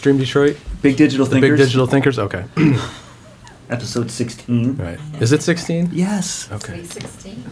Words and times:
Stream 0.00 0.16
Detroit? 0.16 0.56
Big 0.80 0.96
Digital 0.96 1.26
The 1.26 1.32
Thinkers. 1.32 1.50
Big 1.50 1.58
Digital 1.58 1.86
Thinkers? 1.86 2.18
Okay. 2.18 2.42
Episode 3.68 4.10
16. 4.10 4.76
right. 4.78 4.98
Is 5.20 5.32
it 5.32 5.42
16? 5.42 5.90
Yes. 5.92 6.48
Okay. 6.50 6.82
316. 6.82 7.44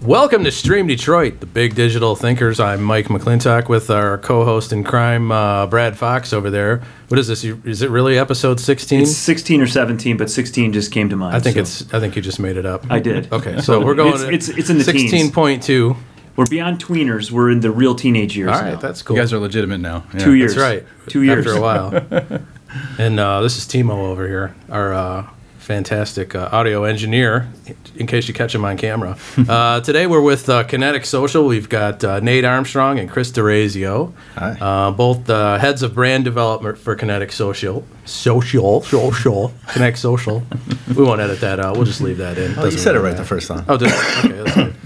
Welcome 0.00 0.42
to 0.44 0.50
Stream 0.50 0.86
Detroit, 0.86 1.40
the 1.40 1.44
Big 1.46 1.74
Digital 1.74 2.16
Thinkers. 2.16 2.58
I'm 2.58 2.82
Mike 2.82 3.08
McClintock 3.08 3.68
with 3.68 3.90
our 3.90 4.16
co-host 4.16 4.72
in 4.72 4.82
crime, 4.82 5.30
uh, 5.30 5.66
Brad 5.66 5.98
Fox 5.98 6.32
over 6.32 6.48
there. 6.48 6.80
What 7.08 7.20
is 7.20 7.28
this? 7.28 7.44
You- 7.44 7.60
Is 7.66 7.82
it 7.82 7.90
really 7.90 8.16
episode 8.18 8.58
16? 8.58 9.02
It's 9.02 9.14
16 9.14 9.60
or 9.60 9.66
17, 9.66 10.16
but 10.16 10.30
16 10.30 10.72
just 10.72 10.90
came 10.92 11.10
to 11.10 11.16
mind. 11.16 11.36
I 11.36 11.40
think 11.40 11.56
so 11.56 11.60
it's. 11.60 11.92
I 11.92 12.00
think 12.00 12.16
you 12.16 12.22
just 12.22 12.40
made 12.40 12.56
it 12.56 12.64
up. 12.64 12.90
I 12.90 13.00
did. 13.00 13.30
Okay, 13.30 13.60
so 13.60 13.84
we're 13.84 13.94
going. 14.02 14.14
It's- 14.14 14.48
it's- 14.48 14.58
it's 14.58 14.70
in 14.70 14.78
the 14.78 14.84
teens. 14.90 15.12
16.2. 15.12 15.94
We're 16.40 16.46
beyond 16.46 16.82
tweeners. 16.82 17.30
We're 17.30 17.50
in 17.50 17.60
the 17.60 17.70
real 17.70 17.94
teenage 17.94 18.34
years. 18.34 18.48
All 18.48 18.62
right, 18.62 18.72
now. 18.72 18.80
that's 18.80 19.02
cool. 19.02 19.14
You 19.14 19.20
guys 19.20 19.34
are 19.34 19.38
legitimate 19.38 19.80
now. 19.80 20.04
Yeah. 20.14 20.20
Two 20.20 20.32
years. 20.32 20.54
That's 20.54 20.62
right. 20.62 20.86
Two 21.06 21.22
years. 21.22 21.46
After 21.46 21.58
a 21.58 21.60
while. 21.60 21.94
and 22.98 23.20
uh, 23.20 23.42
this 23.42 23.58
is 23.58 23.66
Timo 23.66 23.90
over 23.90 24.26
here, 24.26 24.54
our 24.70 24.94
uh, 24.94 25.30
fantastic 25.58 26.34
uh, 26.34 26.48
audio 26.50 26.84
engineer, 26.84 27.46
in 27.94 28.06
case 28.06 28.26
you 28.26 28.32
catch 28.32 28.54
him 28.54 28.64
on 28.64 28.78
camera. 28.78 29.18
uh, 29.50 29.82
today 29.82 30.06
we're 30.06 30.22
with 30.22 30.48
uh, 30.48 30.64
Kinetic 30.64 31.04
Social. 31.04 31.44
We've 31.44 31.68
got 31.68 32.02
uh, 32.02 32.20
Nate 32.20 32.46
Armstrong 32.46 32.98
and 32.98 33.10
Chris 33.10 33.30
DeRazio, 33.30 34.14
Hi. 34.36 34.52
Uh, 34.58 34.92
both 34.92 35.28
uh, 35.28 35.58
heads 35.58 35.82
of 35.82 35.94
brand 35.94 36.24
development 36.24 36.78
for 36.78 36.96
Kinetic 36.96 37.32
Social. 37.32 37.86
Social, 38.06 38.80
social, 38.80 39.52
Kinetic 39.68 39.98
Social. 39.98 40.42
we 40.96 41.04
won't 41.04 41.20
edit 41.20 41.40
that 41.40 41.60
out. 41.60 41.76
We'll 41.76 41.84
just 41.84 42.00
leave 42.00 42.16
that 42.16 42.38
in. 42.38 42.58
Oh, 42.58 42.64
you 42.64 42.78
said 42.78 42.94
it 42.94 43.00
really 43.00 43.10
right 43.10 43.18
the 43.18 43.26
first 43.26 43.46
time. 43.46 43.66
Oh, 43.68 43.76
did 43.76 43.88
I? 43.92 44.18
Okay, 44.24 44.42
that's 44.42 44.54
good. 44.56 44.79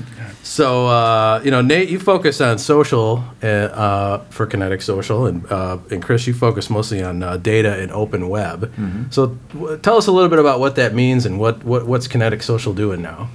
So, 0.45 0.89
uh, 0.89 1.41
you 1.43 1.51
know, 1.51 1.63
Nate, 1.63 1.89
you 1.89 1.99
focus 1.99 2.39
on 2.43 2.59
social 2.59 3.25
uh, 3.43 3.47
uh, 3.47 4.19
for 4.29 4.45
Kinetic 4.47 4.83
Social, 4.83 5.25
and 5.25 5.51
uh, 5.51 5.79
and 5.91 6.03
Chris, 6.03 6.27
you 6.27 6.35
focus 6.35 6.69
mostly 6.69 7.03
on 7.03 7.23
uh, 7.23 7.39
data 7.39 7.81
and 7.81 7.91
open 7.91 8.29
web. 8.29 8.71
So, 9.11 9.39
w- 9.55 9.79
tell 9.79 9.97
us 9.97 10.07
a 10.07 10.13
little 10.13 10.29
bit 10.29 10.39
about 10.39 10.61
what 10.61 10.77
that 10.77 10.95
means 10.95 11.25
and 11.25 11.41
what, 11.41 11.65
what 11.65 11.87
what's 11.87 12.07
Kinetic 12.07 12.43
Social 12.43 12.75
doing 12.75 13.01
now. 13.01 13.31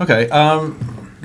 Okay. 0.00 0.28
Um, 0.30 0.78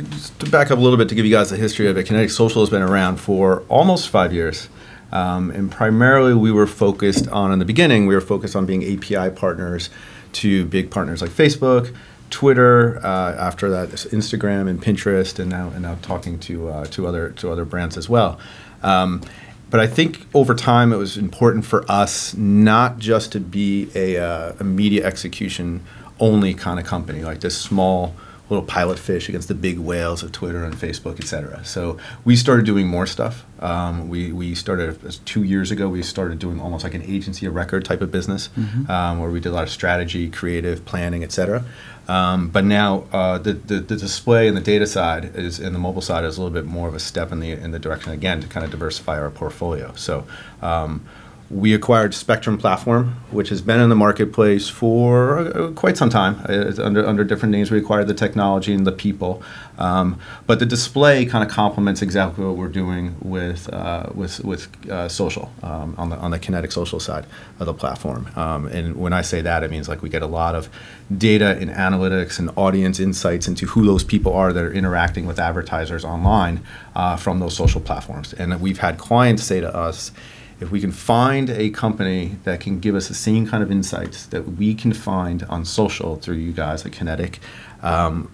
just 0.09 0.37
to 0.41 0.49
back 0.49 0.69
up 0.69 0.77
a 0.77 0.81
little 0.81 0.97
bit 0.97 1.07
to 1.09 1.15
give 1.15 1.25
you 1.25 1.31
guys 1.31 1.49
the 1.49 1.57
history 1.57 1.87
of 1.87 1.97
it, 1.97 2.05
Kinetic 2.05 2.29
Social 2.29 2.61
has 2.61 2.69
been 2.69 2.81
around 2.81 3.21
for 3.21 3.61
almost 3.69 4.09
five 4.09 4.33
years. 4.33 4.67
Um, 5.13 5.49
and 5.51 5.71
primarily, 5.71 6.33
we 6.33 6.51
were 6.51 6.67
focused 6.67 7.27
on, 7.29 7.53
in 7.53 7.59
the 7.59 7.65
beginning, 7.65 8.05
we 8.05 8.15
were 8.15 8.21
focused 8.21 8.55
on 8.55 8.65
being 8.65 8.83
API 8.83 9.33
partners 9.33 9.89
to 10.33 10.65
big 10.65 10.91
partners 10.91 11.21
like 11.21 11.31
Facebook, 11.31 11.95
Twitter, 12.29 12.99
uh, 13.03 13.35
after 13.35 13.69
that, 13.69 13.89
Instagram 13.89 14.69
and 14.69 14.81
Pinterest, 14.81 15.39
and 15.39 15.49
now 15.49 15.69
and 15.69 15.81
now 15.81 15.95
talking 16.01 16.39
to 16.39 16.69
uh, 16.69 16.85
to 16.85 17.07
other 17.07 17.31
to 17.31 17.51
other 17.51 17.65
brands 17.65 17.97
as 17.97 18.09
well. 18.09 18.39
Um, 18.83 19.21
but 19.69 19.79
I 19.79 19.87
think 19.87 20.25
over 20.33 20.55
time 20.55 20.91
it 20.91 20.97
was 20.97 21.17
important 21.17 21.65
for 21.65 21.85
us 21.89 22.33
not 22.35 22.97
just 22.97 23.31
to 23.33 23.39
be 23.39 23.89
a, 23.93 24.17
uh, 24.17 24.53
a 24.59 24.63
media 24.63 25.05
execution 25.05 25.83
only 26.19 26.53
kind 26.53 26.79
of 26.79 26.85
company, 26.85 27.23
like 27.23 27.41
this 27.41 27.57
small 27.57 28.15
little 28.49 28.65
pilot 28.65 28.97
fish 28.97 29.29
against 29.29 29.47
the 29.47 29.53
big 29.53 29.77
whales 29.77 30.23
of 30.23 30.31
Twitter 30.31 30.63
and 30.63 30.73
Facebook, 30.75 31.19
et 31.19 31.27
cetera. 31.27 31.63
So 31.63 31.97
we 32.25 32.35
started 32.35 32.65
doing 32.65 32.87
more 32.87 33.05
stuff. 33.05 33.45
Um, 33.59 34.09
we, 34.09 34.31
we 34.31 34.55
started 34.55 34.97
two 35.25 35.43
years 35.43 35.71
ago. 35.71 35.87
We 35.89 36.01
started 36.03 36.39
doing 36.39 36.59
almost 36.59 36.83
like 36.83 36.93
an 36.93 37.03
agency 37.03 37.45
of 37.45 37.53
record 37.55 37.85
type 37.85 38.01
of 38.01 38.11
business, 38.11 38.49
um, 38.89 39.19
where 39.19 39.29
we 39.29 39.39
did 39.39 39.49
a 39.49 39.55
lot 39.55 39.63
of 39.63 39.69
strategy, 39.69 40.29
creative 40.29 40.83
planning, 40.85 41.23
et 41.23 41.31
cetera. 41.31 41.63
Um, 42.07 42.49
but 42.49 42.65
now 42.65 43.05
uh, 43.11 43.37
the, 43.37 43.53
the 43.53 43.79
the 43.81 43.95
display 43.95 44.47
and 44.47 44.57
the 44.57 44.61
data 44.61 44.87
side 44.87 45.35
is 45.35 45.59
and 45.59 45.75
the 45.75 45.79
mobile 45.79 46.01
side 46.01 46.23
is 46.25 46.37
a 46.37 46.41
little 46.41 46.53
bit 46.53 46.65
more 46.65 46.87
of 46.87 46.95
a 46.95 46.99
step 46.99 47.31
in 47.31 47.39
the 47.39 47.51
in 47.51 47.69
the 47.69 47.79
direction 47.79 48.11
again 48.11 48.41
to 48.41 48.47
kind 48.47 48.65
of 48.65 48.71
diversify 48.71 49.19
our 49.19 49.29
portfolio. 49.29 49.93
So. 49.95 50.25
Um, 50.61 51.05
we 51.49 51.73
acquired 51.73 52.13
Spectrum 52.13 52.59
Platform, 52.59 53.15
which 53.31 53.49
has 53.49 53.61
been 53.61 53.79
in 53.79 53.89
the 53.89 53.95
marketplace 53.95 54.69
for 54.69 55.39
uh, 55.39 55.71
quite 55.71 55.97
some 55.97 56.09
time. 56.09 56.39
Uh, 56.47 56.67
it's 56.67 56.77
under 56.77 57.05
under 57.05 57.23
different 57.23 57.51
names, 57.51 57.71
we 57.71 57.79
acquired 57.79 58.07
the 58.07 58.13
technology 58.13 58.73
and 58.73 58.85
the 58.85 58.91
people, 58.91 59.41
um, 59.79 60.19
but 60.45 60.59
the 60.59 60.65
display 60.65 61.25
kind 61.25 61.43
of 61.43 61.49
complements 61.49 62.03
exactly 62.03 62.45
what 62.45 62.55
we're 62.55 62.67
doing 62.67 63.15
with 63.21 63.67
uh, 63.73 64.09
with 64.13 64.43
with 64.45 64.89
uh, 64.89 65.09
social 65.09 65.51
um, 65.63 65.95
on 65.97 66.09
the 66.09 66.17
on 66.17 66.29
the 66.29 66.37
Kinetic 66.37 66.71
Social 66.71 66.99
side 66.99 67.25
of 67.59 67.65
the 67.65 67.73
platform. 67.73 68.29
Um, 68.35 68.67
and 68.67 68.95
when 68.95 69.13
I 69.13 69.23
say 69.23 69.41
that, 69.41 69.63
it 69.63 69.71
means 69.71 69.89
like 69.89 70.03
we 70.03 70.09
get 70.09 70.21
a 70.21 70.27
lot 70.27 70.53
of 70.53 70.69
data 71.17 71.57
and 71.59 71.71
analytics 71.71 72.37
and 72.37 72.51
audience 72.55 72.99
insights 72.99 73.47
into 73.47 73.65
who 73.65 73.85
those 73.85 74.03
people 74.03 74.33
are 74.33 74.53
that 74.53 74.63
are 74.63 74.71
interacting 74.71 75.25
with 75.25 75.39
advertisers 75.39 76.05
online 76.05 76.61
uh, 76.95 77.15
from 77.15 77.39
those 77.39 77.55
social 77.55 77.81
platforms. 77.81 78.33
And 78.33 78.61
we've 78.61 78.77
had 78.77 78.99
clients 78.99 79.41
say 79.41 79.59
to 79.61 79.75
us 79.75 80.11
if 80.59 80.71
we 80.71 80.81
can 80.81 80.91
find 80.91 81.49
a 81.49 81.69
company 81.69 82.37
that 82.43 82.59
can 82.59 82.79
give 82.79 82.95
us 82.95 83.07
the 83.07 83.13
same 83.13 83.47
kind 83.47 83.63
of 83.63 83.71
insights 83.71 84.25
that 84.27 84.43
we 84.43 84.75
can 84.75 84.93
find 84.93 85.43
on 85.43 85.65
social 85.65 86.17
through 86.17 86.35
you 86.35 86.51
guys 86.51 86.85
at 86.85 86.91
Kinetic, 86.91 87.39
um, 87.81 88.29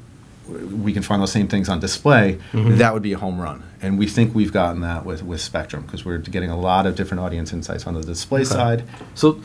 we 0.47 0.93
can 0.93 1.01
find 1.01 1.21
those 1.21 1.31
same 1.31 1.47
things 1.47 1.69
on 1.69 1.79
display, 1.79 2.39
that 2.77 2.93
would 2.93 3.01
be 3.03 3.13
a 3.13 3.17
home 3.17 3.39
run. 3.39 3.63
And 3.81 3.97
we 3.97 4.07
think 4.07 4.35
we've 4.35 4.53
gotten 4.53 4.81
that 4.81 5.05
with, 5.05 5.23
with 5.23 5.41
Spectrum 5.41 5.83
because 5.83 6.05
we're 6.05 6.17
getting 6.19 6.49
a 6.49 6.57
lot 6.59 6.85
of 6.85 6.95
different 6.95 7.21
audience 7.21 7.51
insights 7.53 7.87
on 7.87 7.93
the 7.95 8.01
display 8.01 8.43
side. 8.43 8.83
So, 9.15 9.41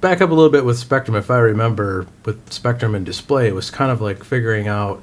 back 0.00 0.20
up 0.20 0.30
a 0.30 0.34
little 0.34 0.50
bit 0.50 0.64
with 0.64 0.78
Spectrum. 0.78 1.16
If 1.16 1.30
I 1.30 1.38
remember, 1.38 2.06
with 2.24 2.52
Spectrum 2.52 2.94
and 2.94 3.04
display, 3.06 3.48
it 3.48 3.54
was 3.54 3.70
kind 3.70 3.90
of 3.90 4.00
like 4.00 4.24
figuring 4.24 4.68
out 4.68 5.02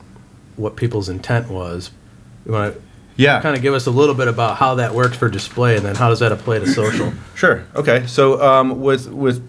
what 0.56 0.76
people's 0.76 1.10
intent 1.10 1.50
was. 1.50 1.92
You 2.46 2.52
want 2.52 2.76
to 2.76 2.82
Yeah. 3.18 3.42
kind 3.42 3.56
of 3.56 3.62
give 3.62 3.74
us 3.74 3.86
a 3.88 3.92
little 3.92 4.16
bit 4.16 4.28
about 4.28 4.58
how 4.58 4.76
that 4.76 4.94
works 4.94 5.16
for 5.18 5.30
display, 5.30 5.78
and 5.78 5.86
then 5.86 5.96
how 5.96 6.10
does 6.10 6.20
that 6.20 6.32
apply 6.32 6.60
to 6.60 6.68
social? 6.68 7.14
Sure. 7.36 7.66
Okay. 7.76 8.06
So 8.08 8.42
um, 8.42 8.82
with 8.82 9.08
with 9.10 9.48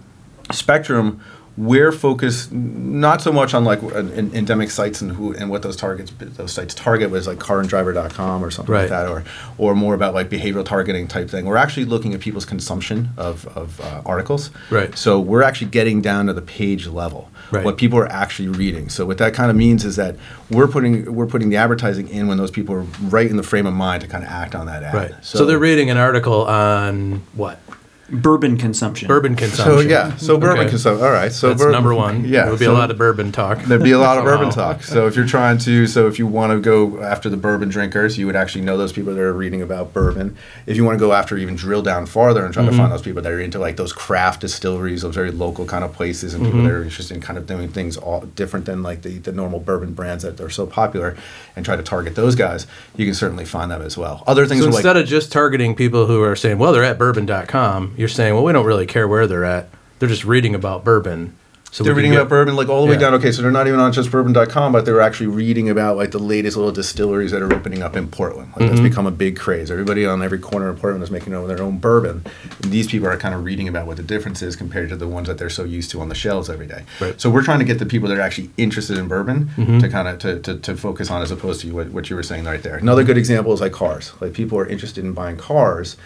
Spectrum, 0.52 1.20
we're 1.56 1.90
focused 1.92 2.52
not 2.52 3.22
so 3.22 3.32
much 3.32 3.54
on 3.54 3.64
like 3.64 3.82
en- 3.82 4.10
en- 4.12 4.30
endemic 4.34 4.70
sites 4.70 5.00
and 5.00 5.12
who 5.12 5.32
and 5.34 5.48
what 5.48 5.62
those 5.62 5.76
targets 5.76 6.12
those 6.18 6.52
sites 6.52 6.74
target 6.74 7.10
was 7.10 7.26
like 7.26 7.38
caranddriver.com 7.38 8.44
or 8.44 8.50
something 8.50 8.72
Right. 8.72 8.80
like 8.82 8.90
that, 8.90 9.08
or 9.08 9.24
or 9.58 9.74
more 9.74 9.94
about 9.94 10.12
like 10.14 10.28
behavioral 10.28 10.64
targeting 10.64 11.06
type 11.08 11.30
thing. 11.30 11.46
We're 11.46 11.56
actually 11.56 11.86
looking 11.86 12.12
at 12.14 12.20
people's 12.20 12.44
consumption 12.44 13.10
of 13.16 13.46
of 13.56 13.80
uh, 13.80 14.02
articles. 14.04 14.50
Right. 14.70 14.96
So 14.96 15.18
we're 15.20 15.42
actually 15.42 15.70
getting 15.70 16.02
down 16.02 16.26
to 16.26 16.32
the 16.32 16.42
page 16.42 16.86
level. 16.86 17.30
Right. 17.50 17.64
What 17.64 17.78
people 17.78 17.98
are 18.00 18.08
actually 18.10 18.48
reading. 18.48 18.88
So 18.88 19.06
what 19.06 19.18
that 19.18 19.32
kind 19.32 19.50
of 19.50 19.56
means 19.56 19.84
is 19.84 19.96
that 19.96 20.16
we're 20.50 20.66
putting 20.68 21.14
we're 21.14 21.26
putting 21.26 21.48
the 21.48 21.56
advertising 21.56 22.08
in 22.08 22.26
when 22.28 22.38
those 22.38 22.50
people 22.50 22.74
are 22.74 22.82
right 23.08 23.30
in 23.30 23.36
the 23.36 23.42
frame 23.42 23.66
of 23.66 23.72
mind 23.74 24.02
to 24.02 24.08
kind 24.08 24.24
of 24.24 24.30
act 24.30 24.54
on 24.54 24.66
that 24.66 24.82
ad. 24.82 24.94
Right. 24.94 25.12
So, 25.22 25.44
they're 25.46 25.58
reading 25.58 25.88
an 25.90 25.96
article 25.96 26.44
on 26.46 27.22
what? 27.34 27.60
Bourbon 28.08 28.56
consumption. 28.56 29.08
Bourbon 29.08 29.34
consumption. 29.34 29.64
So 29.64 29.80
yeah, 29.80 30.14
so 30.16 30.38
bourbon 30.38 30.60
Okay. 30.60 30.68
consumption. 30.70 31.04
All 31.04 31.12
right, 31.12 31.32
so 31.32 31.48
That's 31.48 31.58
bourbon- 31.58 31.72
number 31.72 31.94
one. 31.94 32.24
Yeah, 32.24 32.42
There 32.42 32.50
would 32.52 32.58
be 32.60 32.66
so 32.66 32.72
a 32.72 32.74
lot 32.74 32.90
of 32.92 32.98
bourbon 32.98 33.32
talk. 33.32 33.60
There'd 33.64 33.82
be 33.82 33.90
a 33.92 33.98
lot 33.98 34.16
of 34.18 34.24
bourbon 34.30 34.50
talk. 34.50 34.84
So 34.84 35.06
if 35.08 35.16
you're 35.16 35.26
trying 35.26 35.58
to, 35.58 35.86
so 35.88 36.06
if 36.06 36.18
you 36.18 36.26
want 36.28 36.52
to 36.52 36.60
go 36.60 37.02
after 37.02 37.28
the 37.28 37.36
bourbon 37.36 37.68
drinkers, 37.68 38.16
you 38.16 38.26
would 38.26 38.36
actually 38.36 38.62
know 38.64 38.76
those 38.76 38.92
people 38.92 39.12
that 39.14 39.20
are 39.20 39.32
reading 39.32 39.60
about 39.60 39.92
bourbon. 39.92 40.36
If 40.66 40.76
you 40.76 40.84
want 40.84 40.96
to 40.98 41.04
go 41.04 41.12
after 41.14 41.36
even 41.36 41.56
drill 41.56 41.82
down 41.82 42.06
farther 42.06 42.44
and 42.44 42.54
try 42.54 42.62
Mm-hmm. 42.62 42.70
to 42.72 42.76
find 42.78 42.92
those 42.92 43.02
people 43.02 43.22
that 43.22 43.32
are 43.32 43.40
into 43.40 43.58
like 43.58 43.76
those 43.76 43.92
craft 43.92 44.40
distilleries, 44.40 45.02
those 45.02 45.14
very 45.14 45.32
local 45.32 45.64
kind 45.66 45.84
of 45.84 45.92
places, 45.92 46.32
and 46.34 46.44
people 46.44 46.60
Mm-hmm. 46.60 46.68
that 46.68 46.74
are 46.74 46.82
interested 46.84 47.14
in 47.16 47.20
kind 47.20 47.38
of 47.38 47.46
doing 47.46 47.68
things 47.68 47.96
all 47.96 48.20
different 48.20 48.66
than 48.66 48.82
like 48.84 49.02
the, 49.02 49.18
the 49.18 49.32
normal 49.32 49.58
bourbon 49.58 49.94
brands 49.94 50.22
that 50.22 50.40
are 50.40 50.48
so 50.50 50.64
popular, 50.64 51.16
and 51.56 51.64
try 51.64 51.74
to 51.74 51.82
target 51.82 52.14
those 52.14 52.36
guys, 52.36 52.66
you 52.96 53.04
can 53.04 53.14
certainly 53.14 53.44
find 53.44 53.70
them 53.72 53.82
as 53.82 53.98
well. 53.98 54.22
Other 54.28 54.46
things 54.46 54.60
So 54.62 54.68
are 54.68 54.70
like 54.70 54.78
instead 54.78 54.96
of 54.96 55.06
just 55.06 55.32
targeting 55.32 55.74
people 55.74 56.06
who 56.06 56.22
are 56.22 56.36
saying, 56.36 56.58
well, 56.58 56.72
they're 56.72 56.84
at 56.84 56.98
bourbon.com, 56.98 57.94
you're 57.96 58.08
saying, 58.08 58.34
well, 58.34 58.44
we 58.44 58.52
don't 58.52 58.66
really 58.66 58.86
care 58.86 59.06
where 59.08 59.26
they're 59.26 59.44
at. 59.44 59.68
They're 59.98 60.08
just 60.08 60.24
reading 60.24 60.54
about 60.54 60.84
bourbon. 60.84 61.34
So 61.72 61.84
they're 61.84 61.94
reading 61.94 62.12
get- 62.12 62.20
about 62.20 62.28
bourbon 62.30 62.56
like 62.56 62.68
all 62.70 62.80
the 62.82 62.86
way 62.88 62.94
Yeah. 62.94 63.00
down. 63.00 63.14
Okay, 63.14 63.32
so 63.32 63.42
they're 63.42 63.50
not 63.50 63.66
even 63.66 63.80
on 63.80 63.92
just 63.92 64.10
bourbon.com, 64.10 64.72
but 64.72 64.86
they're 64.86 65.00
actually 65.00 65.26
reading 65.26 65.68
about 65.68 65.96
like 65.98 66.10
the 66.10 66.18
latest 66.18 66.56
little 66.56 66.72
distilleries 66.72 67.32
that 67.32 67.42
are 67.42 67.52
opening 67.52 67.82
up 67.82 67.96
in 67.96 68.08
Portland. 68.08 68.48
Like 68.52 68.60
Mm-hmm. 68.60 68.68
that's 68.68 68.80
become 68.80 69.04
a 69.06 69.10
big 69.10 69.36
craze. 69.36 69.70
Everybody 69.70 70.06
on 70.06 70.22
every 70.22 70.38
corner 70.38 70.68
of 70.68 70.80
Portland 70.80 71.02
is 71.04 71.10
making 71.10 71.32
their 71.32 71.60
own 71.60 71.76
bourbon. 71.78 72.24
And 72.62 72.72
these 72.72 72.86
people 72.86 73.08
are 73.08 73.16
kind 73.18 73.34
of 73.34 73.44
reading 73.44 73.68
about 73.68 73.86
what 73.86 73.98
the 73.98 74.02
difference 74.02 74.40
is 74.42 74.56
compared 74.56 74.88
to 74.90 74.96
the 74.96 75.08
ones 75.08 75.26
that 75.28 75.36
they're 75.38 75.50
so 75.50 75.64
used 75.64 75.90
to 75.90 76.00
on 76.00 76.08
the 76.08 76.14
shelves 76.14 76.48
every 76.48 76.66
day. 76.66 76.84
Right. 77.00 77.20
So 77.20 77.28
we're 77.28 77.42
trying 77.44 77.58
to 77.58 77.64
get 77.66 77.78
the 77.78 77.86
people 77.86 78.08
that 78.08 78.16
are 78.16 78.22
actually 78.22 78.50
interested 78.56 78.96
in 78.96 79.06
bourbon 79.08 79.50
Mm-hmm. 79.56 79.80
to 79.80 79.88
kind 79.90 80.08
of 80.08 80.18
to, 80.20 80.38
to, 80.40 80.56
to 80.58 80.76
focus 80.76 81.10
on 81.10 81.20
as 81.20 81.30
opposed 81.30 81.60
to 81.62 81.70
what, 81.74 81.88
what 81.90 82.08
you 82.08 82.16
were 82.16 82.22
saying 82.22 82.44
right 82.44 82.62
there. 82.62 82.76
Another 82.76 83.04
good 83.04 83.18
example 83.18 83.52
is 83.52 83.60
like 83.60 83.72
cars. 83.72 84.12
Like 84.20 84.32
people 84.32 84.56
are 84.58 84.66
interested 84.66 85.04
in 85.04 85.12
buying 85.12 85.36
cars. 85.36 85.96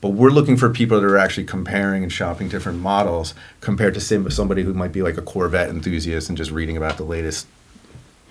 But 0.00 0.10
we're 0.10 0.30
looking 0.30 0.56
for 0.56 0.70
people 0.70 1.00
that 1.00 1.06
are 1.06 1.18
actually 1.18 1.44
comparing 1.44 2.02
and 2.02 2.12
shopping 2.12 2.48
different 2.48 2.78
models 2.80 3.34
compared 3.60 3.94
to 3.94 4.00
sim- 4.00 4.30
somebody 4.30 4.62
who 4.62 4.72
might 4.72 4.92
be 4.92 5.02
like 5.02 5.16
a 5.16 5.22
Corvette 5.22 5.70
enthusiast 5.70 6.28
and 6.28 6.38
just 6.38 6.50
reading 6.50 6.76
about 6.76 6.96
the 6.96 7.04
latest 7.04 7.46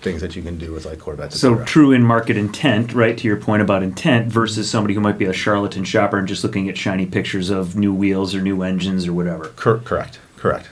things 0.00 0.20
that 0.20 0.36
you 0.36 0.42
can 0.42 0.56
do 0.56 0.72
with 0.72 0.86
like 0.86 0.98
Corvettes. 0.98 1.38
So 1.38 1.64
true 1.64 1.92
in 1.92 2.02
market 2.02 2.36
intent, 2.36 2.92
right? 2.94 3.18
To 3.18 3.26
your 3.26 3.36
point 3.36 3.62
about 3.62 3.82
intent 3.82 4.28
versus 4.28 4.70
somebody 4.70 4.94
who 4.94 5.00
might 5.00 5.18
be 5.18 5.24
a 5.24 5.32
charlatan 5.32 5.84
shopper 5.84 6.18
and 6.18 6.28
just 6.28 6.44
looking 6.44 6.68
at 6.68 6.78
shiny 6.78 7.04
pictures 7.04 7.50
of 7.50 7.76
new 7.76 7.92
wheels 7.92 8.34
or 8.34 8.40
new 8.40 8.62
engines 8.62 9.06
or 9.06 9.12
whatever. 9.12 9.48
Cor- 9.56 9.78
correct. 9.78 10.20
Correct. 10.36 10.68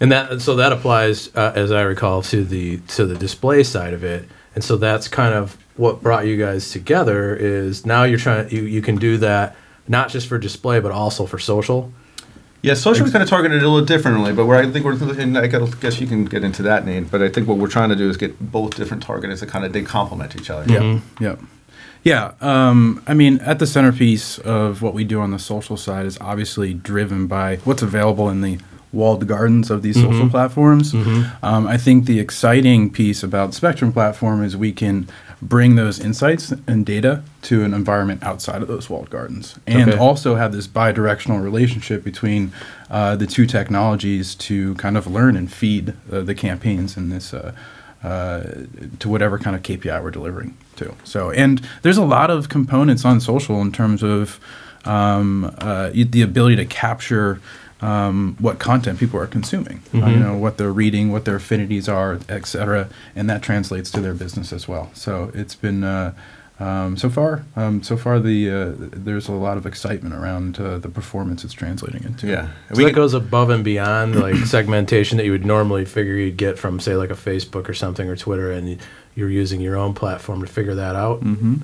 And 0.00 0.10
that 0.12 0.40
so 0.40 0.56
that 0.56 0.72
applies, 0.72 1.34
uh, 1.36 1.52
as 1.54 1.72
I 1.72 1.82
recall, 1.82 2.22
to 2.22 2.44
the 2.44 2.78
to 2.88 3.04
the 3.04 3.16
display 3.16 3.62
side 3.64 3.92
of 3.92 4.04
it. 4.04 4.28
And 4.54 4.64
so 4.64 4.76
that's 4.76 5.08
kind 5.08 5.34
of 5.34 5.56
what 5.76 6.02
brought 6.02 6.26
you 6.26 6.36
guys 6.36 6.70
together. 6.70 7.36
Is 7.36 7.84
now 7.84 8.04
you're 8.04 8.18
trying 8.18 8.48
you 8.50 8.62
you 8.62 8.80
can 8.80 8.96
do 8.96 9.18
that 9.18 9.56
not 9.88 10.08
just 10.10 10.26
for 10.28 10.38
display 10.38 10.80
but 10.80 10.92
also 10.92 11.26
for 11.26 11.38
social. 11.38 11.92
Yeah, 12.60 12.74
social 12.74 13.06
is 13.06 13.12
kind 13.12 13.22
of 13.22 13.28
targeted 13.28 13.62
a 13.62 13.68
little 13.68 13.86
differently, 13.86 14.32
but 14.32 14.46
where 14.46 14.58
I 14.58 14.68
think 14.68 14.84
we're, 14.84 14.94
and 14.94 15.38
I 15.38 15.46
guess 15.46 16.00
you 16.00 16.08
can 16.08 16.24
get 16.24 16.42
into 16.42 16.62
that, 16.62 16.84
Nate. 16.84 17.08
But 17.08 17.22
I 17.22 17.28
think 17.28 17.46
what 17.46 17.56
we're 17.56 17.68
trying 17.68 17.88
to 17.90 17.96
do 17.96 18.10
is 18.10 18.16
get 18.16 18.50
both 18.50 18.74
different 18.74 19.02
targets 19.02 19.40
that 19.40 19.48
kind 19.48 19.64
of 19.64 19.72
they 19.72 19.82
complement 19.82 20.34
each 20.34 20.50
other. 20.50 20.70
Yeah, 20.72 21.00
yeah, 21.20 21.36
yeah. 22.02 22.32
Um, 22.40 23.00
I 23.06 23.14
mean, 23.14 23.38
at 23.40 23.60
the 23.60 23.66
centerpiece 23.66 24.38
of 24.38 24.82
what 24.82 24.92
we 24.92 25.04
do 25.04 25.20
on 25.20 25.30
the 25.30 25.38
social 25.38 25.76
side 25.76 26.04
is 26.04 26.18
obviously 26.20 26.74
driven 26.74 27.28
by 27.28 27.56
what's 27.58 27.82
available 27.82 28.28
in 28.28 28.40
the 28.40 28.58
walled 28.92 29.26
gardens 29.28 29.70
of 29.70 29.82
these 29.82 29.94
social 29.94 30.28
platforms. 30.28 30.94
Um, 30.94 31.66
I 31.66 31.76
think 31.76 32.06
the 32.06 32.18
exciting 32.18 32.90
piece 32.90 33.22
about 33.22 33.54
Spectrum 33.54 33.92
platform 33.92 34.42
is 34.42 34.56
we 34.56 34.72
can 34.72 35.08
bring 35.40 35.76
those 35.76 36.00
insights 36.00 36.52
and 36.66 36.84
data 36.84 37.22
to 37.42 37.62
an 37.64 37.72
environment 37.72 38.22
outside 38.22 38.60
of 38.62 38.68
those 38.68 38.90
walled 38.90 39.08
gardens, 39.10 39.58
and 39.66 39.90
Okay. 39.90 39.98
also 39.98 40.34
have 40.34 40.52
this 40.52 40.66
bi-directional 40.66 41.38
relationship 41.40 42.02
between 42.02 42.52
uh, 42.90 43.14
the 43.16 43.26
two 43.26 43.46
technologies 43.46 44.34
to 44.34 44.74
kind 44.74 44.96
of 44.96 45.06
learn 45.06 45.36
and 45.36 45.52
feed 45.52 45.94
uh, 46.12 46.20
the 46.20 46.34
campaigns 46.34 46.96
in 46.96 47.08
this. 47.10 47.32
Uh, 47.32 47.52
uh, 48.04 48.44
to 49.00 49.08
whatever 49.08 49.40
kind 49.40 49.56
of 49.56 49.62
KPI 49.64 50.00
we're 50.00 50.12
delivering 50.12 50.56
to. 50.76 50.94
So, 51.02 51.32
and 51.32 51.60
there's 51.82 51.96
a 51.98 52.04
lot 52.04 52.30
of 52.30 52.48
components 52.48 53.04
on 53.04 53.18
social 53.20 53.60
in 53.60 53.72
terms 53.72 54.04
of 54.04 54.38
um, 54.84 55.52
uh, 55.58 55.90
the 55.92 56.22
ability 56.22 56.54
to 56.56 56.64
capture 56.64 57.40
um, 57.80 58.36
what 58.40 58.58
content 58.58 58.98
people 58.98 59.20
are 59.20 59.26
consuming. 59.26 59.80
Uh, 59.94 60.06
you 60.06 60.18
know 60.18 60.36
what 60.36 60.58
they're 60.58 60.72
reading, 60.72 61.12
what 61.12 61.24
their 61.24 61.36
affinities 61.36 61.88
are, 61.88 62.18
et 62.28 62.46
cetera, 62.46 62.88
and 63.14 63.28
that 63.30 63.42
translates 63.42 63.90
to 63.92 64.00
their 64.00 64.14
business 64.14 64.52
as 64.52 64.66
well. 64.68 64.90
So 64.94 65.30
it's 65.34 65.54
been. 65.54 65.84
Uh, 65.84 66.14
um, 66.60 66.96
so 66.96 67.08
far, 67.08 67.44
um, 67.54 67.84
so 67.84 67.96
far, 67.96 68.18
the 68.18 68.50
uh, 68.50 68.72
there's 68.76 69.28
a 69.28 69.32
lot 69.32 69.56
of 69.58 69.64
excitement 69.64 70.12
around 70.12 70.58
uh, 70.58 70.78
the 70.78 70.88
performance 70.88 71.44
it's 71.44 71.52
translating 71.54 72.02
into. 72.02 72.26
Yeah, 72.26 72.48
So 72.74 72.82
that 72.82 72.94
goes 72.96 73.14
above 73.14 73.50
and 73.50 73.62
beyond 73.62 74.16
like 74.16 74.34
segmentation 74.44 75.18
that 75.18 75.24
you 75.24 75.30
would 75.30 75.46
normally 75.46 75.84
figure 75.84 76.14
you'd 76.14 76.36
get 76.36 76.58
from 76.58 76.80
say 76.80 76.96
like 76.96 77.10
a 77.10 77.14
Facebook 77.14 77.68
or 77.68 77.74
something 77.74 78.08
or 78.08 78.16
Twitter, 78.16 78.50
and 78.50 78.70
you- 78.70 78.78
you're 79.14 79.30
using 79.30 79.60
your 79.60 79.76
own 79.76 79.94
platform 79.94 80.40
to 80.40 80.48
figure 80.48 80.74
that 80.74 80.96
out. 80.96 81.20
Mm-hmm. 81.22 81.56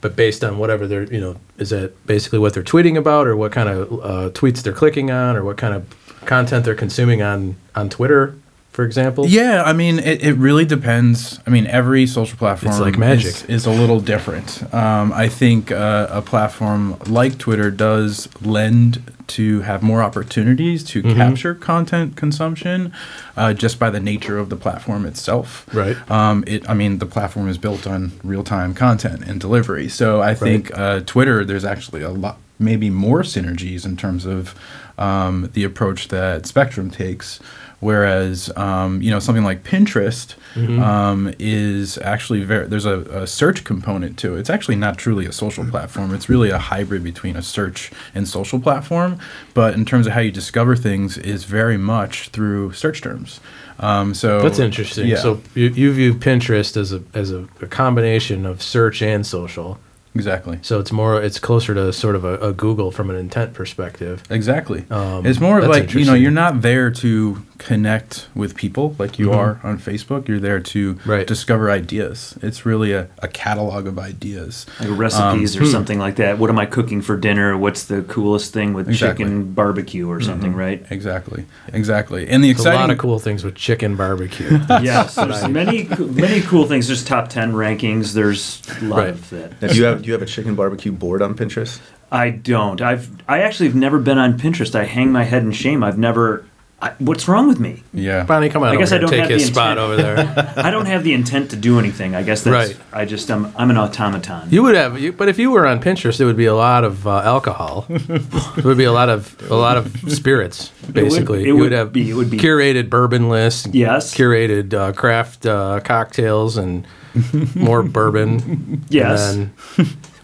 But 0.00 0.16
based 0.16 0.42
on 0.42 0.58
whatever 0.58 0.86
they're, 0.86 1.12
you 1.12 1.20
know, 1.20 1.36
is 1.58 1.70
that 1.70 2.06
basically 2.06 2.38
what 2.38 2.54
they're 2.54 2.62
tweeting 2.62 2.96
about, 2.96 3.26
or 3.26 3.36
what 3.36 3.52
kind 3.52 3.68
of 3.68 3.92
uh, 3.92 4.30
tweets 4.30 4.62
they're 4.62 4.72
clicking 4.72 5.10
on, 5.10 5.36
or 5.36 5.44
what 5.44 5.56
kind 5.56 5.74
of 5.74 5.86
content 6.24 6.64
they're 6.64 6.74
consuming 6.74 7.22
on 7.22 7.56
on 7.74 7.88
Twitter, 7.88 8.34
for 8.70 8.84
example? 8.84 9.26
Yeah, 9.26 9.62
I 9.64 9.72
mean, 9.72 9.98
it, 9.98 10.22
it 10.22 10.34
really 10.34 10.64
depends. 10.64 11.40
I 11.46 11.50
mean, 11.50 11.66
every 11.66 12.06
social 12.06 12.38
platform 12.38 12.72
It's 12.72 12.80
like 12.80 12.96
magic. 12.98 13.26
Is, 13.26 13.44
is 13.44 13.66
a 13.66 13.70
little 13.70 14.00
different. 14.00 14.62
Um, 14.72 15.12
I 15.12 15.28
think 15.28 15.72
uh, 15.72 16.06
a 16.10 16.22
platform 16.22 16.96
like 17.06 17.36
Twitter 17.38 17.70
does 17.70 18.28
lend 18.42 19.02
to 19.28 19.60
have 19.60 19.80
more 19.82 20.02
opportunities 20.02 20.82
to 20.84 21.02
Mm-hmm. 21.02 21.16
capture 21.16 21.54
content 21.54 22.16
consumption 22.16 22.92
uh, 23.36 23.54
just 23.54 23.78
by 23.78 23.88
the 23.88 24.00
nature 24.00 24.38
of 24.38 24.48
the 24.50 24.56
platform 24.56 25.06
itself. 25.06 25.66
Right. 25.72 25.96
Um, 26.10 26.42
it, 26.46 26.68
I 26.68 26.74
mean, 26.74 26.98
the 26.98 27.06
platform 27.06 27.48
is 27.48 27.56
built 27.58 27.86
on 27.86 28.12
real-time 28.24 28.74
content 28.74 29.22
and 29.26 29.40
delivery. 29.40 29.88
So 29.88 30.20
I 30.20 30.34
think 30.34 30.76
uh, 30.76 31.00
Twitter, 31.06 31.44
there's 31.44 31.64
actually 31.64 32.02
a 32.02 32.10
lot, 32.10 32.38
maybe 32.58 32.90
more 32.90 33.22
synergies 33.22 33.84
in 33.84 33.96
terms 33.96 34.26
of 34.26 34.54
um, 34.98 35.48
the 35.54 35.64
approach 35.64 36.08
that 36.08 36.46
Spectrum 36.46 36.90
takes. 36.90 37.40
Whereas, 37.80 38.54
um, 38.56 39.00
you 39.00 39.10
know, 39.10 39.18
something 39.18 39.42
like 39.42 39.64
Pinterest 39.64 40.34
um, 40.78 41.34
is 41.38 41.96
actually 41.98 42.44
very, 42.44 42.66
there's 42.66 42.84
a, 42.84 43.00
a 43.22 43.26
search 43.26 43.64
component 43.64 44.18
to 44.18 44.36
it. 44.36 44.40
It's 44.40 44.50
actually 44.50 44.76
not 44.76 44.98
truly 44.98 45.24
a 45.24 45.32
social 45.32 45.64
platform. 45.64 46.14
It's 46.14 46.28
really 46.28 46.50
a 46.50 46.58
hybrid 46.58 47.02
between 47.02 47.36
a 47.36 47.42
search 47.42 47.90
and 48.14 48.28
social 48.28 48.60
platform. 48.60 49.18
But 49.54 49.74
in 49.74 49.86
terms 49.86 50.06
of 50.06 50.12
how 50.12 50.20
you 50.20 50.30
discover 50.30 50.76
things, 50.76 51.16
is 51.16 51.44
very 51.44 51.78
much 51.78 52.28
through 52.28 52.72
search 52.74 53.00
terms. 53.00 53.40
Um, 53.78 54.12
so 54.12 54.42
That's 54.42 54.58
interesting. 54.58 55.08
Yeah. 55.08 55.16
So 55.16 55.40
you, 55.54 55.68
you 55.68 55.92
view 55.92 56.14
Pinterest 56.14 56.76
as 56.76 56.92
a 56.92 57.02
as 57.14 57.32
a, 57.32 57.48
a 57.62 57.66
combination 57.66 58.44
of 58.44 58.62
search 58.62 59.00
and 59.00 59.26
social. 59.26 59.78
Exactly. 60.14 60.58
So 60.62 60.80
it's 60.80 60.90
more, 60.90 61.22
it's 61.22 61.38
closer 61.38 61.72
to 61.74 61.92
sort 61.92 62.16
of 62.16 62.24
a, 62.24 62.36
a 62.38 62.52
Google 62.52 62.90
from 62.90 63.10
an 63.10 63.16
intent 63.16 63.54
perspective. 63.54 64.24
Exactly. 64.28 64.84
Um, 64.90 65.24
it's 65.24 65.40
more 65.40 65.62
like 65.62 65.94
you 65.94 66.04
know 66.04 66.14
you're 66.14 66.30
not 66.30 66.62
there 66.62 66.90
to 66.90 67.42
connect 67.60 68.26
with 68.34 68.56
people 68.56 68.96
like 68.98 69.18
you 69.18 69.28
Mhm. 69.28 69.36
are 69.36 69.60
on 69.62 69.78
Facebook. 69.78 70.26
You're 70.28 70.40
there 70.40 70.60
to 70.60 70.96
Right. 71.04 71.26
discover 71.26 71.70
ideas. 71.70 72.34
It's 72.42 72.64
really 72.64 72.92
a, 72.92 73.06
a 73.22 73.28
catalog 73.28 73.86
of 73.86 73.98
ideas. 73.98 74.66
like 74.80 74.88
recipes 74.98 75.56
Um, 75.56 75.62
or 75.62 75.66
something 75.66 75.98
like 75.98 76.16
that. 76.16 76.38
What 76.38 76.48
am 76.50 76.58
I 76.58 76.64
cooking 76.66 77.02
for 77.02 77.16
dinner? 77.16 77.56
What's 77.56 77.84
the 77.84 78.00
coolest 78.02 78.52
thing 78.54 78.72
with 78.72 78.88
Exactly. 78.88 79.24
chicken 79.24 79.52
barbecue 79.52 80.08
or 80.08 80.20
something, 80.22 80.54
right? 80.54 80.84
Exactly. 80.90 81.44
Exactly. 81.72 82.26
And 82.28 82.42
the 82.42 82.52
There's 82.54 82.66
a 82.66 82.72
lot 82.72 82.90
of 82.90 82.98
cool 82.98 83.18
things 83.18 83.44
with 83.44 83.54
chicken 83.54 83.94
barbecue. 83.94 84.58
Yes, 84.82 85.14
there's 85.14 85.46
many 85.48 85.88
many 85.98 86.40
cool 86.40 86.64
things. 86.66 86.86
There's 86.86 87.04
top 87.04 87.28
ten 87.28 87.52
rankings. 87.52 88.14
There's 88.14 88.62
a 88.80 88.84
lot 88.86 88.98
Right. 88.98 89.08
of 89.10 89.30
that. 89.30 89.60
Now, 89.62 89.68
do 89.68 89.74
you 89.74 89.84
have 89.84 90.00
do 90.02 90.06
you 90.06 90.12
have 90.14 90.22
a 90.22 90.26
chicken 90.26 90.54
barbecue 90.54 90.92
board 90.92 91.20
on 91.22 91.34
Pinterest? 91.34 91.78
I 92.10 92.30
don't. 92.30 92.80
I've 92.80 93.08
I 93.28 93.40
actually 93.42 93.66
have 93.68 93.76
never 93.76 93.98
been 93.98 94.18
on 94.18 94.38
Pinterest. 94.38 94.74
I 94.74 94.84
hang 94.84 95.12
my 95.12 95.24
head 95.24 95.42
in 95.42 95.52
shame. 95.52 95.84
I've 95.84 95.98
never. 95.98 96.44
I, 96.82 96.92
what's 96.98 97.28
wrong 97.28 97.46
with 97.46 97.60
me? 97.60 97.82
yeah. 97.92 98.24
Bonnie, 98.24 98.48
come 98.48 98.62
on 98.62 98.70
I 98.70 98.76
guess 98.76 98.88
here 98.88 98.96
I 98.98 99.00
don't 99.02 99.10
take 99.10 99.20
have 99.20 99.28
his 99.28 99.48
the 99.48 99.52
spot 99.52 99.76
intent. 99.76 99.84
over 99.84 99.96
there. 99.96 100.52
I 100.64 100.70
don't 100.70 100.86
have 100.86 101.04
the 101.04 101.12
intent 101.12 101.50
to 101.50 101.56
do 101.56 101.78
anything. 101.78 102.14
I 102.14 102.22
guess 102.22 102.42
that's. 102.42 102.72
Right. 102.74 102.80
I 102.92 103.04
just 103.04 103.30
I'm 103.30 103.52
I'm 103.56 103.70
an 103.70 103.76
automaton. 103.76 104.48
You 104.50 104.62
would 104.62 104.74
have, 104.74 104.98
you, 104.98 105.12
but 105.12 105.28
if 105.28 105.38
you 105.38 105.50
were 105.50 105.66
on 105.66 105.80
Pinterest, 105.80 106.18
it 106.20 106.24
would 106.24 106.38
be 106.38 106.46
a 106.46 106.54
lot 106.54 106.84
of 106.84 107.06
uh, 107.06 107.18
alcohol. 107.20 107.84
it 107.90 108.64
would 108.64 108.78
be 108.78 108.84
a 108.84 108.92
lot 108.92 109.10
of 109.10 109.36
a 109.50 109.54
lot 109.56 109.76
of 109.76 109.94
spirits, 110.10 110.70
basically. 110.90 111.42
it 111.42 111.46
you 111.48 111.54
would 111.54 111.64
would 111.64 111.72
have 111.72 111.92
be- 111.92 112.10
it 112.10 112.14
would 112.14 112.30
be- 112.30 112.38
curated 112.38 112.88
bourbon 112.88 113.28
lists, 113.28 113.68
Yes. 113.72 114.14
curated 114.14 114.72
uh, 114.72 114.92
craft 114.92 115.44
uh, 115.44 115.80
cocktails, 115.84 116.56
and 116.56 116.86
more 117.54 117.82
bourbon. 117.82 118.84
Yes. 118.88 119.34
and 119.34 119.50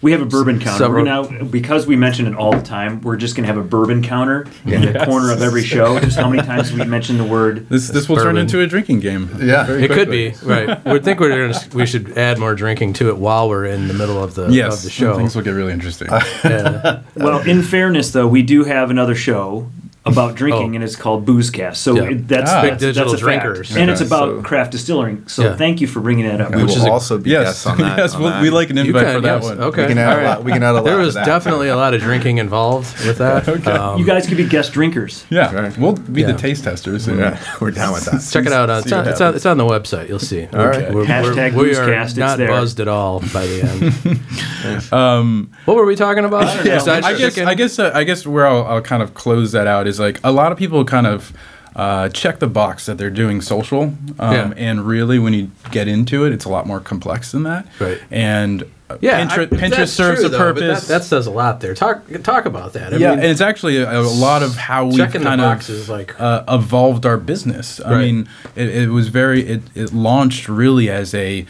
We 0.06 0.12
have 0.12 0.22
a 0.22 0.24
bourbon 0.24 0.60
counter. 0.60 0.78
Several- 0.84 1.02
We're 1.04 1.10
now 1.40 1.44
because 1.46 1.84
we 1.88 1.96
mention 1.96 2.28
it 2.28 2.36
all 2.36 2.52
the 2.52 2.62
time. 2.62 3.00
We're 3.00 3.16
just 3.16 3.34
gonna 3.34 3.48
have 3.48 3.56
a 3.56 3.62
bourbon 3.64 4.04
counter 4.04 4.46
in 4.64 4.82
the 4.92 5.04
corner 5.04 5.32
of 5.32 5.42
every 5.42 5.64
show. 5.74 5.98
Just 5.98 6.16
how 6.16 6.30
many 6.30 6.46
times 6.46 6.72
we 6.72 6.84
mention 6.84 7.18
the 7.18 7.24
word. 7.24 7.68
This 7.68 7.88
this 7.88 8.08
will 8.08 8.14
turn 8.18 8.36
into 8.36 8.60
a 8.60 8.68
drinking 8.68 9.00
game. 9.00 9.28
Yeah. 9.40 9.64
very 9.66 9.82
it 9.82 9.90
could 9.90 10.08
be 10.08 10.32
right. 10.44 10.78
We 10.92 11.00
think 11.00 11.18
we're 11.18 11.48
gonna, 11.50 11.58
we 11.74 11.86
should 11.86 12.16
add 12.16 12.38
more 12.38 12.54
drinking 12.54 12.92
to 12.94 13.08
it 13.08 13.18
while 13.18 13.48
we're 13.48 13.64
in 13.66 13.88
the 13.88 13.94
middle 13.94 14.22
of 14.22 14.36
the 14.36 14.46
Yes. 14.48 14.76
of 14.78 14.82
the 14.84 14.90
show. 14.90 15.16
Things 15.16 15.34
will 15.34 15.42
get 15.42 15.50
really 15.50 15.72
interesting. 15.72 16.06
Yeah. 16.44 17.02
Well, 17.16 17.40
in 17.40 17.62
fairness, 17.62 18.12
though, 18.12 18.28
we 18.28 18.42
do 18.42 18.62
have 18.62 18.90
another 18.90 19.16
show 19.16 19.68
about 20.06 20.34
drinking, 20.36 20.72
Oh. 20.72 20.74
and 20.76 20.84
it's 20.84 20.96
called 20.96 21.26
Boozecast. 21.26 21.76
So 21.76 21.96
Yeah. 21.96 22.02
it- 22.10 22.28
that's, 22.28 22.50
Ah. 22.50 22.62
that's 22.62 22.70
Big 22.70 22.78
digital 22.78 23.10
that's 23.12 23.22
a 23.22 23.26
fact. 23.26 23.42
drinkers. 23.44 23.76
and 23.76 23.90
it's 23.90 24.00
about 24.00 24.36
so- 24.36 24.42
craft 24.42 24.72
distilling. 24.72 25.22
So 25.26 25.42
Yeah. 25.44 25.56
thank 25.56 25.80
you 25.80 25.86
for 25.86 26.00
bringing 26.00 26.26
that 26.28 26.40
up. 26.40 26.54
We 26.54 26.62
Which 26.62 26.72
will 26.72 26.78
is 26.78 26.84
a- 26.84 26.90
also 26.90 27.18
be 27.18 27.30
yes. 27.30 27.44
guests 27.44 27.66
on 27.66 27.78
that. 27.82 27.98
yes. 27.98 28.14
on 28.14 28.22
We'll, 28.22 28.30
that. 28.30 28.42
we 28.42 28.50
like 28.50 28.70
an 28.70 28.78
invite 28.78 29.04
can, 29.04 29.14
for 29.16 29.20
that 29.22 29.34
yes. 29.42 29.44
one. 29.44 29.60
Okay. 29.60 29.82
We 29.82 29.88
can 29.88 29.98
add 29.98 30.06
all 30.08 30.12
a 30.12 30.16
right. 30.16 30.26
lot. 30.28 30.44
We 30.44 30.52
can 30.52 30.62
add 30.62 30.70
a 30.70 30.72
lot. 30.74 30.84
There 30.84 30.98
was 30.98 31.14
that. 31.14 31.26
definitely 31.26 31.68
a 31.68 31.76
lot 31.76 31.94
of 31.94 32.00
drinking 32.00 32.38
involved 32.38 33.04
with 33.06 33.18
that. 33.18 33.46
Um, 33.66 33.98
you 33.98 34.04
guys 34.04 34.26
could 34.26 34.36
be 34.36 34.44
guest 34.46 34.72
drinkers. 34.72 35.24
Yeah. 35.28 35.52
Right. 35.54 35.76
We'll 35.78 35.92
be 35.94 36.20
Yeah. 36.22 36.28
the 36.28 36.32
taste 36.34 36.64
testers. 36.64 37.08
and- 37.08 37.18
Yeah, 37.18 37.36
we're 37.60 37.70
down 37.72 37.92
with 37.94 38.04
that. 38.06 38.22
Check 38.30 38.46
it 38.46 38.52
out. 38.52 38.70
On, 38.70 38.78
it's, 38.78 38.92
on, 38.92 39.08
it's, 39.08 39.20
on, 39.20 39.34
it's 39.34 39.46
on 39.46 39.56
the 39.58 39.64
website. 39.64 40.08
You'll 40.08 40.18
see. 40.18 40.46
All 40.52 40.66
right. 40.66 40.92
We're, 40.92 41.04
Hashtag 41.04 41.54
we're, 41.54 41.64
we 41.64 41.74
are 41.76 41.86
Boozecast, 41.88 42.16
not 42.16 42.38
buzzed 42.38 42.78
at 42.80 42.88
all 42.88 43.20
by 43.32 43.44
the 43.46 43.62
end. 43.62 44.92
Um, 44.92 45.50
what 45.64 45.76
were 45.76 45.84
we 45.86 45.96
talking 45.96 46.24
about? 46.24 46.44
I 46.44 46.56
don't 46.56 46.64
know. 46.66 46.74
Besides 46.74 47.06
I 47.06 47.14
guess? 47.18 47.38
I 47.38 47.54
guess 47.54 47.78
uh, 47.78 47.90
I 47.94 48.04
guess 48.04 48.26
where 48.26 48.46
I'll, 48.46 48.64
I'll 48.66 48.80
kind 48.82 49.02
of 49.02 49.14
close 49.14 49.52
that 49.52 49.66
out 49.66 49.86
is 49.86 49.95
like 49.98 50.20
a 50.24 50.32
lot 50.32 50.52
of 50.52 50.58
people 50.58 50.84
kind 50.84 51.06
of 51.06 51.32
uh, 51.74 52.08
check 52.08 52.38
the 52.38 52.46
box 52.46 52.86
that 52.86 52.96
they're 52.96 53.10
doing 53.10 53.40
social, 53.42 53.82
um, 53.82 54.32
Yeah. 54.34 54.52
and 54.56 54.86
really 54.86 55.18
when 55.18 55.34
you 55.34 55.50
get 55.70 55.88
into 55.88 56.24
it, 56.24 56.32
it's 56.32 56.46
a 56.46 56.48
lot 56.48 56.66
more 56.66 56.80
complex 56.80 57.32
than 57.32 57.42
that. 57.42 57.66
Right. 57.78 58.00
And 58.10 58.64
yeah, 59.00 59.26
Pinterest, 59.26 59.52
I- 59.52 59.56
Pinterest 59.68 59.88
serves 59.88 60.20
true, 60.20 60.26
a 60.26 60.30
though, 60.30 60.38
purpose. 60.38 60.86
That, 60.86 61.00
that 61.00 61.04
says 61.04 61.26
a 61.26 61.30
lot 61.30 61.60
there. 61.60 61.74
Talk 61.74 62.04
talk 62.22 62.46
about 62.46 62.72
that. 62.74 62.94
I 62.94 62.96
yeah, 62.96 63.10
mean, 63.10 63.18
and 63.18 63.28
it's 63.28 63.40
actually 63.42 63.76
a, 63.78 63.98
a 63.98 64.00
lot 64.00 64.42
of 64.42 64.54
how 64.56 64.86
we've 64.86 65.10
kind 65.12 65.40
of 65.40 65.88
like- 65.90 66.18
uh, 66.18 66.44
evolved 66.48 67.04
our 67.04 67.18
business. 67.18 67.78
I 67.80 67.90
Right. 67.92 67.98
mean, 68.06 68.28
it, 68.54 68.68
it 68.68 68.88
was 68.88 69.08
very 69.08 69.46
it, 69.46 69.62
it 69.74 69.92
launched 69.92 70.48
really 70.48 70.88
as 70.88 71.12
a 71.14 71.44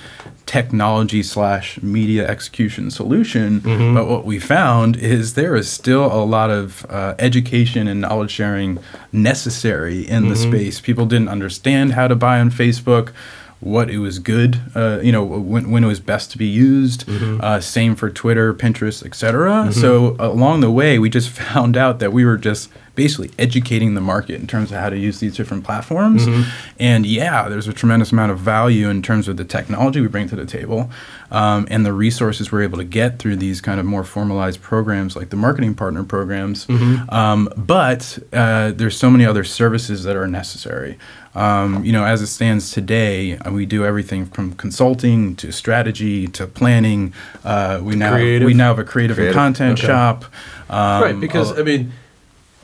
technology 0.47 1.23
slash 1.25 1.83
media 1.83 2.27
execution 2.29 2.91
solution. 2.91 3.61
Mm-hmm. 3.61 3.95
But 3.95 4.07
what 4.09 4.25
we 4.25 4.39
found 4.39 4.97
is 4.97 5.35
there 5.35 5.57
is 5.57 5.69
still 5.69 6.07
a 6.07 6.25
lot 6.25 6.51
of 6.51 6.87
uh, 6.89 7.15
education 7.19 7.89
and 7.89 8.01
knowledge 8.01 8.31
sharing 8.31 8.79
necessary 9.13 10.07
in 10.09 10.29
the 10.29 10.37
Mm-hmm. 10.37 10.53
space. 10.53 10.81
People 10.81 11.07
didn't 11.07 11.29
understand 11.29 11.93
how 11.95 12.07
to 12.09 12.15
buy 12.15 12.39
on 12.41 12.51
Facebook. 12.51 13.13
What 13.61 13.89
it 13.91 13.99
was 13.99 14.19
good, 14.19 14.61
uh, 14.75 15.01
you 15.03 15.11
know, 15.11 15.25
when, 15.25 15.71
when 15.71 15.83
it 15.83 15.87
was 15.87 15.99
best 15.99 16.31
to 16.33 16.39
be 16.39 16.47
used. 16.47 17.07
Mm-hmm. 17.07 17.41
Uh, 17.43 17.59
same 17.61 17.97
for 17.97 18.11
Twitter, 18.11 18.53
Pinterest, 18.53 19.05
etc. 19.05 19.73
So 19.73 20.15
along 20.21 20.61
the 20.61 20.71
way, 20.71 20.99
we 20.99 21.09
just 21.09 21.31
found 21.45 21.75
out 21.77 21.99
that 21.99 22.13
we 22.13 22.25
were 22.27 22.37
just 22.37 22.69
basically 22.97 23.31
educating 23.39 23.95
the 23.95 24.01
market 24.01 24.41
in 24.41 24.47
terms 24.47 24.73
of 24.73 24.79
how 24.79 24.91
to 24.91 24.99
use 24.99 25.21
these 25.21 25.37
different 25.37 25.63
platforms. 25.63 26.27
Mm-hmm. 26.27 26.51
And 26.81 27.07
yeah, 27.07 27.49
there's 27.49 27.69
a 27.69 27.73
tremendous 27.73 28.11
amount 28.11 28.33
of 28.33 28.39
value 28.39 28.89
in 28.89 29.03
terms 29.03 29.29
of 29.29 29.37
the 29.37 29.45
technology 29.45 30.01
we 30.01 30.09
bring 30.09 30.29
to 30.31 30.37
the 30.37 30.47
table 30.47 30.91
um, 31.31 31.69
and 31.71 31.87
the 31.87 31.93
resources 31.93 32.51
we're 32.51 32.63
able 32.63 32.79
to 32.79 32.85
get 32.85 33.19
through 33.19 33.37
these 33.37 33.61
kind 33.61 33.79
of 33.79 33.87
more 33.87 34.03
formalized 34.03 34.61
programs 34.63 35.15
like 35.15 35.31
the 35.31 35.37
marketing 35.37 35.75
partner 35.75 36.03
programs. 36.03 36.67
Mm-hmm. 36.67 37.09
Um, 37.15 37.49
but 37.57 38.19
uh, 38.33 38.73
there's 38.73 38.97
so 38.97 39.11
many 39.11 39.25
other 39.25 39.45
services 39.45 40.03
that 40.05 40.17
are 40.17 40.27
necessary. 40.27 40.99
Um, 41.35 41.85
you 41.85 41.93
know, 41.93 42.05
as 42.07 42.23
it 42.23 42.29
stands 42.29 42.71
today, 42.71 43.37
uh, 43.37 43.53
we 43.53 43.67
do 43.67 43.85
everything 43.85 44.25
from 44.25 44.55
consulting 44.55 45.37
to 45.37 45.53
strategy 45.53 46.27
to 46.29 46.47
planning. 46.47 47.13
Uh, 47.45 47.81
we 47.83 47.95
now 47.95 48.13
Creative? 48.13 48.47
we 48.47 48.55
now 48.55 48.69
have 48.69 48.79
a 48.79 48.85
creative, 48.85 49.17
Creative, 49.17 49.37
and 49.37 49.55
content 49.55 49.79
okay. 49.79 49.87
shop. 49.87 50.25
Um, 50.71 51.03
right, 51.03 51.21
because 51.21 51.53
uh, 51.53 51.61
I 51.61 51.63
mean, 51.63 51.93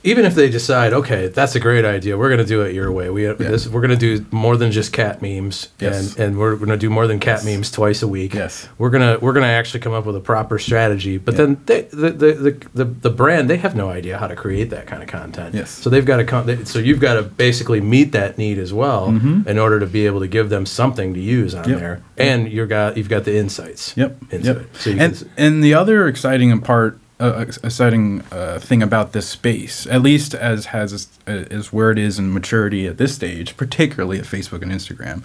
even 0.04 0.24
if 0.24 0.34
they 0.34 0.48
decide, 0.50 0.92
okay, 0.92 1.28
that's 1.28 1.54
a 1.54 1.60
great 1.60 1.84
idea, 1.84 2.18
we're 2.18 2.28
going 2.28 2.40
to 2.40 2.46
do 2.46 2.62
it 2.62 2.74
your 2.74 2.90
way. 2.90 3.08
We 3.10 3.24
this, 3.26 3.68
we're 3.68 3.80
going 3.80 3.96
to 3.98 4.16
do 4.18 4.24
more 4.30 4.56
than 4.56 4.72
just 4.72 4.92
cat 4.92 5.22
memes, 5.22 5.68
Yes. 5.78 6.16
and 6.16 6.20
and 6.24 6.38
we're 6.38 6.56
going 6.56 6.70
to 6.70 6.76
do 6.76 6.90
more 6.90 7.06
than 7.06 7.20
cat 7.20 7.44
memes 7.44 7.70
twice 7.70 8.02
a 8.02 8.08
week. 8.08 8.34
Yes. 8.34 8.68
we're 8.78 8.90
gonna 8.90 9.18
we're 9.20 9.32
gonna 9.32 9.46
actually 9.46 9.80
come 9.80 9.92
up 9.92 10.04
with 10.06 10.16
a 10.16 10.20
proper 10.20 10.58
strategy. 10.58 11.18
But 11.18 11.34
Yeah. 11.34 11.38
then 11.46 11.60
they, 11.66 11.80
the, 11.82 12.10
the, 12.10 12.32
the 12.32 12.66
the 12.74 12.84
the 12.84 13.10
brand 13.10 13.48
they 13.50 13.58
have 13.58 13.74
no 13.76 13.90
idea 13.90 14.18
how 14.18 14.26
to 14.26 14.36
create 14.36 14.70
that 14.70 14.86
kind 14.86 15.02
of 15.02 15.08
content. 15.08 15.54
Yes. 15.54 15.70
so 15.70 15.88
they've 15.90 16.04
got 16.06 16.16
to 16.18 16.24
come. 16.24 16.46
They, 16.46 16.64
so 16.64 16.78
you've 16.78 17.00
got 17.00 17.14
to 17.14 17.22
basically 17.22 17.80
meet 17.80 18.12
that 18.12 18.38
need 18.38 18.58
as 18.58 18.72
well 18.72 19.08
in 19.08 19.58
order 19.58 19.78
to 19.80 19.86
be 19.86 20.06
able 20.06 20.20
to 20.20 20.28
give 20.28 20.48
them 20.48 20.66
something 20.66 21.14
to 21.14 21.20
use 21.20 21.54
on 21.54 21.62
Mm-hmm. 21.62 21.70
Yep. 21.72 21.80
there, 21.80 22.02
and 22.18 22.50
you've 22.52 22.68
got 22.68 22.96
you've 22.96 23.08
got 23.08 23.24
the 23.24 23.36
insights. 23.36 23.96
Yep. 23.96 24.16
into 24.30 24.46
yep. 24.46 24.56
it. 24.56 24.76
So 24.76 24.90
you 24.90 24.98
and 25.00 25.16
can, 25.16 25.30
and 25.36 25.62
the 25.64 25.74
other 25.74 26.08
exciting 26.08 26.60
part, 26.60 26.98
uh, 27.22 27.44
exciting 27.62 28.22
uh, 28.32 28.58
thing 28.58 28.82
about 28.82 29.12
this 29.12 29.28
space, 29.28 29.86
at 29.86 30.02
least 30.02 30.34
as 30.34 30.66
has 30.66 31.08
is 31.26 31.72
where 31.72 31.90
it 31.90 31.98
is 31.98 32.18
in 32.18 32.32
maturity 32.32 32.86
at 32.86 32.98
this 32.98 33.14
stage, 33.14 33.56
particularly 33.56 34.18
at 34.18 34.24
Facebook 34.24 34.62
and 34.62 34.72
Instagram, 34.72 35.22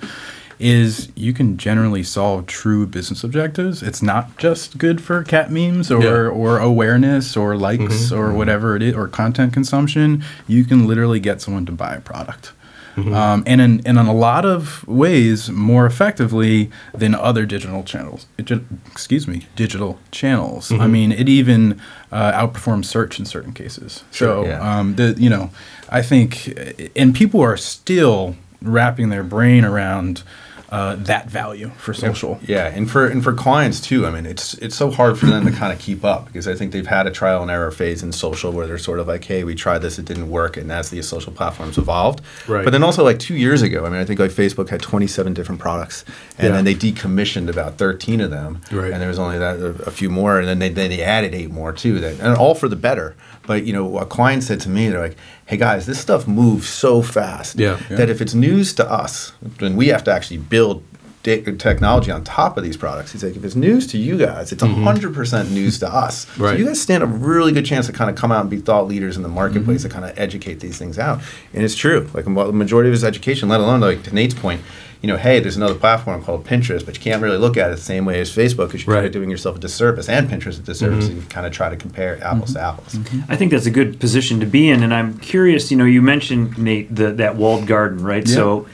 is 0.60 1.10
you 1.16 1.34
can 1.34 1.56
generally 1.58 2.02
solve 2.04 2.46
true 2.48 2.88
business 2.88 3.24
objectives. 3.24 3.84
It's 3.84 4.02
not 4.02 4.38
just 4.38 4.78
good 4.80 5.00
for 5.02 5.24
cat 5.24 5.52
memes 5.52 5.92
or 5.92 6.02
Yeah. 6.02 6.30
or 6.30 6.58
awareness 6.60 7.38
or 7.38 7.56
likes 7.58 7.84
Mm-hmm. 7.84 8.16
or 8.20 8.34
whatever 8.34 8.76
it 8.76 8.82
is 8.82 8.96
or 8.96 9.08
content 9.08 9.54
consumption. 9.54 10.24
You 10.48 10.66
can 10.66 10.88
literally 10.88 11.20
get 11.20 11.42
someone 11.42 11.66
to 11.68 11.72
buy 11.72 11.94
a 11.96 12.02
product. 12.02 12.54
Mm-hmm. 12.98 13.14
Um, 13.14 13.44
and 13.46 13.62
in 13.62 13.82
and 13.86 14.00
in 14.00 14.06
a 14.08 14.14
lot 14.14 14.44
of 14.44 14.86
ways 14.88 15.52
more 15.52 15.86
effectively 15.86 16.72
than 16.96 17.14
other 17.14 17.46
digital 17.46 17.84
channels. 17.84 18.26
Digi- 18.40 18.66
excuse 18.92 19.28
me, 19.28 19.46
digital 19.56 20.00
channels. 20.10 20.70
Mm-hmm. 20.70 20.82
I 20.82 20.88
mean, 20.88 21.12
it 21.12 21.30
even 21.30 21.80
uh, 22.12 22.32
outperforms 22.32 22.86
search 22.86 23.20
in 23.20 23.26
certain 23.26 23.54
cases. 23.54 24.04
Sure, 24.12 24.46
so 24.46 24.46
yeah. 24.46 24.80
um, 24.80 24.96
the 24.96 25.14
you 25.16 25.30
know, 25.30 25.52
I 25.90 26.02
think, 26.02 26.58
and 26.96 27.14
people 27.14 27.40
are 27.40 27.56
still 27.56 28.36
wrapping 28.64 29.10
their 29.10 29.24
brain 29.24 29.64
around 29.64 30.24
uh, 30.70 30.96
that 30.98 31.30
value 31.30 31.70
for 31.78 31.94
social. 31.94 32.40
Yeah, 32.46 32.68
and 32.68 32.90
for 32.92 33.08
and 33.08 33.24
for 33.24 33.34
clients 33.34 33.80
too. 33.80 34.06
I 34.06 34.12
mean, 34.12 34.26
it's 34.26 34.54
it's 34.56 34.76
so 34.76 34.92
hard 34.92 35.18
for 35.18 35.26
them 35.28 35.46
to 35.46 35.52
kind 35.52 35.72
of 35.72 35.80
keep 35.80 36.04
up 36.04 36.26
because 36.26 36.48
I 36.48 36.56
think 36.56 36.72
they've 36.74 36.86
had 36.86 37.08
a 37.08 37.12
trial 37.12 37.42
and 37.42 37.50
error 37.50 37.72
phase 37.72 38.04
in 38.04 38.12
social 38.12 38.52
where 38.52 38.68
they're 38.68 38.78
sort 38.78 39.00
of 39.00 39.08
like, 39.08 39.24
hey, 39.24 39.44
we 39.46 39.56
tried 39.56 39.80
this, 39.80 39.98
it 39.98 40.06
didn't 40.06 40.30
work, 40.30 40.58
and 40.58 40.72
as 40.72 40.90
these 40.90 41.08
social 41.08 41.32
platforms 41.32 41.78
evolved. 41.78 42.22
Right. 42.48 42.64
But 42.66 42.72
then 42.72 42.84
also 42.84 43.04
like 43.04 43.20
two 43.20 43.36
years 43.36 43.62
ago, 43.62 43.86
I 43.86 43.90
mean, 43.90 44.00
I 44.02 44.06
think 44.06 44.20
like 44.20 44.32
Facebook 44.32 44.70
had 44.70 44.82
27 44.82 45.34
different 45.34 45.62
products, 45.62 46.04
and 46.38 46.48
Yeah. 46.48 46.52
then 46.56 46.66
they 46.66 46.76
decommissioned 46.76 47.50
about 47.50 47.78
13 47.78 48.20
of 48.22 48.30
them, 48.32 48.62
Right. 48.72 48.92
and 48.92 49.02
there 49.02 49.10
was 49.10 49.20
only 49.20 49.38
that 49.40 49.58
a, 49.60 49.68
a 49.88 49.92
few 49.92 50.10
more, 50.10 50.38
and 50.40 50.48
then 50.48 50.60
they 50.60 50.70
then 50.70 50.90
they 50.90 51.02
added 51.02 51.34
eight 51.34 51.50
more 51.52 51.72
too, 51.72 52.00
that 52.02 52.20
and 52.20 52.36
all 52.36 52.56
for 52.56 52.68
the 52.68 52.76
better. 52.76 53.16
But 53.48 53.64
you 53.66 53.74
know, 53.74 53.98
a 53.98 54.06
client 54.06 54.44
said 54.44 54.60
to 54.62 54.70
me, 54.70 54.90
they're 54.90 55.00
like, 55.02 55.18
hey 55.48 55.58
guys, 55.58 55.86
this 55.88 56.00
stuff 56.00 56.28
moves 56.28 56.68
so 56.70 57.02
fast 57.02 57.58
Yeah. 57.58 57.78
that 57.90 58.10
if 58.10 58.22
it's 58.22 58.36
news 58.36 58.74
to 58.76 58.88
us, 58.90 59.32
then 59.60 59.76
we 59.76 59.88
have 59.88 60.04
to 60.04 60.12
actually 60.14 60.38
build 60.38 60.84
technology 61.24 62.10
on 62.10 62.24
top 62.24 62.58
of 62.58 62.64
these 62.64 62.78
products. 62.78 63.12
He's 63.12 63.22
like, 63.24 63.36
if 63.36 63.44
it's 63.44 63.56
news 63.56 63.86
to 63.88 63.98
you 63.98 64.18
guys, 64.18 64.52
it's 64.54 64.64
100% 64.64 65.52
news 65.52 65.80
to 65.80 65.88
us. 65.94 66.26
So 66.38 66.44
Mm-hmm. 66.44 66.58
You 66.60 66.66
guys 66.68 66.82
stand 66.82 67.04
a 67.04 67.06
really 67.06 67.52
good 67.52 67.66
chance 67.66 67.86
to 67.88 67.92
kind 67.94 68.10
of 68.10 68.16
come 68.16 68.32
out 68.32 68.42
and 68.42 68.50
be 68.50 68.58
thought 68.58 68.88
leaders 68.88 69.18
in 69.18 69.24
the 69.24 69.30
marketplace 69.30 69.82
Mm-hmm. 69.82 69.90
to 69.90 69.94
kind 69.94 70.06
of 70.06 70.18
educate 70.18 70.60
these 70.62 70.78
things 70.78 70.98
out. 70.98 71.22
And 71.54 71.64
it's 71.64 71.76
true. 71.76 72.10
Like 72.14 72.24
the 72.26 72.30
majority 72.32 72.90
of 72.90 72.94
his 72.94 73.04
education, 73.04 73.50
let 73.50 73.60
alone 73.60 73.82
like 73.82 74.04
to 74.04 74.14
Nate's 74.16 74.36
point, 74.36 74.62
you 75.02 75.08
know, 75.08 75.18
hey, 75.18 75.40
there's 75.40 75.58
another 75.58 75.76
platform 75.76 76.24
called 76.24 76.46
Pinterest, 76.46 76.86
but 76.86 76.96
you 76.98 77.02
can't 77.02 77.22
really 77.22 77.38
look 77.38 77.56
at 77.58 77.70
it 77.72 77.76
the 77.76 77.82
same 77.82 78.04
way 78.06 78.20
as 78.20 78.30
Facebook 78.36 78.68
because 78.68 78.86
you're 78.86 78.96
kind 78.96 79.04
Right. 79.04 79.06
of 79.06 79.12
doing 79.12 79.30
yourself 79.30 79.56
a 79.58 79.60
disservice 79.60 80.10
and 80.10 80.28
Pinterest 80.30 80.60
a 80.60 80.64
disservice 80.64 81.06
Mm-hmm. 81.06 81.18
if 81.18 81.24
you 81.24 81.30
kind 81.30 81.46
of 81.46 81.54
try 81.54 81.70
to 81.70 81.76
compare 81.76 82.24
apples 82.24 82.54
to 82.54 82.60
mm-hmm. 82.60 82.68
apples. 82.68 82.94
Mm-hmm. 82.96 83.32
I 83.32 83.36
think 83.36 83.52
that's 83.52 83.66
a 83.68 83.72
good 83.72 84.00
position 84.00 84.40
to 84.40 84.46
be 84.46 84.70
in, 84.70 84.84
and 84.84 84.94
I'm 84.94 85.18
curious. 85.20 85.70
You 85.72 85.78
know, 85.78 85.86
you 85.86 86.02
mentioned 86.02 86.58
Nate 86.58 86.94
the, 86.96 87.12
that 87.14 87.36
walled 87.36 87.68
garden, 87.68 88.04
right? 88.04 88.28
Yeah. 88.28 88.36
So, 88.36 88.68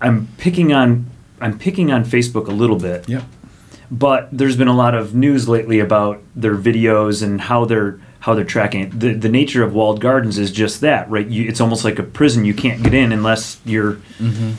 I'm 0.00 0.28
picking 0.38 0.72
on 0.72 1.06
I'm 1.40 1.58
picking 1.58 1.90
on 1.90 2.04
Facebook 2.04 2.46
a 2.46 2.52
little 2.52 2.78
bit, 2.78 3.08
Yep. 3.08 3.24
but 3.90 4.28
there's 4.30 4.56
been 4.56 4.68
a 4.68 4.76
lot 4.76 4.94
of 4.94 5.14
news 5.14 5.48
lately 5.48 5.80
about 5.80 6.22
their 6.36 6.54
videos 6.56 7.22
and 7.22 7.40
how 7.40 7.64
they're 7.64 7.98
how 8.20 8.34
they're 8.34 8.44
tracking 8.44 8.80
it. 8.82 9.00
The 9.00 9.14
the 9.14 9.28
nature 9.28 9.62
of 9.64 9.74
walled 9.74 10.00
gardens 10.00 10.38
is 10.38 10.52
just 10.52 10.80
that, 10.82 11.10
right? 11.10 11.26
You, 11.26 11.48
it's 11.48 11.60
almost 11.60 11.84
like 11.84 11.98
a 11.98 12.02
prison. 12.04 12.44
You 12.44 12.54
can't 12.54 12.82
get 12.82 12.94
in 12.94 13.10
unless 13.12 13.58
you're 13.64 13.94
mm-hmm. 14.18 14.52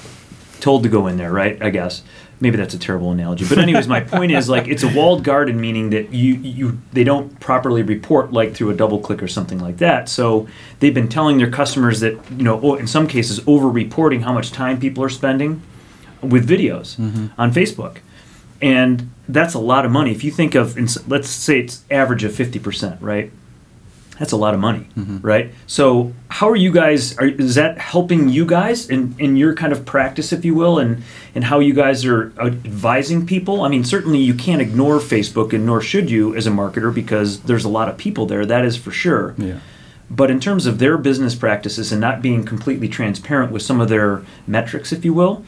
Told 0.64 0.84
to 0.84 0.90
go 0.90 1.08
in 1.08 1.18
there, 1.18 1.32
right? 1.32 1.62
I 1.62 1.70
guess. 1.70 2.02
Maybe 2.40 2.58
that's 2.58 2.74
a 2.74 2.80
terrible 2.80 3.12
analogy, 3.12 3.46
but 3.48 3.58
anyways, 3.58 3.88
my 3.88 4.02
point 4.02 4.32
is 4.34 4.50
like 4.50 4.68
it's 4.68 4.84
a 4.84 4.94
walled 4.94 5.24
garden, 5.24 5.62
meaning 5.62 5.92
that 5.92 6.12
you 6.12 6.34
you 6.36 6.78
they 6.92 7.06
don't 7.06 7.40
properly 7.40 7.84
report 7.84 8.34
like 8.34 8.54
through 8.54 8.72
a 8.72 8.74
double 8.74 9.00
click 9.00 9.24
or 9.24 9.30
something 9.30 9.60
like 9.60 9.78
that. 9.78 10.10
So 10.10 10.48
they've 10.80 10.94
been 10.94 11.08
telling 11.08 11.38
their 11.38 11.52
customers 11.52 12.02
that 12.02 12.14
you 12.32 12.44
know, 12.44 12.60
oh, 12.62 12.76
in 12.76 12.88
some 12.88 13.08
cases, 13.08 13.40
over 13.48 13.70
reporting 13.70 14.22
how 14.22 14.34
much 14.34 14.52
time 14.52 14.78
people 14.78 15.04
are 15.04 15.10
spending 15.10 15.62
with 16.22 16.50
videos 16.50 16.98
mm-hmm. 16.98 17.28
on 17.38 17.54
Facebook, 17.54 18.00
and 18.62 19.10
that's 19.30 19.54
a 19.54 19.60
lot 19.60 19.86
of 19.86 19.92
money. 19.92 20.12
If 20.12 20.24
you 20.26 20.32
think 20.32 20.54
of, 20.56 20.76
let's 21.08 21.30
say 21.30 21.60
it's 21.60 21.84
average 21.90 22.26
of 22.26 22.36
fifty 22.36 22.60
percent, 22.60 23.02
right? 23.02 23.32
That's 24.24 24.32
a 24.32 24.38
lot 24.38 24.54
of 24.54 24.62
money, 24.62 24.88
right? 25.22 25.54
So, 25.68 26.14
how 26.30 26.50
are 26.50 26.56
you 26.56 26.72
guys? 26.72 27.18
Are, 27.18 27.26
is 27.26 27.56
that 27.56 27.78
helping 27.78 28.30
you 28.30 28.46
guys 28.46 28.90
in, 28.90 29.14
in 29.20 29.36
your 29.36 29.54
kind 29.54 29.74
of 29.74 29.86
practice, 29.86 30.32
if 30.32 30.46
you 30.46 30.56
will, 30.56 30.80
and 30.80 31.04
and 31.36 31.44
how 31.44 31.60
you 31.60 31.74
guys 31.74 32.06
are 32.06 32.32
advising 32.40 33.26
people? 33.26 33.64
I 33.64 33.68
mean, 33.68 33.84
certainly 33.84 34.20
you 34.20 34.34
can't 34.34 34.62
ignore 34.62 35.00
Facebook, 35.00 35.52
and 35.52 35.66
nor 35.66 35.82
should 35.82 36.10
you 36.10 36.34
as 36.38 36.48
a 36.48 36.52
marketer 36.52 36.94
because 36.94 37.42
there's 37.42 37.66
a 37.66 37.68
lot 37.68 37.90
of 37.90 37.98
people 37.98 38.26
there. 38.26 38.46
That 38.46 38.64
is 38.64 38.78
for 38.78 38.92
sure. 38.92 39.36
Yeah. 39.38 39.60
But 40.10 40.32
in 40.32 40.40
terms 40.40 40.68
of 40.68 40.80
their 40.80 40.98
business 40.98 41.36
practices 41.36 41.92
and 41.92 42.00
not 42.00 42.22
being 42.22 42.46
completely 42.46 42.88
transparent 42.88 43.52
with 43.52 43.62
some 43.62 43.82
of 43.82 43.90
their 43.90 44.24
metrics, 44.48 44.94
if 44.94 45.04
you 45.04 45.14
will, 45.14 45.44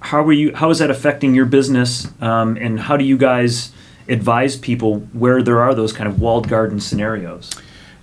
how 0.00 0.24
are 0.24 0.32
you? 0.32 0.52
How 0.52 0.68
is 0.70 0.80
that 0.80 0.90
affecting 0.90 1.32
your 1.32 1.46
business? 1.46 2.08
Um, 2.20 2.56
and 2.56 2.80
how 2.80 2.96
do 2.96 3.04
you 3.04 3.16
guys 3.16 3.70
advise 4.08 4.56
people 4.56 4.98
where 5.12 5.44
there 5.44 5.60
are 5.60 5.76
those 5.76 5.92
kind 5.92 6.08
of 6.08 6.20
walled 6.20 6.48
garden 6.48 6.80
scenarios? 6.80 7.52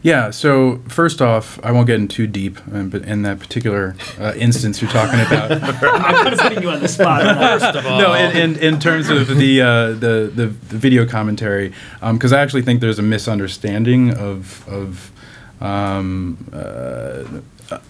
Yeah. 0.04 0.30
So 0.32 0.78
first 0.88 1.22
off, 1.22 1.60
I 1.64 1.72
won't 1.72 1.88
get 1.88 2.00
in 2.00 2.08
too 2.08 2.28
deep, 2.28 2.60
um, 2.72 2.90
but 2.90 3.04
in 3.04 3.24
that 3.24 3.40
particular 3.40 3.96
uh, 4.20 4.34
instance 4.36 4.82
you're 4.82 4.92
talking 4.92 5.20
about, 5.20 5.52
I'm 5.64 5.74
kind 5.76 6.34
of 6.34 6.40
putting 6.40 6.62
you 6.62 6.70
on 6.70 6.82
the 6.82 6.88
spot. 6.88 7.24
First 7.62 7.76
of 7.76 7.86
all, 7.86 8.00
no, 8.00 8.14
in, 8.14 8.38
in, 8.38 8.56
in 8.58 8.80
terms 8.80 9.10
of 9.10 9.28
the, 9.28 9.62
uh, 9.62 9.88
the, 9.90 10.32
the 10.34 10.48
the 10.48 10.78
video 10.78 11.06
commentary, 11.06 11.74
because 12.14 12.32
I 12.32 12.42
actually 12.42 12.62
think 12.62 12.80
there's 12.80 13.00
a 13.00 13.04
misunderstanding 13.04 14.14
of 14.14 14.68
of 14.70 15.12
um, 15.62 16.38
uh, 16.54 17.24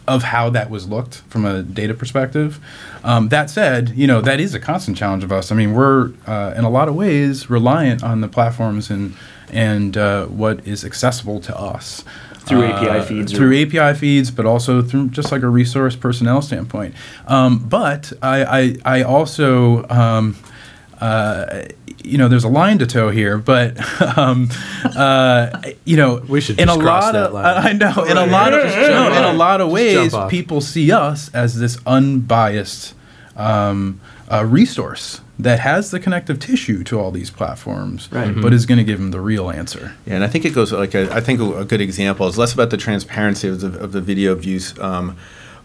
of 0.07 0.23
how 0.23 0.49
that 0.49 0.69
was 0.69 0.87
looked 0.87 1.17
from 1.29 1.45
a 1.45 1.61
data 1.61 1.93
perspective. 1.93 2.59
Um, 3.03 3.29
that 3.29 3.49
said, 3.49 3.89
you 3.89 4.07
know 4.07 4.21
that 4.21 4.39
is 4.39 4.53
a 4.53 4.59
constant 4.59 4.97
challenge 4.97 5.23
of 5.23 5.31
us. 5.31 5.51
I 5.51 5.55
mean, 5.55 5.73
we're 5.73 6.13
uh, 6.25 6.53
in 6.57 6.63
a 6.63 6.69
lot 6.69 6.87
of 6.87 6.95
ways 6.95 7.49
reliant 7.49 8.03
on 8.03 8.21
the 8.21 8.27
platforms 8.27 8.89
and 8.89 9.15
and 9.51 9.95
uh, 9.97 10.25
what 10.25 10.67
is 10.67 10.83
accessible 10.85 11.39
to 11.41 11.57
us 11.57 12.03
Through 12.45 12.63
Uh, 12.65 12.71
API 12.71 13.05
feeds 13.05 13.33
or- 13.33 13.37
through 13.37 13.61
API 13.61 13.97
feeds, 13.97 14.31
but 14.31 14.45
also 14.45 14.81
through 14.81 15.09
just 15.09 15.31
like 15.31 15.41
a 15.43 15.49
resource 15.49 15.95
personnel 15.95 16.41
standpoint. 16.41 16.93
Um, 17.27 17.59
but 17.59 18.11
I, 18.21 18.43
I, 18.85 18.99
I 18.99 19.03
also, 19.03 19.85
um, 19.89 20.35
uh, 21.01 21.63
you 22.03 22.17
know, 22.17 22.27
there's 22.29 22.43
a 22.45 22.49
line 22.49 22.77
to 22.79 22.85
toe 22.85 23.09
here, 23.09 23.37
but, 23.37 23.77
um, 24.17 24.49
uh, 24.95 25.61
you 25.85 25.97
know, 25.97 26.21
We 26.27 26.39
should 26.41 26.59
in 26.59 26.69
a 26.69 26.77
cross 26.77 27.03
lot 27.03 27.11
that 27.13 27.23
of, 27.27 27.33
line. 27.33 27.65
I 27.67 27.71
know, 27.73 28.03
in 28.05 28.17
a 28.17 28.25
lot 28.25 28.53
of, 28.53 28.63
Just 28.63 28.77
no, 28.77 28.87
jump 28.87 29.15
in 29.15 29.23
a 29.23 29.33
lot 29.33 29.59
of 29.61 29.69
ways, 29.71 30.13
people 30.29 30.61
see 30.61 30.91
us 30.91 31.29
as 31.33 31.59
this 31.59 31.77
unbiased 31.85 32.93
um, 33.35 33.99
uh, 34.31 34.43
resource 34.45 35.21
that 35.39 35.59
has 35.59 35.91
the 35.91 35.99
connective 35.99 36.39
tissue 36.39 36.83
to 36.83 36.99
all 36.99 37.11
these 37.11 37.29
platforms, 37.29 38.09
Right. 38.11 38.33
but 38.41 38.53
is 38.53 38.65
going 38.65 38.79
to 38.79 38.83
give 38.83 38.97
them 38.99 39.11
the 39.11 39.21
real 39.21 39.49
answer. 39.49 39.93
Yeah, 40.05 40.15
and 40.15 40.23
I 40.23 40.27
think 40.27 40.45
it 40.45 40.53
goes 40.53 40.71
like 40.73 40.95
a, 40.95 41.13
I 41.13 41.21
think 41.21 41.39
a, 41.39 41.59
a 41.59 41.65
good 41.65 41.81
example 41.81 42.27
is 42.27 42.37
less 42.37 42.53
about 42.53 42.69
the 42.71 42.77
transparency 42.77 43.47
of 43.47 43.61
the, 43.61 43.79
of 43.79 43.91
the 43.91 44.01
video 44.01 44.33
views. 44.35 44.77
Um, 44.79 45.15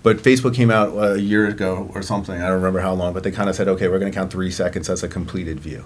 but 0.02 0.18
Facebook 0.18 0.54
came 0.54 0.70
out 0.70 0.92
a 0.96 1.20
year 1.20 1.46
ago 1.46 1.90
or 1.94 2.02
something. 2.02 2.34
I 2.36 2.46
don't 2.48 2.54
remember 2.56 2.80
how 2.80 2.92
long, 2.92 3.12
but 3.14 3.22
they 3.22 3.30
kind 3.30 3.48
of 3.48 3.54
said, 3.56 3.68
okay, 3.68 3.88
we're 3.88 3.98
going 4.00 4.10
to 4.12 4.16
count 4.18 4.30
three 4.32 4.50
seconds 4.50 4.90
as 4.90 5.02
a 5.02 5.08
completed 5.08 5.58
view. 5.60 5.84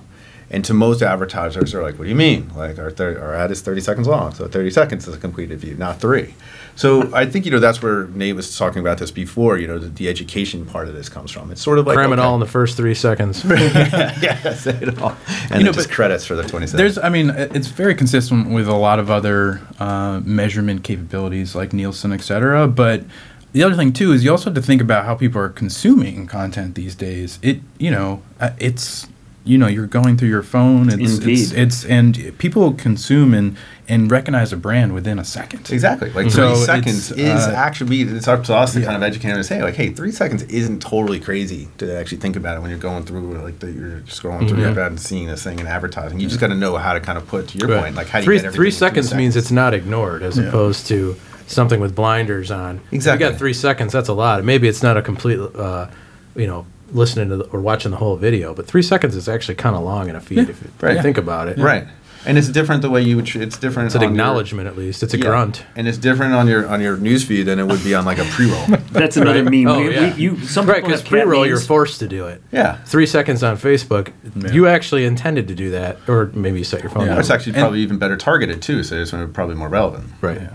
And 0.51 0.65
to 0.65 0.75
most 0.75 1.03
advertisers, 1.03 1.73
they're 1.73 1.83
like, 1.83 1.99
"What 1.99 2.05
do 2.05 2.11
you 2.11 2.15
mean? 2.17 2.51
Like 2.55 2.79
our, 2.79 2.91
thir- 2.91 3.21
our 3.21 3.35
ad 3.35 3.51
is 3.51 3.63
30 3.63 3.81
seconds 3.81 4.07
long, 4.07 4.33
so 4.33 4.47
30 4.47 4.71
seconds 4.71 5.09
is 5.09 5.15
a 5.15 5.19
completed 5.19 5.59
view, 5.59 5.75
not 5.75 6.01
three. 6.01 6.35
So 6.77 7.13
I 7.15 7.25
think 7.27 7.47
you 7.47 7.51
know 7.51 7.59
that's 7.59 7.83
where 7.83 8.07
Nate 8.09 8.37
was 8.37 8.57
talking 8.57 8.81
about 8.81 8.99
this 8.99 9.11
before. 9.11 9.59
You 9.59 9.67
know, 9.67 9.79
the, 9.79 9.89
the 9.89 10.09
education 10.09 10.67
part 10.67 10.89
of 10.89 10.95
this 10.95 11.09
comes 11.09 11.31
from. 11.31 11.51
It's 11.51 11.63
sort 11.63 11.79
of 11.79 11.87
like 11.87 11.97
Cram 11.97 12.13
it 12.13 12.19
all 12.19 12.35
in 12.35 12.41
the 12.41 12.47
first 12.47 12.77
three 12.77 12.95
seconds. 12.95 13.45
yeah, 13.49 14.55
say 14.55 14.79
it 14.81 15.01
all, 15.01 15.17
and 15.51 15.61
You 15.61 15.65
know, 15.65 15.73
just 15.73 15.91
credits 15.91 16.27
for 16.27 16.37
the 16.37 16.43
20 16.43 16.67
seconds. 16.67 16.73
There's, 16.73 16.99
I 16.99 17.09
mean, 17.09 17.31
it's 17.31 17.69
very 17.69 17.95
consistent 17.95 18.51
with 18.51 18.69
a 18.69 18.75
lot 18.75 18.99
of 18.99 19.11
other 19.11 19.61
uh, 19.79 20.21
measurement 20.23 20.85
capabilities 20.85 21.55
like 21.55 21.73
Nielsen, 21.73 22.13
et 22.13 22.21
cetera. 22.21 22.69
But 22.69 23.05
the 23.53 23.63
other 23.63 23.75
thing 23.75 23.95
too 23.95 24.13
is 24.13 24.23
you 24.23 24.31
also 24.31 24.51
have 24.51 24.55
to 24.55 24.63
think 24.63 24.83
about 24.83 25.07
how 25.07 25.15
people 25.15 25.41
are 25.41 25.49
consuming 25.49 26.27
content 26.27 26.75
these 26.75 26.95
days. 26.95 27.39
It, 27.41 27.61
you 27.79 27.91
know, 27.91 28.23
uh, 28.39 28.51
it's, 28.59 29.09
you 29.47 29.57
know, 29.59 29.67
you're 29.69 29.87
going 29.87 30.17
through 30.17 30.29
your 30.29 30.43
phone. 30.43 30.89
It's, 30.89 30.97
it's, 30.97 31.19
Indeed. 31.19 31.53
it's, 31.59 31.85
and 31.85 32.39
people 32.39 32.73
consume 32.75 33.33
and 33.33 33.57
and 33.89 34.11
recognize 34.11 34.53
a 34.53 34.57
brand 34.57 34.93
within 34.95 35.17
a 35.21 35.25
second. 35.25 35.71
Exactly. 35.71 36.11
Like 36.11 36.29
So 36.33 36.49
three 36.49 36.57
it's, 36.57 36.67
seconds 36.67 37.13
is 37.13 37.47
uh, 37.47 37.53
actually 37.57 38.01
it's 38.03 38.27
up 38.27 38.43
to 38.45 38.55
us 38.57 38.73
to 38.73 38.81
yeah. 38.81 38.87
kind 38.87 38.97
of 38.97 39.03
educate 39.05 39.29
them 39.29 39.37
and 39.37 39.47
say 39.47 39.63
like, 39.63 39.75
hey, 39.77 39.91
three 39.93 40.11
seconds 40.11 40.43
isn't 40.43 40.83
totally 40.83 41.21
crazy 41.21 41.69
to 41.79 41.97
actually 41.97 42.19
think 42.19 42.35
about 42.35 42.57
it 42.57 42.61
when 42.63 42.71
you're 42.71 42.81
going 42.81 43.05
through 43.05 43.39
like 43.39 43.61
the, 43.61 43.71
you're 43.71 44.01
scrolling 44.01 44.49
through 44.49 44.59
your 44.59 44.71
Mm-hmm. 44.71 44.79
ad 44.81 44.87
and 44.93 45.01
seeing 45.01 45.29
this 45.29 45.45
thing 45.45 45.61
in 45.61 45.69
advertising. 45.69 46.19
You 46.19 46.27
just 46.27 46.41
got 46.41 46.49
to 46.49 46.57
know 46.57 46.77
how 46.77 46.95
to 46.95 47.01
kind 47.01 47.17
of 47.17 47.29
put 47.29 47.47
to 47.49 47.59
your 47.59 47.69
Right. 47.69 47.83
point, 47.85 47.95
like 47.95 48.09
how 48.09 48.19
do 48.19 48.25
three 48.25 48.37
you 48.39 48.43
get 48.43 48.53
three 48.55 48.69
everything 48.69 48.89
in 48.89 49.05
seconds 49.05 49.15
means 49.15 49.37
it's 49.37 49.53
not 49.53 49.73
ignored, 49.73 50.25
as 50.25 50.37
Yeah. 50.37 50.47
opposed 50.49 50.89
to 50.89 51.15
something 51.47 51.79
with 51.79 51.95
blinders 51.95 52.51
on. 52.51 52.81
If 52.89 52.93
Exactly. 52.95 53.25
you 53.25 53.31
got 53.31 53.39
three 53.39 53.53
seconds. 53.53 53.93
That's 53.93 54.09
a 54.09 54.13
lot. 54.15 54.43
Maybe 54.45 54.67
it's 54.67 54.83
not 54.83 54.97
a 54.97 55.03
complete, 55.03 55.39
uh, 55.39 55.87
you 56.35 56.49
know, 56.49 56.67
listening 56.93 57.29
to 57.31 57.37
the, 57.39 57.45
or 57.47 57.61
watching 57.61 57.91
the 57.91 57.97
whole 57.99 58.17
video, 58.17 58.55
but 58.55 58.67
three 58.67 58.83
seconds 58.83 59.15
is 59.17 59.29
actually 59.29 59.55
kind 59.57 59.75
of 59.77 59.83
long 59.83 60.09
in 60.09 60.17
a 60.17 60.21
feed 60.21 60.49
if 60.49 60.63
you 60.63 60.71
Right. 60.81 61.01
think 61.03 61.19
about 61.19 61.49
it. 61.49 61.59
right. 61.59 61.87
And 62.29 62.37
it's 62.37 62.49
different 62.49 62.83
the 62.83 62.91
way 62.91 63.03
you 63.03 63.15
would. 63.15 63.27
tr- 63.27 63.41
It's 63.41 63.57
different. 63.57 63.87
It's 63.87 63.95
an 63.95 64.01
on 64.01 64.03
your- 64.09 64.11
acknowledgement, 64.11 64.67
at 64.67 64.77
least. 64.77 65.05
It's 65.05 65.15
a 65.15 65.17
yeah. 65.17 65.27
grunt. 65.27 65.63
and 65.77 65.87
it's 65.87 65.97
different 65.97 66.35
on 66.35 66.49
your 66.49 66.67
on 66.67 66.81
your 66.81 66.97
news 66.97 67.23
feed 67.23 67.45
than 67.45 67.61
it 67.61 67.67
would 67.69 67.85
be 67.85 67.95
on 67.95 68.05
like 68.05 68.19
a 68.19 68.25
pre-roll. 68.25 68.67
That's 68.91 69.17
another 69.17 69.45
Right. 69.45 69.53
meme. 69.65 69.69
Oh, 69.69 69.79
we, 69.79 69.95
yeah. 69.95 70.13
we, 70.17 70.21
you, 70.23 70.41
some 70.41 70.67
Right, 70.67 70.79
people 70.79 70.89
because 70.89 71.03
pre-roll, 71.03 71.47
you're 71.47 71.61
forced 71.61 72.01
to 72.01 72.09
do 72.09 72.27
it. 72.27 72.43
yeah. 72.51 72.79
Three 72.85 73.07
seconds 73.07 73.45
on 73.45 73.57
Facebook, 73.57 74.09
Yeah. 74.35 74.51
you 74.51 74.67
actually 74.67 75.05
intended 75.05 75.47
to 75.47 75.55
do 75.55 75.71
that, 75.71 75.99
or 76.09 76.31
maybe 76.35 76.59
you 76.59 76.65
set 76.65 76.81
your 76.83 76.91
phone 76.91 77.03
Yeah. 77.05 77.11
down. 77.11 77.21
It's 77.21 77.31
actually 77.31 77.53
And- 77.53 77.61
probably 77.63 77.79
even 77.83 77.97
better 77.99 78.17
targeted 78.17 78.61
too, 78.61 78.83
so 78.83 78.97
it's 78.97 79.13
probably 79.33 79.55
more 79.55 79.69
relevant. 79.69 80.07
Right. 80.21 80.41
Yeah. 80.41 80.49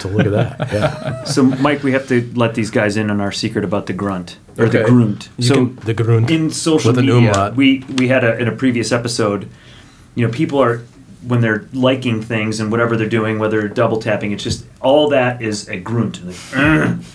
So 0.00 0.08
So 0.08 0.08
look 0.08 0.26
at 0.26 0.32
that. 0.32 0.72
Yeah. 0.72 1.24
So, 1.24 1.42
Mike, 1.42 1.82
we 1.82 1.92
have 1.92 2.06
to 2.08 2.20
let 2.34 2.54
these 2.54 2.70
guys 2.70 2.96
in 2.96 3.10
on 3.10 3.20
our 3.20 3.32
secret 3.32 3.64
about 3.64 3.86
the 3.86 3.92
grunt 3.92 4.38
or 4.58 4.68
the 4.68 4.80
Okay. 4.80 4.88
grunt. 4.90 5.28
You 5.38 5.44
so, 5.48 5.54
can- 5.54 5.76
the 5.76 5.94
grunt 5.94 6.30
in 6.30 6.50
social 6.50 6.92
with 6.92 7.00
media, 7.04 7.16
umlaut. 7.30 7.56
we 7.56 7.84
we 7.96 8.08
had 8.08 8.24
a 8.24 8.38
in 8.38 8.48
a 8.48 8.52
previous 8.52 8.92
episode. 8.92 9.48
You 10.14 10.26
know, 10.26 10.32
people 10.32 10.58
are 10.62 10.80
when 11.26 11.40
they're 11.40 11.64
liking 11.72 12.22
things 12.22 12.60
and 12.60 12.70
whatever 12.70 12.96
they're 12.96 13.08
doing, 13.20 13.38
whether 13.40 13.58
they're 13.60 13.68
double 13.68 13.98
tapping, 14.00 14.32
it's 14.32 14.44
just 14.44 14.64
all 14.80 15.08
that 15.10 15.42
is 15.42 15.68
a 15.68 15.76
grunt. 15.76 16.20
Like, 16.24 16.36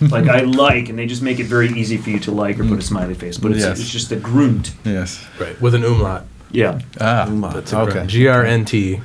like 0.12 0.28
I 0.28 0.40
like, 0.42 0.88
and 0.90 0.98
they 0.98 1.06
just 1.06 1.22
make 1.22 1.40
it 1.40 1.46
very 1.46 1.68
easy 1.68 1.96
for 1.96 2.10
you 2.10 2.18
to 2.20 2.30
like 2.30 2.60
or 2.60 2.64
put 2.68 2.78
a 2.78 2.82
smiley 2.82 3.14
face, 3.14 3.38
but 3.38 3.50
it's, 3.52 3.60
Yes. 3.64 3.80
it's 3.80 3.90
just 3.90 4.12
a 4.12 4.16
grunt. 4.16 4.72
Yes. 4.84 5.24
Right. 5.40 5.58
With 5.60 5.74
an 5.74 5.84
umlaut. 5.84 6.26
Yeah. 6.50 6.80
Ah. 7.00 7.26
That's 7.54 7.72
a 7.72 7.80
okay. 7.80 8.06
G 8.06 8.28
R 8.28 8.44
N 8.44 8.64
T. 8.64 9.00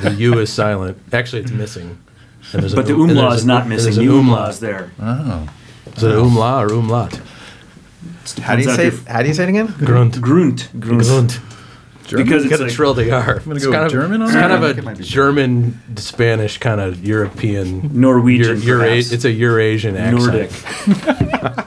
The 0.00 0.14
U 0.18 0.38
is 0.38 0.50
silent. 0.52 0.96
Actually, 1.12 1.42
it's 1.42 1.50
missing. 1.52 1.98
And 2.52 2.62
there's 2.62 2.74
But 2.74 2.86
the 2.86 2.94
an 2.94 3.00
um- 3.00 3.08
and 3.08 3.10
umlaut 3.18 3.30
there's 3.30 3.40
is 3.40 3.46
not 3.46 3.68
missing. 3.68 3.94
The 3.94 4.02
an 4.02 4.18
umlaut's 4.18 4.58
there. 4.58 4.90
Oh. 5.00 5.48
Is 5.96 6.02
it 6.02 6.14
umlaut 6.16 6.70
or 6.70 6.74
umlaut? 6.74 7.20
how 8.40 8.56
do 8.56 8.62
you 8.62 8.70
say? 8.70 8.90
How 9.08 9.22
do 9.22 9.28
you 9.28 9.34
say 9.34 9.44
it 9.44 9.48
again? 9.50 9.66
Grunt. 9.78 10.20
Grunt. 10.20 10.68
Grunt. 10.78 11.02
Grunt. 11.04 11.40
Because 12.04 12.44
You 12.44 12.50
it's 12.50 12.50
got 12.50 12.56
to 12.58 12.64
like, 12.64 12.72
trill 12.72 12.92
the 12.94 13.10
R. 13.10 13.38
gonna 13.40 13.56
It's 13.56 13.64
go 13.64 13.72
kind 13.72 13.86
of 13.86 13.90
German 13.92 14.20
on 14.20 14.28
It's 14.28 14.36
kind 14.36 14.52
I 14.52 14.56
of 14.56 14.78
a 14.78 14.92
be 14.94 15.02
German, 15.02 15.80
Spanish, 15.96 16.58
kind 16.58 16.78
of 16.80 17.02
European. 17.02 17.98
Norwegian, 17.98 18.60
Euro- 18.60 18.84
perhaps. 18.84 19.10
it's 19.10 19.24
a 19.24 19.30
Eurasian 19.32 19.96
accent. 19.96 20.22
Nordic. 20.22 20.50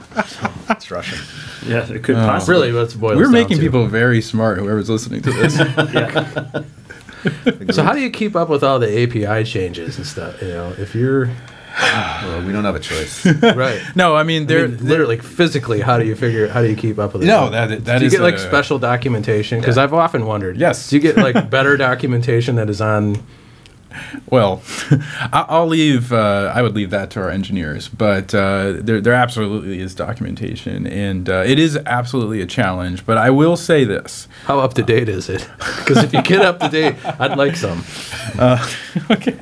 It's 0.70 0.90
Russian. 0.90 1.18
Yeah, 1.66 1.90
it 1.90 2.02
could 2.04 2.14
Oh. 2.16 2.20
possibly. 2.26 2.54
Really, 2.68 2.72
let's 2.72 2.94
boil 2.94 3.16
We're 3.16 3.24
down 3.24 3.32
making 3.32 3.56
to. 3.56 3.62
people 3.62 3.86
very 3.88 4.20
smart. 4.20 4.58
Whoever's 4.58 4.88
listening 4.90 5.22
to 5.22 5.32
this. 5.32 5.56
Yeah. 5.92 6.62
So 7.72 7.82
how 7.82 7.92
do 7.92 8.00
you 8.00 8.10
keep 8.10 8.34
up 8.36 8.48
with 8.48 8.62
all 8.62 8.78
the 8.78 9.02
API 9.02 9.44
changes 9.44 9.96
and 9.98 10.06
stuff? 10.06 10.40
You 10.42 10.48
know, 10.48 10.74
if 10.78 10.94
you're 10.94 11.26
Well, 11.80 12.44
we 12.44 12.52
don't 12.52 12.64
have 12.64 12.74
a 12.74 12.80
choice. 12.80 13.24
right. 13.42 13.80
no, 13.94 14.16
I 14.16 14.22
mean 14.24 14.46
they're 14.46 14.68
mean, 14.68 14.84
literally 14.86 15.18
physically, 15.18 15.80
how 15.80 15.98
do 15.98 16.04
you 16.06 16.16
figure? 16.16 16.48
How 16.48 16.62
do 16.62 16.68
you 16.68 16.76
keep 16.76 16.98
up 16.98 17.12
with 17.12 17.22
it? 17.22 17.26
No, 17.26 17.50
that- 17.50 17.84
that 17.84 17.98
do 17.98 18.04
you 18.04 18.06
is 18.08 18.12
get 18.14 18.22
like 18.22 18.38
special 18.38 18.78
documentation? 18.78 19.60
Because 19.60 19.76
Yeah. 19.76 19.84
I've 19.84 19.94
often 19.94 20.26
wondered. 20.26 20.56
Yes. 20.56 20.88
Do 20.90 20.96
you 20.96 21.02
get 21.02 21.16
like 21.16 21.50
better 21.56 21.76
documentation 21.76 22.56
that 22.56 22.68
is 22.70 22.80
on? 22.80 23.16
Well, 24.30 24.60
I- 24.90 25.46
I'll 25.48 25.66
leave. 25.66 26.12
Uh, 26.12 26.52
I 26.54 26.60
would 26.62 26.74
leave 26.74 26.90
that 26.90 27.10
to 27.12 27.20
our 27.20 27.30
engineers, 27.30 27.88
but 27.88 28.34
uh, 28.34 28.74
there, 28.76 29.00
there 29.00 29.14
absolutely 29.14 29.80
is 29.80 29.94
documentation, 29.94 30.86
and 30.86 31.28
uh, 31.30 31.44
it 31.46 31.58
is 31.58 31.78
absolutely 31.86 32.42
a 32.42 32.46
challenge. 32.46 33.06
But 33.06 33.16
I 33.16 33.30
will 33.30 33.56
say 33.56 33.84
this: 33.84 34.28
How 34.44 34.60
up 34.60 34.74
to 34.74 34.82
date 34.82 35.08
is 35.08 35.28
it? 35.30 35.48
Because 35.78 36.04
if 36.04 36.12
you 36.12 36.20
get 36.22 36.42
up 36.42 36.60
to 36.60 36.68
date, 36.68 36.96
I'd 37.18 37.38
like 37.38 37.56
some. 37.56 37.82
Okay, 39.10 39.38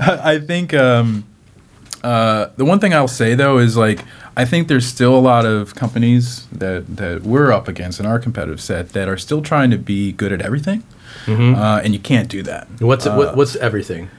I 0.00 0.38
think 0.38 0.72
um, 0.74 1.24
uh, 2.02 2.48
the 2.56 2.64
one 2.64 2.78
thing 2.80 2.94
I'll 2.94 3.08
say 3.08 3.34
though 3.34 3.58
is 3.58 3.76
like 3.76 4.00
I 4.36 4.44
think 4.44 4.68
there's 4.68 4.86
still 4.86 5.14
a 5.16 5.20
lot 5.20 5.44
of 5.44 5.74
companies 5.74 6.46
that 6.52 6.96
that 6.96 7.22
we're 7.22 7.52
up 7.52 7.68
against 7.68 8.00
in 8.00 8.06
our 8.06 8.18
competitive 8.18 8.60
set 8.60 8.90
that 8.90 9.08
are 9.08 9.18
still 9.18 9.42
trying 9.42 9.70
to 9.70 9.78
be 9.78 10.12
good 10.12 10.32
at 10.32 10.40
everything, 10.40 10.82
uh, 11.28 11.80
and 11.82 11.92
you 11.92 12.00
can't 12.00 12.28
do 12.28 12.42
that. 12.44 12.68
What's 12.80 13.06
it, 13.06 13.12
what, 13.12 13.36
what's 13.36 13.56
everything? 13.56 14.10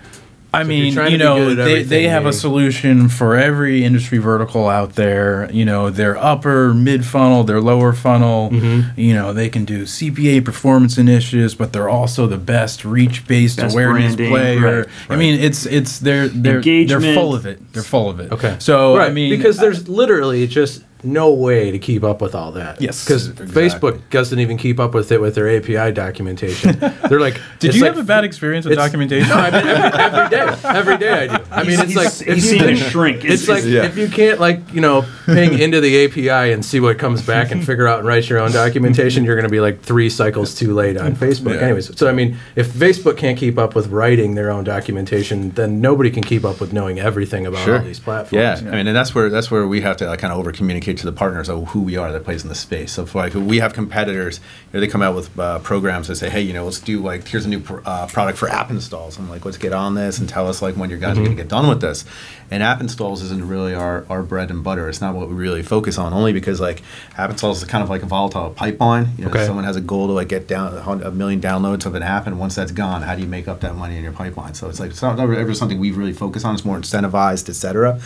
I 0.54 0.63
So 0.63 0.70
mean, 0.70 0.93
you 1.12 1.17
know, 1.17 1.54
they, 1.54 1.84
they 1.84 2.04
have 2.04 2.26
a 2.26 2.32
solution 2.32 3.10
for 3.10 3.36
every 3.36 3.84
industry 3.84 4.17
vertical 4.17 4.70
out 4.70 4.93
there. 4.93 5.52
You 5.52 5.65
know, 5.65 5.89
their 5.89 6.17
upper, 6.17 6.74
mid 6.74 7.06
funnel, 7.06 7.43
their 7.43 7.60
lower 7.60 7.91
funnel. 7.91 8.50
Mm-hmm. 8.50 9.00
You 9.00 9.13
know, 9.13 9.34
they 9.34 9.50
can 9.50 9.65
do 9.65 9.84
CPA 9.84 10.46
performance 10.46 10.98
initiatives, 10.98 11.54
but 11.54 11.74
they're 11.74 11.89
also 11.89 12.28
the 12.28 12.38
best 12.38 12.86
reach 12.86 13.28
based 13.28 13.60
awareness 13.60 14.15
branding, 14.15 14.30
player. 14.30 14.80
right, 14.82 14.88
I 15.10 15.15
mean, 15.17 15.39
it's 15.39 15.65
it's 15.65 16.00
they're 16.00 16.30
they're 16.30 16.62
they're 16.62 17.02
full 17.02 17.36
of 17.36 17.46
it. 17.46 17.74
They're 17.74 17.84
full 17.84 18.10
of 18.10 18.20
it. 18.22 18.32
Okay. 18.32 18.56
So 18.60 18.98
right, 18.98 19.10
I 19.10 19.13
mean, 19.13 19.30
because 19.30 19.58
there's 19.58 19.89
literally 19.89 20.48
just 20.48 20.84
no 21.03 21.31
way 21.33 21.71
to 21.71 21.79
keep 21.79 22.03
up 22.03 22.21
with 22.21 22.33
all 22.36 22.51
that. 22.53 22.81
Yes, 22.81 23.03
because 23.03 23.27
exactly. 23.29 23.53
Facebook 23.53 24.01
doesn't 24.10 24.39
even 24.39 24.57
keep 24.57 24.79
up 24.79 24.93
with 24.93 25.12
it 25.12 25.21
with 25.21 25.36
their 25.36 25.49
API 25.55 25.91
documentation. 25.93 26.79
They're 27.10 27.19
like, 27.19 27.39
did 27.60 27.75
you 27.75 27.81
like- 27.83 27.93
have 27.93 28.03
a 28.03 28.05
bad 28.07 28.23
experience 28.23 28.65
with 28.65 28.77
documentation? 28.77 29.29
No, 29.29 29.36
I 29.36 29.51
mean 29.51 29.67
every, 29.67 29.99
every 29.99 30.29
day. 30.29 30.57
Every 30.63 30.97
day 30.97 31.12
I 31.29 31.38
do. 31.38 31.43
I 31.51 31.63
mean, 31.63 31.79
it's 31.79 31.93
he's- 31.93 31.95
like 32.19 32.27
if 32.27 32.36
he's 32.36 32.51
you 32.51 32.60
seen 32.60 32.69
it 32.69 32.77
can- 32.79 32.89
shrink. 32.89 33.17
It's- 33.19 33.39
It's 33.41 33.47
like 33.49 33.63
yeah. 33.63 33.83
if 33.86 33.97
you 33.97 34.07
can't 34.10 34.39
like 34.39 34.73
you 34.73 34.81
know 34.81 35.05
ping 35.25 35.60
into 35.60 35.81
the 35.81 36.05
API 36.05 36.51
and 36.53 36.63
see 36.63 36.79
what 36.79 36.97
comes 36.97 37.21
back 37.21 37.51
and 37.51 37.63
figure 37.65 37.88
out 37.88 37.99
and 37.99 38.07
write 38.07 38.27
your 38.29 38.39
own 38.39 38.51
documentation, 38.51 39.23
you're 39.23 39.36
going 39.36 39.43
to 39.47 39.51
be 39.51 39.60
like 39.60 39.81
three 39.81 40.10
cycles 40.10 40.55
too 40.55 40.73
late 40.73 40.97
on 40.97 41.13
Facebook. 41.15 41.55
Yeah. 41.55 41.62
Anyways, 41.67 41.97
so 41.97 42.07
I 42.07 42.13
mean, 42.13 42.38
if 42.55 42.67
Facebook 42.71 43.17
can't 43.17 43.38
keep 43.38 43.57
up 43.57 43.75
with 43.75 43.88
writing 43.88 44.36
their 44.36 44.49
own 44.51 44.63
documentation, 44.63 45.51
then 45.51 45.81
nobody 45.81 46.10
can 46.10 46.23
keep 46.23 46.43
up 46.45 46.60
with 46.60 46.73
knowing 46.73 46.99
everything 46.99 47.45
about 47.45 47.67
all 47.69 47.79
these 47.79 47.99
platforms. 47.99 48.31
Yeah, 48.33 48.69
I 48.71 48.75
mean, 48.77 48.88
and 48.88 48.95
that's 48.95 49.13
where 49.13 49.29
that's 49.29 49.51
where 49.51 49.67
we 49.67 49.81
have 49.81 49.97
to 49.97 50.07
like, 50.07 50.19
kind 50.19 50.31
of 50.33 50.39
over 50.39 50.51
communicate 50.51 50.87
to 50.95 51.06
the 51.06 51.12
partners 51.12 51.50
of 51.50 51.67
who 51.69 51.82
we 51.82 51.97
are 51.97 52.12
that 52.12 52.23
plays 52.23 52.43
in 52.43 52.50
the 52.50 52.56
space. 52.56 52.93
So, 52.93 53.04
if, 53.04 53.13
like, 53.15 53.34
we 53.34 53.58
have 53.60 53.73
competitors, 53.73 54.39
you 54.71 54.78
know, 54.78 54.80
they 54.80 54.88
come 54.88 55.02
out 55.02 55.15
with 55.15 55.38
uh, 55.39 55.60
programs 55.60 56.08
that 56.08 56.15
say, 56.15 56.30
"Hey, 56.30 56.41
you 56.41 56.54
know, 56.54 56.63
let's 56.65 56.80
do 56.80 57.02
like 57.02 57.28
here's 57.28 57.45
a 57.45 57.50
new 57.50 57.60
pr- 57.60 57.80
uh, 57.86 58.08
product 58.08 58.38
for 58.38 58.47
app 58.50 58.69
installs." 58.69 59.17
I'm 59.17 59.30
like, 59.30 59.43
"Let's 59.45 59.58
get 59.58 59.73
on 59.73 59.95
this 59.95 60.19
and 60.19 60.30
tell 60.30 60.47
us 60.47 60.62
like 60.62 60.76
when 60.76 60.89
your 60.89 61.00
guys 61.00 61.17
are 61.17 61.21
going 61.23 61.36
to 61.36 61.41
get 61.43 61.50
done 61.50 61.67
with 61.67 61.82
this." 61.82 62.06
And 62.50 62.63
app 62.63 62.80
installs 62.80 63.21
isn't 63.23 63.45
really 63.45 63.73
our, 63.73 64.06
our 64.10 64.23
bread 64.23 64.50
and 64.52 64.63
butter. 64.63 64.88
It's 64.88 65.02
not 65.02 65.13
what 65.13 65.28
we 65.28 65.36
really 65.36 65.63
focus 65.63 65.97
on, 65.97 66.13
only 66.13 66.32
because 66.32 66.62
like 66.62 66.82
app 67.17 67.30
installs 67.30 67.62
is 67.62 67.67
kind 67.67 67.84
of 67.84 67.89
like 67.89 68.04
a 68.04 68.06
volatile 68.06 68.52
pipeline. 68.52 69.10
You 69.17 69.26
know, 69.26 69.30
Okay. 69.32 69.45
someone 69.45 69.65
has 69.65 69.76
a 69.76 69.82
goal 69.82 70.08
to 70.08 70.13
like 70.13 70.30
get 70.30 70.47
down 70.47 70.73
a 71.04 71.12
million 71.12 71.41
downloads 71.41 71.86
of 71.86 71.93
an 71.95 72.04
app, 72.04 72.26
and 72.28 72.39
once 72.39 72.56
that's 72.56 72.71
gone, 72.71 73.02
how 73.02 73.15
do 73.15 73.21
you 73.21 73.28
make 73.28 73.47
up 73.50 73.60
that 73.62 73.76
money 73.76 73.97
in 73.97 74.04
your 74.04 74.13
pipeline? 74.13 74.54
So 74.54 74.69
it's 74.69 74.80
like 74.80 74.91
it's 74.91 75.02
not 75.02 75.19
ever 75.19 75.54
something 75.54 75.78
we 75.80 75.91
really 75.91 76.13
focus 76.13 76.45
on. 76.45 76.56
It's 76.56 76.63
more 76.63 76.78
incentivized, 76.78 77.50
et 77.50 77.54
cetera. 77.56 78.00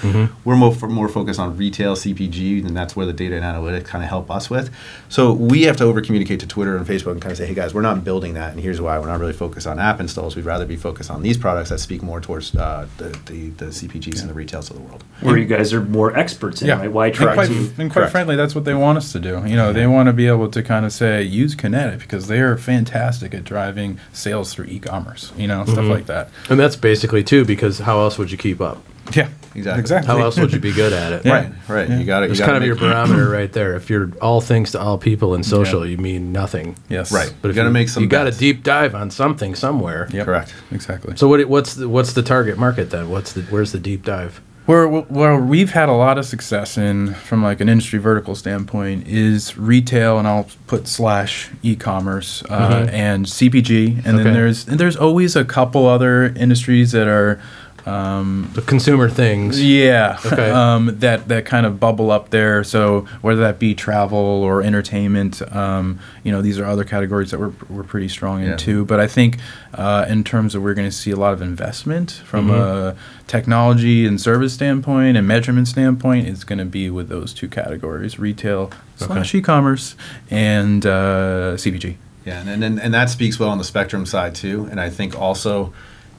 We're 0.44 0.56
more 0.56 0.74
more 0.90 1.08
focused 1.10 1.40
on 1.40 1.56
retail 1.58 1.96
CPG, 1.96 2.64
and 2.72 2.78
that's 2.78 2.96
where 2.96 3.06
the 3.06 3.12
data 3.14 3.36
and 3.36 3.44
analytics 3.44 3.84
kind 3.86 4.02
of 4.04 4.10
help 4.10 4.32
us 4.32 4.50
with. 4.50 4.70
So 5.10 5.34
we 5.34 5.64
have 5.64 5.76
to 5.78 5.84
over 5.84 6.00
communicate 6.02 6.40
to 6.40 6.48
Twitter 6.48 6.78
and 6.78 6.88
Facebook 6.88 7.12
and 7.12 7.22
kind 7.22 7.32
of 7.34 7.38
say, 7.38 7.46
hey 7.46 7.54
guys, 7.54 7.74
we're 7.74 7.82
not 7.82 8.04
building 8.06 8.34
that, 8.36 8.52
and 8.54 8.60
here's 8.62 8.80
why. 8.80 8.98
We're 8.98 9.08
not 9.08 9.20
really 9.20 9.34
focused 9.34 9.68
on 9.68 9.78
app 9.78 10.00
installs. 10.00 10.36
We'd 10.38 10.46
rather 10.46 10.66
be 10.66 10.78
focused 10.78 11.12
on 11.12 11.22
these 11.22 11.38
products 11.38 11.70
that 11.70 11.80
speak 11.80 12.02
more 12.02 12.22
towards 12.22 12.56
uh, 12.56 12.88
the, 12.98 13.10
the 13.26 13.50
the 13.50 13.66
CPGs 13.66 14.22
and 14.22 14.30
the 14.30 14.34
retails 14.34 14.70
of 14.70 14.78
the 14.78 14.82
world. 14.84 15.04
Where 15.22 15.38
you 15.38 15.46
guys 15.46 15.74
are 15.74 15.82
more 15.82 16.18
experts 16.18 16.62
in, 16.62 16.70
Yeah, 16.70 16.80
right? 16.80 16.92
Why 16.92 17.08
and 17.08 17.16
try 17.16 17.34
quite, 17.34 17.48
to? 17.50 17.74
and 17.78 17.92
quite 17.92 18.10
frankly, 18.10 18.36
that's 18.38 18.56
what 18.56 18.64
they 18.66 18.74
want 18.74 18.98
us 18.98 19.12
to 19.12 19.20
do. 19.20 19.44
You 19.46 19.56
know, 19.58 19.74
they 19.74 19.86
want 19.88 20.08
to 20.08 20.14
be 20.14 20.28
able 20.28 20.50
to 20.50 20.64
kind 20.64 20.86
of 20.86 20.94
say 20.94 21.22
use 21.22 21.54
Kinetic 21.56 22.00
because 22.00 22.28
they 22.28 22.40
are 22.40 22.56
fantastic 22.58 23.34
at 23.34 23.44
driving 23.44 24.00
sales 24.14 24.54
through 24.54 24.66
e-commerce. 24.66 25.34
You 25.38 25.48
know, 25.48 25.66
stuff 25.66 25.80
Mm-hmm. 25.82 25.90
like 25.90 26.06
that. 26.06 26.30
And 26.50 26.60
that's 26.60 26.76
basically 26.76 27.24
too 27.24 27.44
because 27.44 27.80
how 27.80 28.00
else 28.00 28.18
would 28.18 28.32
you 28.32 28.38
keep 28.38 28.62
up? 28.62 28.78
Yeah, 29.16 29.30
Exactly. 29.54 29.82
Exactly. 29.82 30.08
How 30.08 30.22
else 30.22 30.40
would 30.40 30.54
you 30.54 30.60
be 30.60 30.72
good 30.72 30.94
at 30.94 31.12
it? 31.12 31.26
Yeah. 31.26 31.34
Right, 31.34 31.52
right. 31.68 31.90
You 31.90 32.06
got 32.06 32.24
it. 32.24 32.32
It's 32.32 32.40
kind 32.40 32.56
of 32.56 32.64
your 32.64 32.78
barometer 32.78 33.28
right 33.30 33.52
there. 33.52 33.76
If 33.76 33.90
you're 33.90 34.10
all 34.22 34.40
things 34.40 34.72
to 34.72 34.80
all 34.80 34.98
people 34.98 35.36
in 35.36 35.44
social, 35.44 35.86
Yeah. 35.86 35.92
you 35.92 35.98
mean 35.98 36.32
nothing. 36.32 36.78
Yes. 36.88 37.12
Right. 37.12 37.34
But 37.42 37.50
You 37.50 37.50
if 37.52 37.56
gotta 37.58 37.70
make 37.72 37.90
some 37.90 38.04
You 38.04 38.08
got 38.10 38.24
to 38.24 38.32
deep 38.32 38.64
dive 38.64 38.96
on 38.96 39.12
something 39.12 39.54
somewhere. 39.56 40.08
Yep. 40.14 40.26
Correct. 40.26 40.54
Exactly. 40.72 41.18
So 41.18 41.28
what? 41.28 41.44
What's 41.50 41.74
the, 41.76 41.90
what's 41.90 42.14
the 42.14 42.24
target 42.24 42.58
market 42.58 42.92
then? 42.92 43.10
What's 43.10 43.34
the 43.34 43.42
where's 43.44 43.74
the 43.74 43.80
deep 43.80 44.06
dive? 44.06 44.40
Where 44.68 44.88
where 44.88 45.38
we've 45.38 45.72
had 45.72 45.90
a 45.90 45.94
lot 45.94 46.18
of 46.18 46.26
success 46.26 46.78
in, 46.78 47.16
from 47.16 47.44
like 47.44 47.60
an 47.62 47.68
industry 47.68 47.98
vertical 48.00 48.36
standpoint, 48.36 49.08
is 49.08 49.58
retail, 49.58 50.18
and 50.20 50.28
I'll 50.28 50.48
put 50.68 50.88
slash 50.88 51.50
e-commerce 51.64 52.44
uh, 52.50 52.88
and 52.92 53.26
CPG, 53.26 54.06
and 54.06 54.16
Okay. 54.16 54.24
then 54.24 54.34
there's 54.34 54.68
and 54.68 54.80
there's 54.80 54.96
always 54.96 55.36
a 55.36 55.44
couple 55.44 55.88
other 55.88 56.28
industries 56.38 56.92
that 56.94 57.08
are. 57.10 57.42
Um, 57.86 58.50
The 58.54 58.62
consumer 58.62 59.10
things. 59.10 59.62
yeah, 59.62 60.18
Okay. 60.26 60.50
um, 60.62 60.96
that 61.00 61.28
that 61.28 61.46
kind 61.46 61.66
of 61.66 61.80
bubble 61.80 62.12
up 62.12 62.30
there. 62.30 62.64
So 62.64 63.06
whether 63.22 63.42
that 63.42 63.58
be 63.60 63.74
travel 63.76 64.18
or 64.18 64.62
entertainment, 64.62 65.42
um, 65.56 66.00
you 66.24 66.32
know, 66.32 66.42
these 66.42 66.60
are 66.60 66.66
other 66.66 66.84
categories 66.84 67.32
that 67.32 67.40
we're 67.40 67.54
we're 67.70 67.84
pretty 67.84 68.08
strong 68.08 68.44
Yeah. 68.44 68.52
in 68.52 68.58
too. 68.58 68.86
But 68.86 69.00
I 69.00 69.08
think 69.08 69.38
uh, 69.74 70.06
in 70.10 70.24
terms 70.24 70.54
of 70.56 70.62
we're 70.62 70.74
going 70.76 70.90
to 70.90 70.96
see 70.96 71.12
a 71.12 71.16
lot 71.16 71.34
of 71.34 71.42
investment 71.42 72.12
from 72.26 72.50
a 72.52 72.96
technology 73.28 74.06
and 74.06 74.20
service 74.20 74.54
standpoint 74.54 75.18
and 75.18 75.28
measurement 75.28 75.68
standpoint, 75.68 76.28
it's 76.28 76.44
going 76.44 76.60
to 76.60 76.66
be 76.66 76.90
with 76.90 77.10
those 77.10 77.34
two 77.34 77.48
categories: 77.48 78.20
retail 78.20 78.70
slash 78.98 79.34
e-commerce 79.34 79.96
and 80.30 80.86
uh, 80.86 81.56
CPG. 81.56 81.96
Yeah, 82.26 82.42
and, 82.46 82.64
and 82.64 82.80
and 82.80 82.94
that 82.94 83.10
speaks 83.10 83.40
well 83.40 83.50
on 83.50 83.58
the 83.58 83.64
spectrum 83.64 84.06
side 84.06 84.36
too. 84.36 84.68
And 84.70 84.80
I 84.80 84.90
think 84.92 85.18
also, 85.20 85.74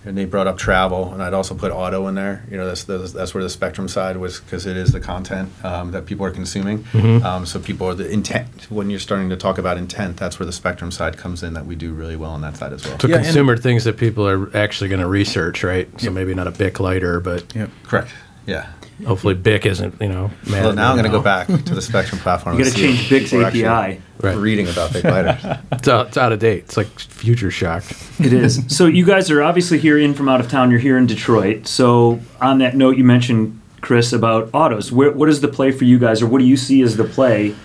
and 0.05 0.17
they 0.17 0.25
brought 0.25 0.47
up 0.47 0.59
travel, 0.59 1.12
and 1.12 1.23
I'd 1.23 1.35
also 1.35 1.55
put 1.55 1.71
auto 1.73 2.07
in 2.09 2.15
there. 2.15 2.45
You 2.51 2.57
know, 2.57 2.67
that's 2.67 2.85
that's, 2.85 3.12
that's 3.12 3.35
where 3.35 3.43
the 3.43 3.51
spectrum 3.51 3.88
side 3.88 4.17
was 4.17 4.41
because 4.41 4.67
it 4.67 4.77
is 4.77 4.93
the 4.93 5.01
content 5.01 5.51
um, 5.65 5.93
that 5.93 6.07
people 6.07 6.27
are 6.27 6.31
consuming. 6.31 6.85
Um, 6.95 7.47
so 7.47 7.61
people 7.61 7.88
are 7.88 7.95
the 7.95 8.11
intent. 8.11 8.71
When 8.71 8.91
you're 8.91 8.99
starting 9.01 9.29
to 9.31 9.37
talk 9.37 9.59
about 9.59 9.77
intent, 9.79 10.17
that's 10.17 10.38
where 10.38 10.47
the 10.47 10.53
spectrum 10.53 10.91
side 10.91 11.17
comes 11.17 11.43
in. 11.43 11.55
That 11.55 11.67
we 11.67 11.77
do 11.77 11.93
really 11.93 12.17
well 12.17 12.31
on 12.33 12.41
that 12.43 12.57
side 12.57 12.73
as 12.73 12.85
well. 12.85 12.99
So 12.99 13.09
Yeah, 13.09 13.23
consumer 13.23 13.57
things 13.57 13.85
that 13.85 13.97
people 13.97 14.29
are 14.29 14.55
actually 14.57 14.88
going 14.88 15.01
to 15.01 15.09
research, 15.09 15.62
right? 15.62 15.88
So 16.01 16.07
Yep. 16.07 16.12
maybe 16.15 16.35
not 16.35 16.47
a 16.47 16.51
Bic 16.53 16.81
lighter, 16.81 17.21
but 17.21 17.55
Yep. 17.55 17.71
Correct. 17.85 18.11
Yeah. 18.47 18.67
Hopefully 19.07 19.35
Bic 19.35 19.66
isn't, 19.66 20.00
you 20.00 20.09
know. 20.09 20.31
mad 20.48 20.62
Well, 20.62 20.68
at 20.70 20.74
now 20.76 20.90
I'm 20.90 20.96
going 20.96 21.11
to 21.11 21.16
go 21.16 21.22
back 21.22 21.46
to 21.48 21.74
the 21.74 21.83
spectrum 21.83 22.20
platform. 22.20 22.57
You 22.59 22.64
and 22.64 22.72
got 22.72 22.76
to 22.76 22.83
change 22.87 23.02
if 23.02 23.11
Bic's 23.11 23.33
we're 23.33 23.44
actually 23.44 23.64
API. 23.64 24.00
Right. 24.20 24.37
Reading 24.37 24.68
about 24.68 24.92
Bic 24.92 25.05
lighters. 25.05 25.42
It's 25.72 25.88
out, 25.88 26.09
it's 26.09 26.16
out 26.16 26.33
of 26.33 26.38
date. 26.38 26.64
It's 26.64 26.76
like 26.76 26.87
future 26.98 27.50
shock. 27.50 27.83
It 28.20 28.33
is. 28.33 28.62
so 28.68 28.87
you 28.87 29.05
guys 29.05 29.31
are 29.31 29.42
obviously 29.42 29.78
here 29.78 29.98
in 29.98 30.14
from 30.14 30.28
out 30.28 30.40
of 30.40 30.48
town. 30.48 30.70
You're 30.70 30.78
here 30.78 30.96
in 30.96 31.07
Detroit. 31.07 31.66
So 31.66 32.20
on 32.40 32.59
that 32.59 32.76
note, 32.76 32.96
you 32.96 33.02
mentioned 33.02 33.61
Chris 33.81 34.12
about 34.12 34.50
autos. 34.55 34.92
Where, 34.92 35.11
what 35.11 35.28
is 35.28 35.40
the 35.40 35.48
play 35.48 35.72
for 35.72 35.85
you 35.85 35.98
guys, 35.98 36.22
or 36.22 36.28
what 36.28 36.38
do 36.38 36.44
you 36.44 36.57
see 36.57 36.83
as 36.83 36.96
the 36.96 37.05
play 37.05 37.57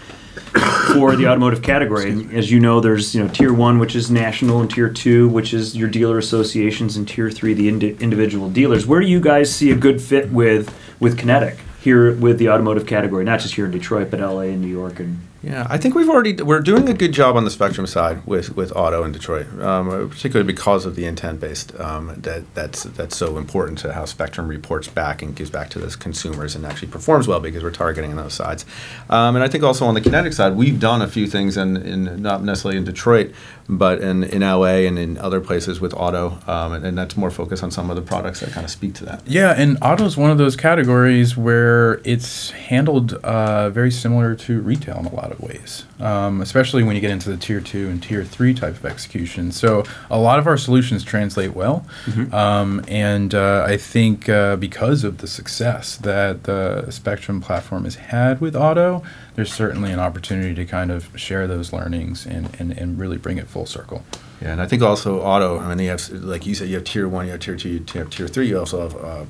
for 0.93 1.15
the 1.15 1.27
automotive 1.27 1.61
category? 1.61 2.27
As 2.33 2.51
you 2.51 2.59
know, 2.59 2.79
there's 2.79 3.13
you 3.13 3.23
know 3.23 3.29
tier 3.31 3.53
one, 3.53 3.77
which 3.79 3.95
is 3.95 4.09
national, 4.09 4.61
and 4.61 4.69
tier 4.69 4.89
two, 4.89 5.29
which 5.29 5.53
is 5.53 5.77
your 5.77 5.89
dealer 5.89 6.17
associations, 6.17 6.97
and 6.97 7.07
tier 7.07 7.29
three, 7.29 7.53
the 7.53 7.69
indi- 7.69 7.97
individual 7.99 8.49
dealers. 8.49 8.87
Where 8.87 8.99
do 8.99 9.05
you 9.07 9.19
guys 9.19 9.53
see 9.53 9.69
a 9.71 9.75
good 9.75 10.01
fit 10.01 10.31
with 10.31 10.73
with 10.99 11.17
Kinetic 11.17 11.57
here 11.81 12.13
with 12.13 12.37
the 12.39 12.49
automotive 12.49 12.85
category? 12.85 13.23
Not 13.23 13.39
just 13.39 13.55
here 13.55 13.65
in 13.65 13.71
Detroit, 13.71 14.11
but 14.11 14.19
LA 14.19 14.41
and 14.41 14.61
New 14.61 14.67
York 14.67 14.99
and 14.99 15.19
Yeah, 15.43 15.65
I 15.69 15.77
think 15.77 15.95
we've 15.95 16.09
already 16.09 16.33
we're 16.41 16.59
doing 16.59 16.89
a 16.89 16.93
good 16.93 17.13
job 17.13 17.35
on 17.37 17.45
the 17.45 17.51
spectrum 17.51 17.87
side 17.87 18.25
with, 18.25 18.55
with 18.55 18.75
auto 18.75 19.03
in 19.03 19.11
Detroit, 19.11 19.47
um, 19.61 20.09
particularly 20.09 20.45
because 20.51 20.85
of 20.85 20.95
the 20.95 21.05
intent 21.05 21.39
based. 21.39 21.79
Um, 21.79 22.13
that 22.17 22.43
that's 22.55 22.83
that's 22.83 23.15
so 23.15 23.37
important 23.37 23.77
to 23.79 23.93
how 23.93 24.05
Spectrum 24.05 24.47
reports 24.47 24.87
back 24.87 25.21
and 25.21 25.35
gives 25.35 25.49
back 25.49 25.69
to 25.69 25.79
those 25.79 25.95
consumers 25.95 26.55
and 26.55 26.65
actually 26.65 26.89
performs 26.89 27.27
well 27.27 27.39
because 27.39 27.63
we're 27.63 27.71
targeting 27.71 28.15
those 28.15 28.33
sides. 28.33 28.65
Um, 29.09 29.35
and 29.35 29.43
I 29.43 29.47
think 29.47 29.63
also 29.63 29.85
on 29.85 29.93
the 29.93 30.01
kinetic 30.01 30.33
side, 30.33 30.55
we've 30.55 30.79
done 30.79 31.01
a 31.01 31.07
few 31.07 31.27
things 31.27 31.55
in, 31.55 31.77
in 31.77 32.21
not 32.21 32.43
necessarily 32.43 32.77
in 32.77 32.83
Detroit, 32.83 33.31
but 33.69 34.01
in, 34.01 34.23
in 34.23 34.41
LA 34.41 34.85
and 34.87 34.97
in 34.97 35.17
other 35.17 35.41
places 35.41 35.81
with 35.81 35.93
auto, 35.93 36.39
um, 36.47 36.73
and, 36.73 36.85
and 36.85 36.97
that's 36.97 37.17
more 37.17 37.29
focused 37.29 37.63
on 37.63 37.71
some 37.71 37.89
of 37.89 37.95
the 37.95 38.01
products 38.01 38.39
that 38.39 38.51
kind 38.51 38.63
of 38.63 38.71
speak 38.71 38.93
to 38.95 39.05
that. 39.05 39.21
Yeah, 39.27 39.53
and 39.57 39.77
auto 39.81 40.05
is 40.05 40.15
one 40.15 40.31
of 40.31 40.37
those 40.37 40.55
categories 40.55 41.35
where 41.35 42.01
it's 42.03 42.51
handled 42.51 43.13
uh, 43.13 43.69
very 43.69 43.91
similar 43.91 44.35
to 44.35 44.61
retail 44.61 44.97
in 44.99 45.05
a 45.05 45.13
lot 45.13 45.31
of 45.31 45.39
ways, 45.41 45.85
um, 45.99 46.41
especially 46.41 46.83
when 46.83 46.95
you 46.95 47.01
get 47.01 47.11
into 47.11 47.29
the 47.29 47.37
tier 47.37 47.59
two 47.59 47.89
and 47.89 48.01
tier 48.01 48.23
three 48.23 48.53
type 48.53 48.75
of 48.75 48.85
execution. 48.85 49.51
So 49.51 49.83
a 50.09 50.19
lot 50.19 50.39
of 50.39 50.47
our 50.47 50.57
solutions 50.57 51.03
translate 51.03 51.53
well, 51.53 51.85
um, 52.31 52.83
and 52.87 53.33
uh, 53.35 53.65
I 53.67 53.77
think 53.77 54.29
uh, 54.29 54.55
because 54.55 55.03
of 55.03 55.17
the 55.17 55.27
success 55.27 55.97
that 55.97 56.43
the 56.43 56.89
Spectrum 56.91 57.41
platform 57.41 57.83
has 57.83 57.95
had 57.95 58.39
with 58.39 58.55
auto, 58.55 59.03
there's 59.37 59.53
certainly 59.53 59.91
an 59.91 59.99
opportunity 59.99 60.55
to 60.55 60.65
kind 60.65 60.89
of 60.89 61.11
share 61.15 61.45
those 61.45 61.71
learnings 61.71 62.25
and, 62.25 62.49
and, 62.59 62.71
and 62.71 62.97
really 62.97 63.17
bring 63.17 63.37
it 63.37 63.47
full 63.47 63.67
circle. 63.67 64.03
Yeah, 64.41 64.53
and 64.53 64.61
I 64.61 64.65
think 64.65 64.81
also 64.81 65.21
auto. 65.21 65.59
I 65.59 65.69
mean, 65.69 65.77
you 65.85 65.91
have 65.91 66.09
like 66.09 66.47
you 66.47 66.55
said, 66.55 66.69
you 66.69 66.75
have 66.75 66.83
tier 66.83 67.07
one, 67.07 67.27
you 67.27 67.33
have 67.33 67.39
tier 67.39 67.55
two, 67.55 67.69
you 67.69 67.85
have 67.93 68.09
tier 68.09 68.27
three. 68.27 68.49
You 68.49 68.57
also 68.57 68.81
have 68.81 68.95
uh, 68.95 69.25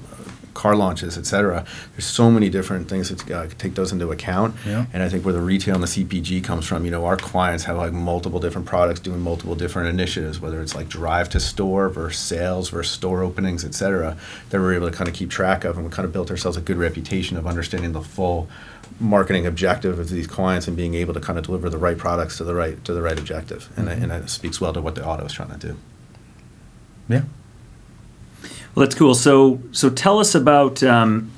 car 0.57 0.75
launches, 0.75 1.17
et 1.17 1.25
cetera. 1.27 1.63
There's 1.93 2.05
so 2.05 2.31
many 2.31 2.49
different 2.49 2.89
things 2.89 3.09
that 3.09 3.31
uh, 3.31 3.47
take 3.59 3.75
those 3.75 3.91
into 3.91 4.11
account. 4.11 4.55
Yeah. 4.65 4.87
And 4.91 5.03
I 5.03 5.09
think 5.09 5.23
where 5.23 5.33
the 5.33 5.41
retail 5.53 5.75
and 5.75 5.83
the 5.83 5.87
CPG 5.87 6.43
comes 6.43 6.65
from, 6.65 6.83
you 6.83 6.89
know, 6.89 7.05
our 7.05 7.15
clients 7.15 7.63
have 7.65 7.77
like 7.77 7.93
multiple 7.93 8.39
different 8.39 8.65
products 8.65 8.99
doing 8.99 9.19
multiple 9.19 9.55
different 9.55 9.89
initiatives, 9.89 10.41
whether 10.41 10.59
it's 10.59 10.73
like 10.73 10.89
drive 10.89 11.29
to 11.29 11.39
store 11.39 11.89
versus 11.89 12.19
sales 12.19 12.69
versus 12.69 12.91
store 12.91 13.21
openings, 13.21 13.63
et 13.63 13.75
cetera. 13.75 14.17
That 14.49 14.59
we're 14.59 14.73
able 14.73 14.89
to 14.89 14.97
kind 14.97 15.07
of 15.07 15.13
keep 15.13 15.29
track 15.29 15.63
of, 15.63 15.77
and 15.77 15.85
we 15.85 15.91
kind 15.91 16.05
of 16.05 16.11
built 16.11 16.31
ourselves 16.31 16.57
a 16.57 16.61
good 16.61 16.77
reputation 16.77 17.37
of 17.37 17.45
understanding 17.45 17.91
the 17.91 18.01
full 18.01 18.49
marketing 18.99 19.45
objective 19.45 19.99
of 19.99 20.09
these 20.09 20.25
clients 20.25 20.67
and 20.67 20.75
being 20.75 20.95
able 20.95 21.13
to 21.13 21.19
kind 21.19 21.37
of 21.37 21.45
deliver 21.45 21.69
the 21.69 21.77
right 21.77 21.99
products 21.99 22.37
to 22.37 22.43
the 22.43 22.55
right 22.55 22.83
to 22.83 22.93
the 22.93 23.01
right 23.03 23.19
objective, 23.19 23.69
and, 23.77 23.87
and 23.89 24.09
that 24.09 24.27
speaks 24.29 24.59
well 24.59 24.73
to 24.73 24.81
what 24.81 24.95
the 24.95 25.05
auto 25.05 25.23
is 25.25 25.33
trying 25.33 25.51
to 25.51 25.67
do. 25.67 25.77
Yeah. 27.07 27.23
Well, 28.77 28.85
that's 28.85 28.93
cool. 28.93 29.15
So, 29.15 29.59
so 29.71 29.89
tell 29.89 30.19
us 30.19 30.35
about. 30.35 30.83
Um, 30.83 31.31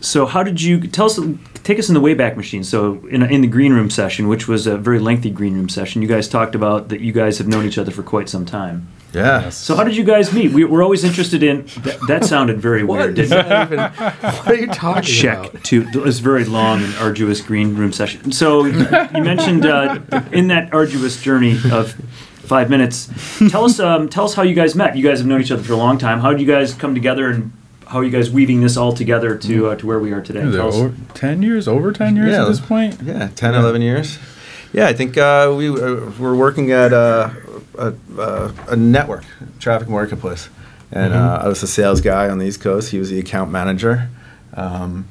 so, 0.00 0.26
how 0.26 0.44
did 0.44 0.62
you 0.62 0.86
tell 0.86 1.06
us? 1.06 1.18
Take 1.64 1.80
us 1.80 1.88
in 1.88 1.94
the 1.94 2.00
Wayback 2.00 2.36
Machine. 2.36 2.62
So, 2.62 3.04
in, 3.08 3.24
in 3.24 3.40
the 3.40 3.48
green 3.48 3.72
room 3.72 3.90
session, 3.90 4.28
which 4.28 4.46
was 4.46 4.68
a 4.68 4.78
very 4.78 5.00
lengthy 5.00 5.30
green 5.30 5.54
room 5.54 5.68
session, 5.68 6.02
you 6.02 6.06
guys 6.06 6.28
talked 6.28 6.54
about 6.54 6.88
that 6.90 7.00
you 7.00 7.10
guys 7.10 7.38
have 7.38 7.48
known 7.48 7.66
each 7.66 7.78
other 7.78 7.90
for 7.90 8.04
quite 8.04 8.28
some 8.28 8.46
time. 8.46 8.86
Yeah. 9.12 9.48
So, 9.48 9.74
how 9.74 9.82
did 9.82 9.96
you 9.96 10.04
guys 10.04 10.32
meet? 10.32 10.52
We, 10.52 10.64
we're 10.66 10.84
always 10.84 11.02
interested 11.02 11.42
in. 11.42 11.66
That, 11.78 11.98
that 12.06 12.24
sounded 12.24 12.60
very 12.60 12.84
weird. 12.84 13.18
Is 13.18 13.30
Didn't 13.30 13.50
it? 13.50 13.62
even, 13.72 13.78
what 13.80 14.46
are 14.46 14.54
you 14.54 14.68
talking 14.68 15.02
Check 15.02 15.50
about? 15.50 15.64
to 15.64 15.82
it 15.82 15.96
was 15.96 16.20
a 16.20 16.22
very 16.22 16.44
long 16.44 16.84
and 16.84 16.94
arduous 16.94 17.40
green 17.40 17.74
room 17.74 17.92
session. 17.92 18.30
So 18.30 18.66
you 18.66 19.22
mentioned 19.24 19.66
uh, 19.66 19.98
in 20.30 20.46
that 20.46 20.72
arduous 20.72 21.20
journey 21.20 21.58
of 21.72 22.00
five 22.48 22.70
minutes. 22.70 23.08
Tell 23.50 23.64
us, 23.64 23.78
um, 23.78 24.08
tell 24.08 24.24
us 24.24 24.34
how 24.34 24.42
you 24.42 24.54
guys 24.54 24.74
met. 24.74 24.96
You 24.96 25.04
guys 25.04 25.18
have 25.18 25.26
known 25.28 25.40
each 25.40 25.52
other 25.52 25.62
for 25.62 25.74
a 25.74 25.76
long 25.76 25.98
time. 25.98 26.20
How 26.20 26.30
did 26.32 26.40
you 26.40 26.46
guys 26.46 26.74
come 26.74 26.94
together, 26.94 27.28
and 27.28 27.52
how 27.86 27.98
are 27.98 28.04
you 28.04 28.10
guys 28.10 28.30
weaving 28.30 28.60
this 28.60 28.76
all 28.76 28.92
together 28.92 29.36
to 29.36 29.68
uh, 29.68 29.76
to 29.76 29.86
where 29.86 29.98
we 30.00 30.12
are 30.12 30.20
today? 30.22 30.40
Is 30.40 30.54
it 30.54 30.58
Tell 30.58 30.68
us. 30.68 30.74
over 30.74 30.94
10 31.14 31.42
years, 31.42 31.68
over 31.68 31.92
10 31.92 32.16
years 32.16 32.32
Yeah. 32.32 32.42
at 32.42 32.48
this 32.48 32.60
point? 32.60 32.98
Yeah, 33.02 33.28
10, 33.34 33.54
11 33.54 33.82
years. 33.82 34.18
Yeah, 34.72 34.86
I 34.88 34.92
think 34.92 35.16
uh, 35.16 35.54
we 35.56 35.68
uh, 35.70 36.10
were 36.18 36.36
working 36.36 36.72
at 36.72 36.92
uh, 36.92 37.30
a, 37.78 37.94
a, 38.18 38.54
a 38.68 38.76
network, 38.76 39.24
traffic 39.60 39.88
marketplace, 39.88 40.48
and 40.92 41.14
uh, 41.14 41.40
I 41.42 41.48
was 41.48 41.60
the 41.62 41.66
sales 41.66 42.00
guy 42.02 42.28
on 42.28 42.38
the 42.38 42.46
East 42.46 42.60
Coast. 42.60 42.90
He 42.90 42.98
was 42.98 43.08
the 43.10 43.18
account 43.18 43.50
manager, 43.50 44.10
um, 44.54 45.06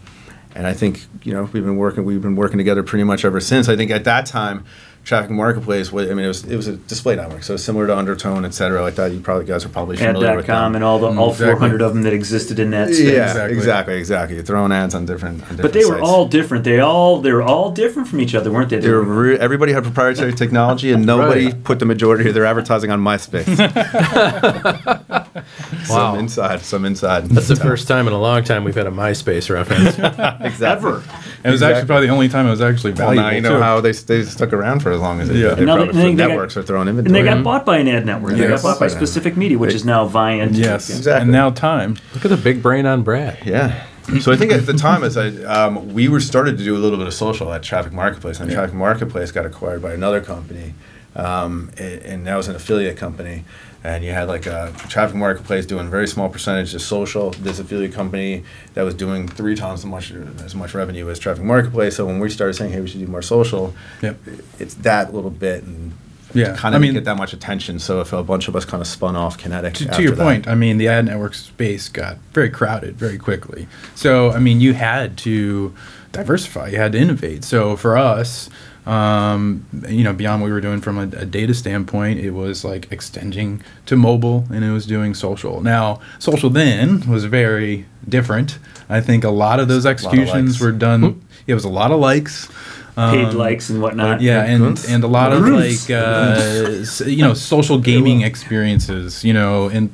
and 0.54 0.68
I 0.68 0.74
think 0.74 1.06
you 1.24 1.34
know 1.34 1.44
we've 1.52 1.64
been 1.64 1.78
working 1.78 2.04
we've 2.06 2.22
been 2.22 2.36
working 2.36 2.60
together 2.60 2.84
pretty 2.84 3.04
much 3.04 3.26
ever 3.26 3.40
since. 3.40 3.68
I 3.68 3.76
think 3.76 3.90
at 3.90 4.04
that 4.04 4.28
time, 4.28 4.64
traffic 5.08 5.32
marketplace. 5.32 5.92
I 5.94 5.96
mean, 6.14 6.20
it 6.20 6.28
was 6.28 6.44
it 6.44 6.56
was 6.58 6.68
a 6.68 6.76
display 6.76 7.16
network, 7.16 7.42
so 7.44 7.56
similar 7.56 7.88
to 7.88 7.98
Undertone, 7.98 8.44
et 8.46 8.54
cetera, 8.54 8.82
like 8.82 8.96
that. 8.96 9.12
You 9.14 9.22
probably 9.22 9.46
guys 9.46 9.64
are 9.66 9.70
probably 9.70 9.96
familiar 9.96 10.36
with 10.36 10.50
Ad.com 10.50 10.74
them. 10.74 10.76
and 10.76 10.84
all 10.84 11.00
the 11.00 11.08
all 11.08 11.32
Exactly. 11.32 11.54
400 11.56 11.82
of 11.82 11.94
them 11.94 12.04
that 12.04 12.12
existed 12.14 12.60
in 12.60 12.72
that 12.72 12.90
space. 12.90 13.00
yeah, 13.00 13.24
Exactly. 13.30 13.58
exactly, 13.58 13.96
exactly, 13.98 14.36
You're 14.36 14.44
throwing 14.46 14.72
ads 14.74 14.94
on 14.94 15.06
different. 15.06 15.36
On 15.44 15.56
different 15.56 15.62
But 15.62 15.74
they 15.74 15.86
were 15.86 16.02
all 16.02 16.28
different. 16.28 16.66
They 16.66 16.80
all 16.82 17.22
they 17.22 17.32
were 17.32 17.42
all 17.42 17.72
different 17.72 18.10
from 18.10 18.20
each 18.20 18.36
other, 18.36 18.52
weren't 18.52 18.70
they? 18.70 18.80
They 18.80 18.90
were 18.92 19.02
re- 19.02 19.40
everybody 19.40 19.72
had 19.72 19.84
proprietary 19.84 20.34
technology, 20.34 20.92
and 20.92 21.06
nobody 21.06 21.46
Right. 21.46 21.64
put 21.64 21.80
the 21.80 21.86
majority 21.86 22.28
of 22.28 22.34
their 22.36 22.46
advertising 22.46 22.92
on 22.92 23.00
MySpace. 23.02 23.48
Wow. 25.90 26.12
Some 26.14 26.20
inside, 26.20 26.62
some 26.62 26.86
inside. 26.86 27.26
That's 27.28 27.48
the 27.48 27.56
first 27.56 27.88
time 27.88 28.08
in 28.08 28.14
a 28.14 28.20
long 28.20 28.44
time 28.44 28.64
we've 28.66 28.76
had 28.76 28.88
a 28.88 28.92
MySpace 28.92 29.50
reference. 29.50 29.98
exactly. 30.46 30.66
ever. 30.68 31.04
It 31.44 31.52
was 31.52 31.62
actually 31.62 31.86
probably 31.88 32.08
the 32.08 32.14
only 32.14 32.30
time 32.30 32.48
it 32.48 32.50
was 32.52 32.62
actually 32.62 32.94
Well, 32.94 33.08
valuable. 33.10 33.30
now 33.30 33.36
you 33.36 33.42
know 33.42 33.58
too. 33.58 33.62
how 33.64 33.82
they, 33.82 33.92
they 33.92 34.24
stuck 34.24 34.54
around 34.54 34.82
for 34.82 34.92
as 34.92 35.00
long 35.00 35.22
as 35.22 35.30
they 35.30 35.36
Yeah. 35.36 35.50
did. 35.50 35.58
They 35.58 35.62
And 35.62 35.66
now 35.68 35.76
they- 35.78 35.84
probably, 35.86 36.02
and 36.02 36.10
they 36.18 36.24
got- 36.24 36.28
networks 36.30 36.58
are 36.58 36.64
throwing 36.64 36.88
inventory. 36.88 37.20
And 37.20 37.28
they 37.28 37.34
got 37.34 37.44
bought 37.44 37.66
by 37.66 37.78
an 37.78 37.88
ad 37.88 38.06
network. 38.06 38.34
They 38.34 38.48
got 38.48 38.62
bought 38.64 38.80
by 38.80 38.88
Specific 38.88 39.38
Media, 39.38 39.58
which 39.58 39.74
is 39.74 39.86
now 39.86 40.06
Viant. 40.06 40.54
Yes, 40.54 40.90
Exactly. 40.90 41.22
and 41.24 41.32
now 41.32 41.50
time. 41.52 41.98
Look 42.14 42.26
at 42.26 42.32
the 42.32 42.38
big 42.38 42.62
brain 42.64 42.86
on 42.86 43.04
Brad. 43.04 43.38
Yeah. 43.46 43.84
So 44.22 44.32
I 44.32 44.38
think 44.38 44.52
at 44.54 44.66
the 44.66 44.74
time, 44.74 45.04
as 45.04 45.18
I 45.18 45.28
um, 45.44 45.94
we 45.94 46.08
were 46.08 46.22
started 46.22 46.58
to 46.58 46.64
do 46.64 46.76
a 46.76 46.80
little 46.80 46.98
bit 46.98 47.08
of 47.08 47.14
social 47.14 47.52
at 47.54 47.62
Traffic 47.62 47.92
Marketplace, 47.92 48.40
and 48.40 48.50
Yeah. 48.50 48.56
Traffic 48.58 48.74
Marketplace 48.76 49.32
got 49.32 49.46
acquired 49.46 49.82
by 49.82 49.92
another 49.94 50.22
company 50.22 50.74
um, 51.16 51.72
and, 51.78 52.02
and 52.04 52.28
that 52.28 52.36
was 52.36 52.48
an 52.48 52.56
affiliate 52.56 52.96
company. 52.98 53.44
And 53.84 54.04
you 54.04 54.12
had 54.12 54.28
like 54.28 54.46
a 54.48 54.74
traffic 54.90 55.16
marketplace 55.16 55.66
doing 55.66 55.90
very 55.90 56.08
small 56.08 56.30
percentage 56.30 56.74
of 56.74 56.82
social. 56.82 57.32
This 57.32 57.60
affiliate 57.60 57.94
company 57.94 58.44
that 58.74 58.82
was 58.84 58.94
doing 58.96 59.28
three 59.28 59.56
times 59.56 59.82
as 59.82 59.86
much 59.86 60.12
as 60.44 60.56
much 60.56 60.74
revenue 60.74 61.10
as 61.10 61.20
traffic 61.20 61.44
marketplace. 61.44 61.96
So 61.96 62.06
when 62.06 62.20
we 62.20 62.30
started 62.30 62.54
saying, 62.56 62.72
"Hey, 62.74 62.82
we 62.82 62.88
should 62.88 63.00
do 63.00 63.08
more 63.08 63.22
social," 63.22 63.74
Yep. 64.02 64.18
it's 64.60 64.74
that 64.76 65.14
little 65.14 65.30
bit 65.30 65.64
and 65.64 65.94
Yeah, 66.34 66.56
kind 66.58 66.76
I 66.76 66.78
of 66.78 66.82
mean- 66.82 66.94
get 66.94 67.06
that 67.06 67.16
much 67.18 67.34
attention. 67.34 67.80
So 67.80 68.02
if 68.02 68.12
a 68.12 68.24
bunch 68.24 68.48
of 68.50 68.56
us 68.56 68.66
kind 68.66 68.82
of 68.82 68.88
spun 68.88 69.16
off 69.16 69.38
Kinetic, 69.38 69.76
to, 69.76 69.86
to 69.86 70.02
your 70.02 70.16
that. 70.16 70.24
point, 70.24 70.48
I 70.48 70.56
mean, 70.56 70.78
the 70.80 70.90
ad 70.90 71.06
network 71.06 71.34
space 71.36 71.88
got 71.88 72.18
very 72.34 72.50
crowded 72.50 72.98
very 72.98 73.18
quickly. 73.18 73.68
So, 73.96 74.32
I 74.32 74.40
mean, 74.40 74.60
you 74.60 74.74
had 74.74 75.18
to 75.20 75.74
diversify, 76.12 76.70
you 76.70 76.78
had 76.78 76.92
to 76.94 76.98
innovate. 77.00 77.44
So, 77.46 77.76
for 77.78 77.96
us, 77.98 78.50
um, 78.88 79.66
you 79.90 80.04
know, 80.04 80.14
beyond 80.14 80.42
what 80.42 80.48
we 80.48 80.54
were 80.54 80.62
doing 80.62 80.80
from 80.80 80.98
a, 80.98 81.04
a 81.18 81.26
data 81.26 81.54
standpoint, 81.54 82.20
it 82.20 82.32
was 82.32 82.64
like 82.64 82.90
extending 82.90 83.62
to 83.86 83.98
mobile 83.98 84.46
and 84.50 84.64
it 84.64 84.72
was 84.72 84.86
doing 84.86 85.14
social. 85.14 85.62
Now, 85.62 86.00
social 86.20 86.50
then 86.50 87.08
was 87.10 87.26
very 87.26 87.86
different. 88.08 88.60
I 88.88 89.02
think 89.02 89.26
a 89.26 89.30
lot 89.30 89.60
of 89.60 89.68
those 89.68 89.86
of 89.86 89.92
executions 89.92 90.52
likes. 90.54 90.62
were 90.62 90.72
done. 90.72 91.22
It 91.48 91.54
was 91.54 91.66
a 91.66 91.70
lot 91.70 91.92
of 91.92 92.00
likes. 92.00 92.50
Paid 92.98 93.26
Um, 93.26 93.38
likes 93.38 93.70
and 93.70 93.80
whatnot. 93.80 94.22
yeah, 94.22 94.42
and 94.44 94.60
Grunts. 94.64 94.90
and 94.90 95.04
a 95.04 95.08
lot 95.08 95.32
of 95.32 95.48
like 95.48 95.88
uh, 95.92 96.84
you 97.06 97.18
know 97.22 97.36
social 97.36 97.78
gaming 97.78 98.22
experiences. 98.24 99.24
You 99.24 99.34
know, 99.34 99.70
in, 99.70 99.90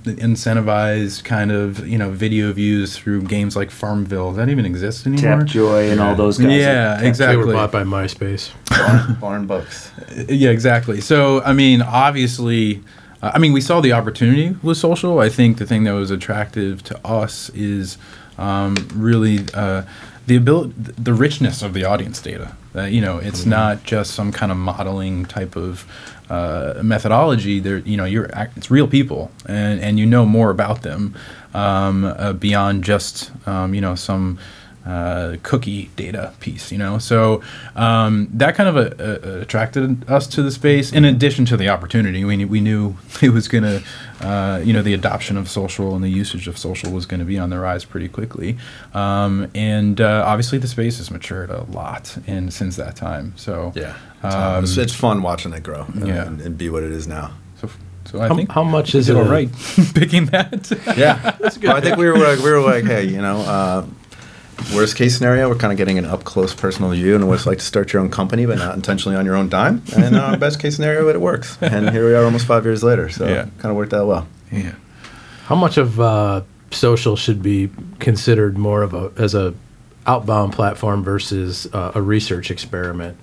incentivized 0.48 1.26
kind 1.26 1.52
of 1.52 1.86
you 1.86 1.98
know 1.98 2.12
video 2.12 2.54
views 2.54 2.98
through 2.98 3.24
games 3.24 3.58
like 3.58 3.72
Farmville. 3.72 4.30
Does 4.30 4.38
that 4.38 4.48
even 4.50 4.66
exist 4.66 5.06
anymore? 5.06 5.42
Tapjoy 5.42 5.92
and 5.92 6.00
all 6.00 6.16
those 6.16 6.38
guys. 6.38 6.52
Yeah, 6.52 7.02
exactly. 7.02 7.42
They 7.44 7.46
were 7.48 7.54
bought 7.54 7.74
by 7.74 7.84
MySpace. 7.84 8.52
barn, 8.70 9.18
barn 9.20 9.48
books. 9.48 9.92
Yeah, 10.30 10.52
exactly. 10.52 11.02
So, 11.02 11.42
I 11.42 11.54
mean, 11.54 11.82
obviously, 11.82 12.82
uh, 13.22 13.32
I 13.34 13.39
mean, 13.39 13.52
we 13.52 13.62
saw 13.62 13.82
the 13.82 13.94
opportunity 13.94 14.56
with 14.63 14.78
social. 14.78 15.20
I 15.20 15.28
think 15.30 15.58
the 15.58 15.66
thing 15.66 15.84
that 15.86 15.92
was 15.94 16.12
attractive 16.12 16.84
to 16.84 17.08
us 17.08 17.50
is 17.50 17.98
um, 18.38 18.76
really 18.96 19.39
uh, 19.54 19.84
the 20.25 20.36
ability, 20.36 20.73
the 20.77 21.13
richness 21.13 21.62
of 21.62 21.73
the 21.73 21.83
audience 21.83 22.21
data. 22.21 22.55
Uh, 22.75 22.83
you 22.83 23.01
know, 23.01 23.17
it's 23.17 23.45
not 23.45 23.83
just 23.83 24.13
some 24.13 24.31
kind 24.31 24.51
of 24.51 24.57
modeling 24.57 25.25
type 25.25 25.55
of 25.55 25.86
uh, 26.29 26.81
methodology. 26.83 27.59
There, 27.59 27.79
you 27.79 27.97
know, 27.97 28.05
you're 28.05 28.29
it's 28.55 28.71
real 28.71 28.88
people, 28.88 29.31
and 29.45 29.79
and 29.79 29.99
you 29.99 30.05
know 30.05 30.25
more 30.25 30.49
about 30.49 30.81
them 30.81 31.15
um, 31.53 32.05
uh, 32.05 32.33
beyond 32.33 32.83
just 32.83 33.31
um, 33.47 33.73
you 33.73 33.81
know 33.81 33.95
some 33.95 34.39
uh, 34.86 35.38
cookie 35.43 35.89
data 35.95 36.33
piece, 36.39 36.71
you 36.71 36.77
know. 36.77 36.97
So 36.97 37.41
um, 37.75 38.29
that 38.33 38.55
kind 38.55 38.69
of 38.69 38.77
uh 38.77 39.05
uh 39.05 39.41
attracted 39.41 40.09
us 40.09 40.27
to 40.27 40.43
the 40.43 40.51
space. 40.51 40.91
In 40.91 41.05
addition 41.05 41.45
to 41.45 41.57
the 41.57 41.69
opportunity, 41.69 42.23
we 42.23 42.43
we 42.45 42.59
knew 42.59 42.95
it 43.21 43.29
was 43.29 43.47
going 43.47 43.63
to, 43.63 43.83
uh, 44.23 44.62
you 44.63 44.73
know, 44.73 44.81
the 44.81 44.93
adoption 44.93 45.38
of 45.38 45.49
social 45.49 45.93
and 45.95 46.03
the 46.03 46.09
usage 46.09 46.47
of 46.47 46.57
social 46.57 46.91
was 46.91 47.05
going 47.05 47.19
to 47.19 47.25
be 47.25 47.38
on 47.38 47.49
the 47.49 47.59
rise 47.59 47.86
pretty 47.86 48.07
quickly. 48.07 48.57
Um, 48.93 49.49
and 49.53 49.99
uh, 49.99 50.23
obviously, 50.25 50.57
the 50.57 50.67
space 50.67 50.97
has 50.97 51.12
matured 51.12 51.49
a 51.49 51.63
lot 51.63 52.17
in 52.25 52.49
since 52.51 52.75
that 52.77 52.95
time. 52.95 53.33
So 53.36 53.71
Yeah, 53.75 53.95
Um, 54.23 54.63
it's, 54.63 54.77
it's 54.77 54.93
fun 54.95 55.21
watching 55.21 55.53
it 55.53 55.63
grow 55.63 55.86
and, 55.93 56.07
yeah. 56.07 56.25
and, 56.27 56.41
and 56.41 56.57
be 56.57 56.69
what 56.69 56.83
it 56.83 56.91
is 56.91 57.07
now. 57.07 57.31
so, 57.59 57.69
so 58.05 58.21
I 58.21 58.27
How, 58.27 58.36
think 58.36 58.51
how 58.51 58.63
much 58.63 58.95
is 58.95 59.09
it? 59.09 59.15
all 59.15 59.23
right 59.23 59.49
picking 59.95 60.25
that. 60.27 60.71
Yeah, 60.97 61.36
that's 61.41 61.57
good. 61.57 61.71
I 61.71 61.81
think 61.81 61.97
we 61.97 62.05
were 62.07 62.17
like, 62.17 62.39
we 62.39 62.51
were 62.51 62.62
like, 62.62 62.86
hey, 62.86 63.05
you 63.05 63.21
know, 63.21 63.39
uh, 63.41 63.86
worst 64.76 64.96
case 64.96 65.16
scenario, 65.18 65.50
we're 65.50 65.56
kind 65.56 65.72
of 65.72 65.78
getting 65.78 65.98
an 65.98 66.06
up 66.06 66.24
close 66.24 66.54
personal 66.54 66.92
view 66.92 67.16
and 67.16 67.28
what 67.28 67.36
it's 67.36 67.46
like 67.46 67.60
to 67.60 67.63
start 67.66 67.94
your 67.94 68.02
own 68.02 68.10
company, 68.10 68.46
but 68.46 68.58
not 68.58 68.76
intentionally 68.76 69.18
on 69.18 69.26
your 69.26 69.36
own 69.36 69.50
dime. 69.50 69.82
And 69.96 70.16
uh, 70.16 70.36
best 70.38 70.60
case 70.60 70.76
scenario, 70.76 71.08
it 71.10 71.20
works. 71.22 71.58
And 71.62 71.89
here 71.92 72.06
we 72.08 72.13
are, 72.16 72.24
almost 72.24 72.46
five 72.46 72.66
years 72.66 72.84
later. 72.84 73.10
So 73.10 73.28
Yeah. 73.28 73.44
kind 73.60 73.66
of 73.72 73.76
worked 73.76 73.94
out 73.94 74.08
well. 74.08 74.28
yeah. 74.52 74.74
How 75.46 75.56
much 75.56 75.78
of 75.78 76.00
uh, 76.00 76.42
social 76.72 77.16
should 77.16 77.44
be 77.44 77.70
considered 78.00 78.58
more 78.58 78.82
of 78.82 78.94
a 78.94 79.12
as 79.18 79.36
a 79.36 79.54
outbound 80.08 80.54
platform 80.54 81.04
versus 81.04 81.68
uh, 81.74 81.92
a 81.96 82.02
research 82.02 82.50
experiment? 82.52 83.18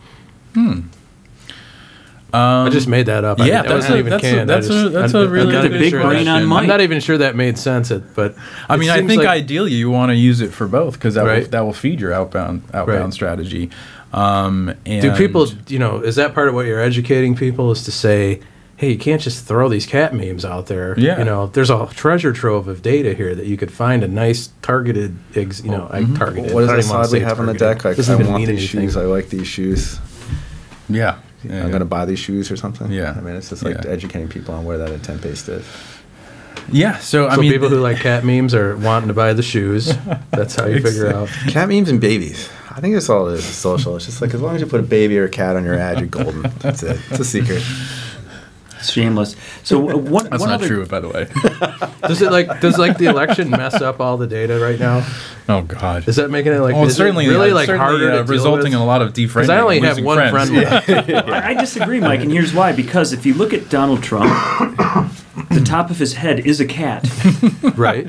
I 2.32 2.68
just 2.70 2.88
made 2.88 3.06
that 3.06 3.24
up. 3.24 3.40
I 3.40 3.46
yeah, 3.46 3.62
mean, 3.62 3.62
that 3.62 3.68
that's 3.68 3.74
wasn't 3.74 3.94
a- 3.94 3.98
even 3.98 4.10
that's 4.10 4.24
a- 4.24 4.26
canned. 4.30 4.50
I 4.50 4.54
that's 4.54 4.68
a- 4.70 4.88
that's 4.90 5.14
I'm- 5.14 5.30
really 5.30 5.56
I'm 5.56 5.62
not 5.70 5.70
big 5.78 5.90
sure 5.90 6.02
brain 6.02 6.24
that- 6.26 6.42
on 6.42 6.52
I'm 6.52 6.66
not 6.66 6.80
even 6.80 7.00
sure 7.00 7.18
that 7.18 7.36
made 7.36 7.58
sense. 7.58 7.90
It, 7.90 8.14
but 8.14 8.34
I 8.68 8.76
mean, 8.76 8.90
I 8.90 8.98
think 9.06 9.18
like- 9.22 9.28
ideally 9.28 9.72
you 9.72 9.90
want 9.90 10.10
to 10.10 10.16
use 10.16 10.40
it 10.40 10.52
for 10.52 10.66
both 10.68 10.94
because 10.94 11.14
that 11.14 11.24
will, 11.24 11.44
that 11.50 11.60
will 11.64 11.72
feed 11.72 12.00
your 12.00 12.12
outbound 12.12 12.62
outbound 12.74 12.98
Right. 13.04 13.12
strategy. 13.14 13.70
Um, 14.12 14.74
and 14.86 15.02
Do 15.02 15.12
people, 15.12 15.46
you 15.68 15.78
know, 15.78 16.00
is 16.00 16.16
that 16.16 16.34
part 16.34 16.48
of 16.48 16.54
what 16.54 16.66
you're 16.66 16.80
educating 16.80 17.36
people 17.36 17.70
is 17.70 17.84
to 17.84 17.92
say, 17.92 18.40
hey, 18.76 18.90
you 18.92 18.98
can't 18.98 19.20
just 19.20 19.44
throw 19.46 19.68
these 19.68 19.84
cat 19.86 20.14
memes 20.14 20.44
out 20.44 20.66
there. 20.66 20.94
Yeah. 20.98 21.18
You 21.18 21.24
know, 21.24 21.46
there's 21.48 21.68
a 21.70 21.86
treasure 21.94 22.32
trove 22.32 22.66
of 22.66 22.80
data 22.82 23.12
here 23.14 23.34
that 23.34 23.44
you 23.46 23.56
could 23.58 23.70
find 23.70 24.02
a 24.02 24.08
nice 24.08 24.48
targeted, 24.62 25.16
ex, 25.36 25.62
you 25.62 25.70
know, 25.70 25.86
I 25.92 26.02
targeted. 26.16 26.52
What 26.54 26.62
does 26.62 26.70
I 26.70 26.76
that 26.76 26.82
don't 26.82 26.84
even 26.86 26.90
wanna 26.96 27.04
side 27.08 27.12
we 27.12 27.20
have 27.20 27.38
on 27.40 27.46
the 27.46 27.54
deck? 27.54 27.84
Like, 27.84 27.96
Doesn't 27.96 28.14
I 28.20 28.28
want 28.30 28.38
these 28.46 28.48
anything. 28.48 28.66
shoes. 28.88 28.96
I 28.96 29.02
like 29.02 29.28
these 29.28 29.46
shoes. 29.46 29.98
Yeah, 30.88 31.16
yeah, 31.44 31.62
I'm 31.62 31.68
going 31.70 31.80
to 31.80 31.84
buy 31.86 32.04
these 32.04 32.18
shoes 32.18 32.50
or 32.50 32.56
something. 32.56 32.90
Yeah. 32.90 33.14
I 33.16 33.20
mean, 33.20 33.34
it's 33.36 33.48
just 33.50 33.62
like 33.64 33.76
Yeah. 33.84 33.90
educating 33.90 34.28
people 34.28 34.54
on 34.54 34.64
where 34.64 34.78
that 34.78 34.90
intent 34.90 35.22
based 35.22 35.48
is. 35.48 35.64
Yeah, 36.72 36.98
so 36.98 37.26
I 37.28 37.34
so 37.36 37.40
mean, 37.40 37.50
people 37.52 37.68
who 37.68 37.80
like 37.80 37.98
cat 37.98 38.24
memes 38.24 38.54
are 38.54 38.76
wanting 38.76 39.08
to 39.08 39.14
buy 39.14 39.32
the 39.32 39.42
shoes. 39.42 39.92
That's 40.30 40.54
how 40.54 40.66
you 40.66 40.80
figure 40.80 41.08
out. 41.12 41.28
Cat 41.48 41.68
memes 41.68 41.88
and 41.88 42.00
babies. 42.00 42.48
I 42.70 42.80
think 42.80 42.94
that's 42.94 43.08
all 43.08 43.28
it 43.28 43.34
is. 43.34 43.40
It's 43.40 43.56
social. 43.56 43.96
It's 43.96 44.06
just 44.06 44.22
like 44.22 44.32
as 44.32 44.40
long 44.40 44.54
as 44.54 44.60
you 44.60 44.66
put 44.68 44.78
a 44.78 44.84
baby 44.84 45.18
or 45.18 45.24
a 45.24 45.28
cat 45.28 45.56
on 45.56 45.64
your 45.64 45.74
ad, 45.74 45.98
you're 45.98 46.06
golden. 46.06 46.42
That's 46.60 46.82
it. 46.84 47.00
It's 47.10 47.18
a 47.18 47.24
secret. 47.24 47.62
Shameless. 48.82 49.36
So 49.62 49.90
uh, 49.90 49.96
one, 49.98 50.28
that's 50.30 50.40
one 50.40 50.48
not 50.50 50.54
other, 50.60 50.66
true, 50.68 50.86
by 50.86 51.00
the 51.00 51.08
way. 51.08 51.28
Does 52.08 52.22
it 52.22 52.32
like 52.32 52.60
does 52.60 52.78
like 52.78 52.96
the 52.98 53.06
election 53.06 53.50
mess 53.50 53.80
up 53.80 54.00
all 54.00 54.16
the 54.16 54.26
data 54.26 54.58
right 54.58 54.78
now? 54.80 55.06
oh 55.48 55.62
God. 55.62 56.08
Is 56.08 56.16
that 56.16 56.30
making 56.30 56.52
it 56.52 56.58
like 56.60 56.74
oh, 56.74 56.82
it's 56.84 56.92
is 56.92 56.94
it 56.94 56.98
certainly 56.98 57.28
really 57.28 57.50
uh, 57.50 57.54
like 57.54 57.66
certainly, 57.66 57.86
harder 57.90 58.08
uh, 58.10 58.16
to 58.18 58.24
deal 58.24 58.32
resulting 58.32 58.72
with? 58.72 58.74
in 58.74 58.78
a 58.80 58.84
lot 58.84 59.02
of 59.02 59.12
defriending. 59.12 59.34
Because 59.34 59.50
I 59.50 59.60
only 59.60 59.80
have 59.80 60.02
one 60.02 60.16
friends. 60.16 60.50
friend 60.50 60.64
left. 60.64 60.88
I 61.28 61.50
I 61.50 61.54
disagree, 61.54 62.00
Mike, 62.00 62.20
and 62.20 62.32
here's 62.32 62.52
why. 62.54 62.72
Because 62.72 63.12
if 63.12 63.26
you 63.26 63.34
look 63.34 63.52
at 63.52 63.68
Donald 63.68 64.02
Trump, 64.02 64.28
the 65.50 65.62
top 65.64 65.90
of 65.90 65.98
his 65.98 66.14
head 66.14 66.40
is 66.40 66.60
a 66.60 66.66
cat. 66.66 67.08
right? 67.76 68.06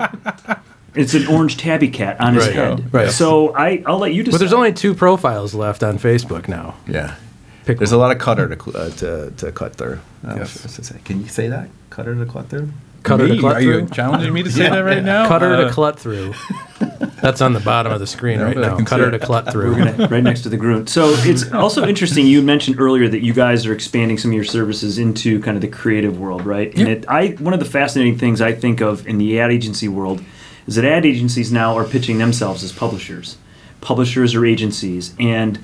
It's 0.95 1.13
an 1.13 1.27
orange 1.27 1.57
tabby 1.57 1.89
cat 1.89 2.19
on 2.19 2.33
his 2.35 2.47
Right. 2.47 2.55
head. 2.55 2.93
Right. 2.93 3.09
So 3.11 3.55
I, 3.55 3.81
I'll 3.85 3.97
let 3.99 4.13
you 4.13 4.23
decide. 4.23 4.35
But 4.35 4.39
there's 4.39 4.53
only 4.53 4.73
two 4.73 4.93
profiles 4.93 5.53
left 5.53 5.83
on 5.83 5.97
Facebook 5.99 6.47
now. 6.47 6.75
Yeah. 6.87 7.15
Pick 7.65 7.77
There's 7.77 7.91
one. 7.91 7.99
a 7.99 8.01
lot 8.01 8.11
of 8.11 8.17
cutter 8.19 8.53
to 8.55 8.71
uh, 8.77 8.89
to, 8.89 9.31
to 9.37 9.51
cut 9.51 9.75
through. 9.75 9.99
I 10.23 10.27
don't 10.27 10.35
know 10.37 10.41
Yes. 10.43 10.77
what 10.77 10.85
to. 10.85 10.99
Can 11.03 11.21
you 11.21 11.27
say 11.27 11.47
that? 11.47 11.69
Cutter 11.89 12.15
to 12.15 12.25
cut 12.31 12.49
through? 12.49 12.69
cutter 13.03 13.23
Me? 13.27 13.35
to 13.35 13.39
clut 13.39 13.61
through. 13.61 13.75
Are 13.75 13.79
you 13.79 13.87
challenging 13.89 14.31
me 14.33 14.43
to 14.43 14.51
say 14.59 14.69
that 14.69 14.79
right 14.79 15.03
now? 15.03 15.27
Cutter 15.27 15.55
Uh, 15.55 15.63
to 15.65 15.69
clut 15.71 15.99
through. 15.99 16.33
That's 17.21 17.41
on 17.41 17.53
the 17.53 17.59
bottom 17.59 17.91
of 17.91 17.99
the 17.99 18.05
screen 18.07 18.39
Yeah, 18.39 18.45
right 18.45 18.57
now. 18.57 18.77
Cutter 18.83 19.09
to 19.11 19.19
clut 19.19 19.51
through. 19.51 19.71
We're 19.73 19.85
gonna 19.91 20.07
right 20.07 20.23
next 20.23 20.41
to 20.41 20.49
the 20.49 20.57
Grunt. 20.57 20.87
So 20.89 21.09
it's 21.17 21.51
also 21.51 21.85
interesting. 21.91 22.25
You 22.27 22.41
mentioned 22.43 22.79
earlier 22.79 23.07
that 23.09 23.21
you 23.23 23.33
guys 23.33 23.65
are 23.65 23.73
expanding 23.73 24.17
some 24.17 24.31
of 24.31 24.35
your 24.35 24.43
services 24.43 24.97
into 24.99 25.39
kind 25.41 25.55
of 25.57 25.61
the 25.61 25.67
creative 25.67 26.19
world, 26.19 26.45
right? 26.45 26.69
And 26.75 26.87
Yeah. 26.87 26.93
it, 26.93 27.05
I 27.07 27.27
one 27.39 27.53
of 27.53 27.59
the 27.59 27.65
fascinating 27.65 28.17
things 28.17 28.39
I 28.41 28.53
think 28.53 28.81
of 28.81 29.05
in 29.07 29.17
the 29.17 29.39
ad 29.39 29.51
agency 29.51 29.87
world 29.87 30.23
is 30.67 30.75
that 30.75 30.85
ad 30.85 31.05
agencies 31.05 31.51
now 31.51 31.75
are 31.77 31.85
pitching 31.85 32.17
themselves 32.19 32.63
as 32.63 32.71
publishers, 32.71 33.37
publishers 33.81 34.35
or 34.35 34.45
agencies, 34.45 35.13
and 35.19 35.59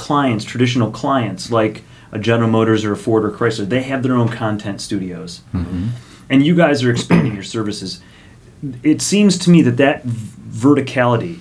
clients, 0.00 0.44
traditional 0.44 0.90
clients 0.90 1.50
like 1.50 1.82
a 2.12 2.18
General 2.18 2.50
Motors 2.50 2.84
or 2.84 2.92
a 2.92 2.96
Ford 2.96 3.24
or 3.24 3.30
Chrysler, 3.30 3.68
they 3.68 3.82
have 3.82 4.02
their 4.02 4.14
own 4.14 4.28
content 4.28 4.80
studios, 4.80 5.42
mm-hmm. 5.54 5.88
and 6.28 6.44
you 6.44 6.56
guys 6.56 6.82
are 6.82 6.90
expanding 6.90 7.34
your 7.34 7.44
services. 7.44 8.00
It 8.82 9.00
seems 9.00 9.38
to 9.38 9.50
me 9.50 9.62
that 9.62 9.76
that 9.76 10.04
verticality 10.04 11.38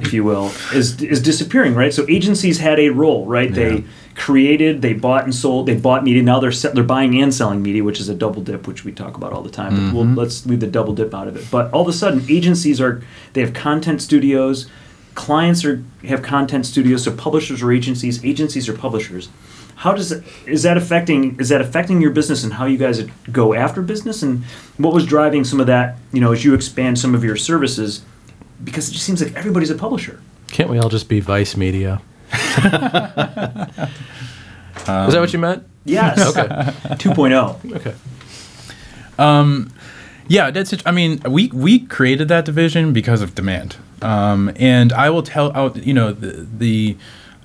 if 0.00 0.12
you 0.12 0.24
will, 0.24 0.50
is 0.72 1.00
is 1.02 1.20
disappearing, 1.20 1.74
right? 1.74 1.92
So 1.92 2.06
agencies 2.08 2.58
had 2.58 2.80
a 2.80 2.88
role, 2.88 3.26
right? 3.26 3.52
They 3.52 3.84
created, 4.14 4.82
they 4.82 4.92
bought 4.92 5.24
and 5.24 5.34
sold, 5.34 5.66
they 5.66 5.76
bought 5.76 6.04
media. 6.04 6.22
Now 6.22 6.40
they're 6.40 6.52
se- 6.52 6.72
they're 6.74 6.84
buying 6.84 7.20
and 7.20 7.32
selling 7.32 7.62
media, 7.62 7.84
which 7.84 8.00
is 8.00 8.08
a 8.08 8.14
double 8.14 8.42
dip, 8.42 8.66
which 8.66 8.84
we 8.84 8.92
talk 8.92 9.16
about 9.16 9.32
all 9.32 9.42
the 9.42 9.50
time. 9.50 9.76
But 9.76 9.94
we'll, 9.94 10.04
mm-hmm. 10.04 10.18
let's 10.18 10.46
leave 10.46 10.60
the 10.60 10.66
double 10.66 10.94
dip 10.94 11.14
out 11.14 11.28
of 11.28 11.36
it. 11.36 11.46
But 11.50 11.70
all 11.72 11.82
of 11.82 11.88
a 11.88 11.92
sudden, 11.92 12.24
agencies 12.28 12.80
are 12.80 13.02
they 13.34 13.42
have 13.42 13.52
content 13.52 14.02
studios, 14.02 14.68
clients 15.14 15.64
are 15.64 15.82
have 16.04 16.22
content 16.22 16.66
studios. 16.66 17.04
So 17.04 17.14
publishers 17.14 17.62
or 17.62 17.72
agencies, 17.72 18.24
agencies 18.24 18.68
or 18.68 18.72
publishers. 18.74 19.28
How 19.76 19.94
does 19.94 20.12
it, 20.12 20.24
is 20.46 20.62
that 20.64 20.76
affecting 20.76 21.38
is 21.40 21.48
that 21.48 21.60
affecting 21.60 22.00
your 22.02 22.10
business 22.10 22.44
and 22.44 22.52
how 22.54 22.66
you 22.66 22.76
guys 22.76 23.02
go 23.32 23.54
after 23.54 23.80
business 23.80 24.22
and 24.22 24.44
what 24.76 24.92
was 24.92 25.06
driving 25.06 25.44
some 25.44 25.58
of 25.60 25.66
that? 25.68 25.96
You 26.12 26.20
know, 26.20 26.32
as 26.32 26.44
you 26.44 26.54
expand 26.54 26.98
some 26.98 27.14
of 27.14 27.24
your 27.24 27.36
services 27.36 28.02
because 28.62 28.88
it 28.88 28.92
just 28.92 29.06
seems 29.06 29.22
like 29.22 29.34
everybody's 29.34 29.70
a 29.70 29.74
publisher. 29.74 30.20
Can't 30.48 30.68
we 30.68 30.78
all 30.78 30.88
just 30.88 31.08
be 31.08 31.20
Vice 31.20 31.56
Media? 31.56 32.02
Is 32.32 32.36
that 34.86 35.20
what 35.20 35.32
you 35.32 35.38
meant? 35.38 35.66
Yes. 35.84 36.18
Okay. 36.36 36.46
2.0. 36.96 37.76
Okay. 37.76 37.94
Um, 39.18 39.72
yeah, 40.28 40.50
that's 40.50 40.72
it. 40.72 40.82
I 40.86 40.92
mean, 40.92 41.20
we 41.28 41.48
we 41.48 41.80
created 41.80 42.28
that 42.28 42.44
division 42.44 42.92
because 42.92 43.20
of 43.22 43.34
demand, 43.34 43.76
um, 44.02 44.52
and 44.56 44.92
I 44.92 45.10
will 45.10 45.22
tell 45.22 45.54
out. 45.56 45.76
You 45.76 45.94
know, 45.94 46.12
the, 46.12 46.46
the 46.58 46.96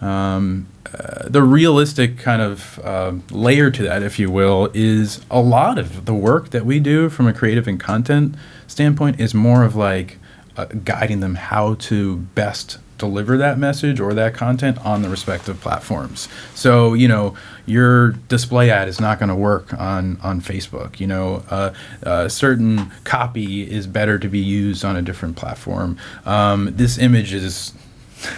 um, 0.05 0.67
uh, 0.93 1.27
the 1.27 1.41
realistic 1.41 2.17
kind 2.17 2.41
of 2.41 2.79
uh, 2.83 3.13
layer 3.31 3.71
to 3.71 3.83
that, 3.83 4.03
if 4.03 4.19
you 4.19 4.29
will, 4.29 4.69
is 4.73 5.21
a 5.31 5.41
lot 5.41 5.77
of 5.77 6.05
the 6.05 6.13
work 6.13 6.51
that 6.51 6.65
we 6.65 6.79
do 6.79 7.09
from 7.09 7.27
a 7.27 7.33
creative 7.33 7.67
and 7.67 7.79
content 7.79 8.35
standpoint 8.67 9.19
is 9.19 9.33
more 9.33 9.63
of 9.63 9.75
like 9.75 10.17
uh, 10.57 10.65
guiding 10.83 11.19
them 11.19 11.35
how 11.35 11.73
to 11.75 12.17
best 12.17 12.77
deliver 12.97 13.37
that 13.37 13.57
message 13.57 13.99
or 13.99 14.13
that 14.13 14.33
content 14.33 14.77
on 14.85 15.01
the 15.01 15.09
respective 15.09 15.59
platforms. 15.59 16.29
So, 16.53 16.93
you 16.93 17.07
know, 17.07 17.35
your 17.65 18.11
display 18.11 18.69
ad 18.69 18.87
is 18.87 18.99
not 18.99 19.19
going 19.19 19.29
to 19.29 19.35
work 19.35 19.73
on 19.73 20.17
on 20.21 20.41
Facebook. 20.41 20.99
You 20.99 21.07
know, 21.07 21.43
uh, 21.49 21.73
uh, 22.03 22.29
certain 22.29 22.91
copy 23.03 23.69
is 23.69 23.87
better 23.87 24.19
to 24.19 24.27
be 24.27 24.39
used 24.39 24.85
on 24.85 24.95
a 24.95 25.01
different 25.01 25.35
platform. 25.35 25.97
Um, 26.25 26.71
this 26.75 26.97
image 26.97 27.33
is, 27.33 27.73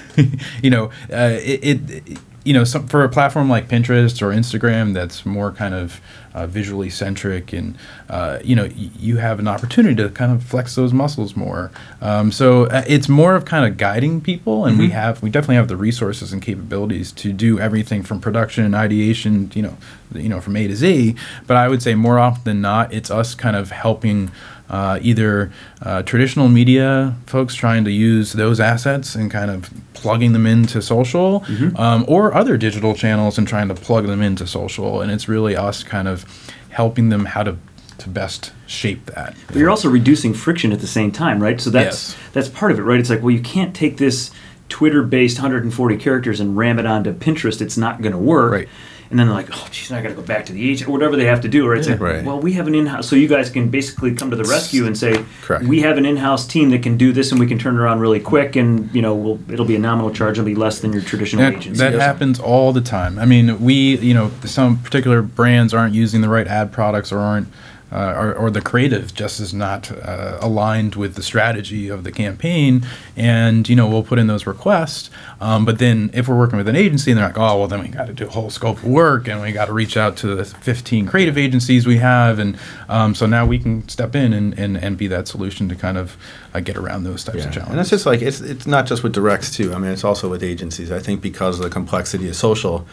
you 0.64 0.70
know, 0.70 0.86
uh, 1.12 1.38
it, 1.42 1.90
it 1.90 2.20
you 2.48 2.54
know, 2.54 2.64
some, 2.64 2.88
for 2.88 3.04
a 3.04 3.10
platform 3.10 3.50
like 3.50 3.68
Pinterest 3.68 4.22
or 4.22 4.30
Instagram 4.32 4.94
that's 4.94 5.26
more 5.26 5.52
kind 5.52 5.74
of 5.74 6.00
uh, 6.34 6.48
visually 6.48 6.90
centric, 6.90 7.52
and 7.52 7.76
uh, 8.10 8.40
you 8.44 8.56
know, 8.56 8.64
y- 8.64 8.90
you 8.98 9.18
have 9.18 9.40
an 9.40 9.48
opportunity 9.48 9.96
to 9.96 10.10
kind 10.10 10.32
of 10.32 10.44
flex 10.44 10.76
those 10.76 10.94
muscles 10.94 11.36
more. 11.36 11.72
Um, 12.00 12.32
so 12.32 12.66
uh, 12.68 12.84
it's 12.88 13.10
more 13.10 13.36
of 13.36 13.44
kind 13.44 13.66
of 13.66 13.76
guiding 13.78 14.22
people, 14.22 14.66
and 14.66 14.78
we 14.80 14.90
have 14.92 15.22
we 15.22 15.30
definitely 15.30 15.56
have 15.56 15.68
the 15.68 15.76
resources 15.76 16.32
and 16.32 16.42
capabilities 16.42 17.12
to 17.14 17.34
do 17.34 17.60
everything 17.60 18.02
from 18.04 18.22
production 18.22 18.64
and 18.64 18.76
ideation, 18.76 19.52
you 19.54 19.64
know, 19.64 19.78
you 20.14 20.30
know, 20.30 20.40
from 20.40 20.56
A 20.56 20.68
to 20.68 20.76
Z. 20.76 21.16
But 21.48 21.58
I 21.58 21.68
would 21.68 21.82
say 21.82 21.96
more 21.96 22.18
often 22.18 22.44
than 22.46 22.62
not, 22.62 22.94
it's 22.94 23.12
us 23.12 23.36
kind 23.36 23.56
of 23.56 23.72
helping 23.72 24.32
uh, 24.70 25.00
either 25.02 25.52
uh, 25.82 26.04
traditional 26.04 26.48
media 26.50 27.16
folks 27.26 27.56
trying 27.56 27.84
to 27.86 27.92
use 27.92 28.34
those 28.34 28.60
assets 28.60 29.16
and 29.16 29.32
kind 29.32 29.50
of 29.52 29.70
plugging 29.94 30.34
them 30.34 30.46
into 30.46 30.82
social, 30.82 31.44
um, 31.78 32.06
or 32.08 32.34
other 32.34 32.58
digital 32.58 32.94
channels 32.94 33.38
and 33.38 33.48
trying 33.48 33.68
to 33.68 33.74
plug 33.74 34.06
them 34.08 34.22
into 34.22 34.46
social. 34.46 35.02
And 35.02 35.12
it's 35.12 35.28
really 35.28 35.56
us 35.56 35.84
kind 35.84 36.08
of 36.08 36.26
helping 36.70 37.10
them 37.10 37.26
how 37.26 37.44
to 37.44 37.58
to 38.00 38.10
best 38.10 38.52
shape 38.68 39.08
that. 39.08 39.36
But 39.48 39.56
you're 39.56 39.72
also 39.72 39.90
reducing 39.90 40.34
friction 40.36 40.72
at 40.72 40.82
the 40.82 40.88
same 40.88 41.12
time, 41.12 41.42
right? 41.42 41.60
So 41.60 41.72
that's 41.72 42.14
Yes. 42.14 42.16
that's 42.34 42.48
part 42.50 42.72
of 42.72 42.78
it, 42.78 42.84
right? 42.84 43.00
It's 43.00 43.10
like, 43.10 43.22
well, 43.24 43.32
you 43.32 43.42
can't 43.42 43.74
take 43.76 43.98
this 43.98 44.30
Twitter-based 44.70 45.38
140 45.38 45.98
characters 45.98 46.40
and 46.40 46.56
ram 46.58 46.78
it 46.78 46.86
onto 46.86 47.14
Pinterest. 47.14 47.62
It's 47.62 47.78
not 47.78 48.02
going 48.02 48.12
to 48.12 48.18
work. 48.20 48.52
Right. 48.52 48.70
And 49.10 49.18
then 49.18 49.28
they're 49.28 49.36
like, 49.36 49.48
oh, 49.54 49.68
geez, 49.72 49.92
I 49.92 50.02
got 50.02 50.10
to 50.10 50.16
go 50.16 50.22
back 50.22 50.46
to 50.48 50.54
the 50.54 50.70
agent 50.70 50.90
or 50.90 50.92
whatever 50.92 51.16
they 51.16 51.26
have 51.26 51.40
to 51.42 51.48
do, 51.48 51.66
right? 51.68 51.78
It's 51.80 51.88
like, 51.88 52.00
Right. 52.00 52.26
well, 52.26 52.40
we 52.42 52.52
have 52.54 52.68
an 52.68 52.76
in-house, 52.76 53.08
so 53.08 53.16
you 53.16 53.28
guys 53.30 53.50
can 53.50 53.70
basically 53.70 54.14
come 54.14 54.30
to 54.32 54.36
the 54.36 54.44
rescue 54.44 54.86
and 54.86 54.98
say, 54.98 55.24
Correct. 55.44 55.64
we 55.66 55.80
have 55.82 55.98
an 55.98 56.06
in-house 56.06 56.46
team 56.46 56.72
that 56.72 56.84
can 56.84 56.98
do 56.98 57.14
this, 57.14 57.32
and 57.32 57.40
we 57.40 57.48
can 57.48 57.58
turn 57.58 57.76
it 57.76 57.80
around 57.80 58.02
really 58.02 58.20
quick, 58.20 58.58
and 58.58 58.94
you 58.94 59.02
know, 59.02 59.16
we'll, 59.16 59.40
it'll 59.52 59.66
be 59.66 59.76
a 59.78 59.80
nominal 59.80 60.12
charge, 60.12 60.34
it'll 60.38 60.46
be 60.46 60.56
less 60.56 60.80
than 60.82 60.92
your 60.92 61.02
traditional 61.02 61.44
That, 61.44 61.56
agency. 61.56 61.80
that 61.80 61.94
happens 61.94 62.38
all 62.40 62.74
the 62.74 62.82
time. 62.82 63.18
I 63.18 63.26
mean, 63.26 63.62
we, 63.62 63.98
you 64.00 64.14
know, 64.14 64.30
some 64.44 64.78
particular 64.80 65.22
brands 65.22 65.74
aren't 65.74 65.96
using 65.96 66.20
the 66.22 66.30
right 66.30 66.48
ad 66.48 66.74
products 66.74 67.12
or 67.14 67.20
aren't, 67.20 67.48
uh, 67.92 68.14
or, 68.18 68.34
or 68.34 68.52
the 68.52 68.62
creative 68.62 69.14
just 69.14 69.40
is 69.40 69.54
not 69.54 69.92
uh, 69.92 70.38
aligned 70.42 70.96
with 70.96 71.16
the 71.16 71.24
strategy 71.24 71.88
of 71.88 72.04
the 72.04 72.12
campaign. 72.12 72.86
And, 73.16 73.68
you 73.68 73.76
know, 73.76 73.88
we'll 73.88 74.04
put 74.04 74.20
in 74.20 74.28
those 74.28 74.46
requests. 74.46 75.10
Um, 75.40 75.66
but 75.66 75.80
then 75.80 76.10
if 76.14 76.28
we're 76.28 76.38
working 76.38 76.58
with 76.58 76.68
an 76.68 76.76
agency 76.76 77.12
and 77.12 77.18
they're 77.18 77.28
like, 77.28 77.38
oh, 77.38 77.60
well, 77.60 77.68
then 77.68 77.82
we 77.82 77.88
got 77.88 78.08
to 78.08 78.14
do 78.14 78.28
a 78.28 78.30
whole 78.30 78.50
scope 78.50 78.78
of 78.78 78.86
work 78.86 79.28
and 79.28 79.42
we 79.42 79.52
got 79.52 79.66
to 79.66 79.74
reach 79.74 79.96
out 79.96 80.18
to 80.18 80.36
the 80.36 80.46
15 80.46 81.08
creative 81.08 81.38
agencies 81.38 81.88
we 81.88 81.98
have. 81.98 82.40
And 82.40 82.58
um, 82.90 83.16
so 83.16 83.26
now 83.26 83.46
we 83.46 83.60
can 83.60 83.88
step 83.88 84.16
in 84.16 84.34
and, 84.34 84.58
and, 84.60 84.78
and 84.78 84.98
be 84.98 85.08
that 85.08 85.28
solution 85.28 85.70
to 85.70 85.76
kind 85.76 85.98
of 85.98 86.18
uh, 86.54 86.60
get 86.60 86.76
around 86.76 87.04
those 87.04 87.24
types 87.24 87.46
of 87.46 87.52
challenges. 87.52 87.72
And 87.72 87.80
it's 87.80 87.90
just 87.90 88.06
like 88.06 88.22
it's 88.22 88.42
it's 88.42 88.68
not 88.68 88.86
just 88.88 89.04
with 89.04 89.14
directs 89.14 89.56
too. 89.56 89.74
I 89.74 89.78
mean, 89.78 89.92
it's 89.92 90.04
also 90.04 90.30
with 90.30 90.44
agencies. 90.44 90.92
I 90.92 91.00
think 91.00 91.22
because 91.22 91.60
of 91.60 91.64
the 91.64 91.70
complexity 91.70 92.28
of 92.30 92.36
social, 92.36 92.88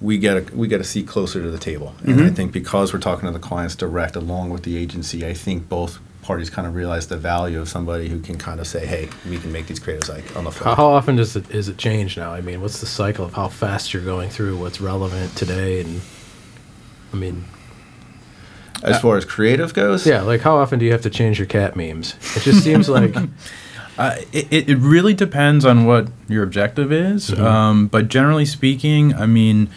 we 0.00 0.18
get 0.18 0.36
a, 0.36 0.56
we 0.56 0.66
get 0.66 0.80
a 0.80 0.84
seat 0.84 1.06
closer 1.06 1.42
to 1.42 1.50
the 1.50 1.58
table. 1.58 1.94
And 2.04 2.22
I 2.22 2.30
think 2.30 2.52
because 2.52 2.92
we're 2.92 3.00
talking 3.00 3.26
to 3.26 3.32
the 3.32 3.38
clients 3.38 3.74
direct 3.74 4.16
along 4.16 4.50
with 4.50 4.62
the 4.62 4.76
agency, 4.76 5.26
I 5.26 5.34
think 5.34 5.68
both 5.68 5.98
parties 6.22 6.50
kind 6.50 6.66
of 6.66 6.74
realize 6.74 7.08
the 7.08 7.16
value 7.16 7.60
of 7.60 7.68
somebody 7.68 8.08
who 8.08 8.20
can 8.20 8.38
kind 8.38 8.60
of 8.60 8.66
say, 8.66 8.86
"Hey, 8.86 9.08
we 9.28 9.38
can 9.38 9.52
make 9.52 9.66
these 9.66 9.80
creatives 9.80 10.08
like 10.08 10.36
on 10.36 10.44
the 10.44 10.52
fly." 10.52 10.74
How, 10.74 10.86
often 10.86 11.16
does 11.16 11.36
it 11.36 11.50
is 11.50 11.68
it 11.68 11.76
change 11.76 12.16
now? 12.16 12.32
I 12.32 12.40
mean, 12.40 12.60
what's 12.60 12.80
the 12.80 12.86
cycle 12.86 13.24
of 13.24 13.34
how 13.34 13.48
fast 13.48 13.92
you're 13.92 14.04
going 14.04 14.30
through 14.30 14.56
what's 14.56 14.80
relevant 14.80 15.36
today? 15.36 15.80
And 15.80 16.00
I 17.12 17.16
mean, 17.16 17.44
as 18.82 19.00
far 19.00 19.16
as 19.16 19.24
creative 19.24 19.74
goes, 19.74 20.06
yeah, 20.06 20.22
like 20.22 20.40
how 20.40 20.56
often 20.56 20.78
do 20.78 20.84
you 20.86 20.92
have 20.92 21.02
to 21.02 21.10
change 21.10 21.38
your 21.38 21.46
cat 21.46 21.76
memes? 21.76 22.14
It 22.36 22.42
just 22.42 22.62
seems 22.62 22.88
like 22.98 23.14
Uh, 23.98 24.16
it, 24.32 24.66
it 24.70 24.78
really 24.78 25.12
depends 25.12 25.66
on 25.66 25.84
what 25.84 26.08
your 26.26 26.42
objective 26.42 26.90
is. 26.90 27.28
Mm-hmm. 27.28 27.44
Um, 27.44 27.86
but 27.86 28.08
generally 28.08 28.46
speaking, 28.46 29.14
I 29.14 29.26
mean, 29.26 29.66
uh, 29.66 29.70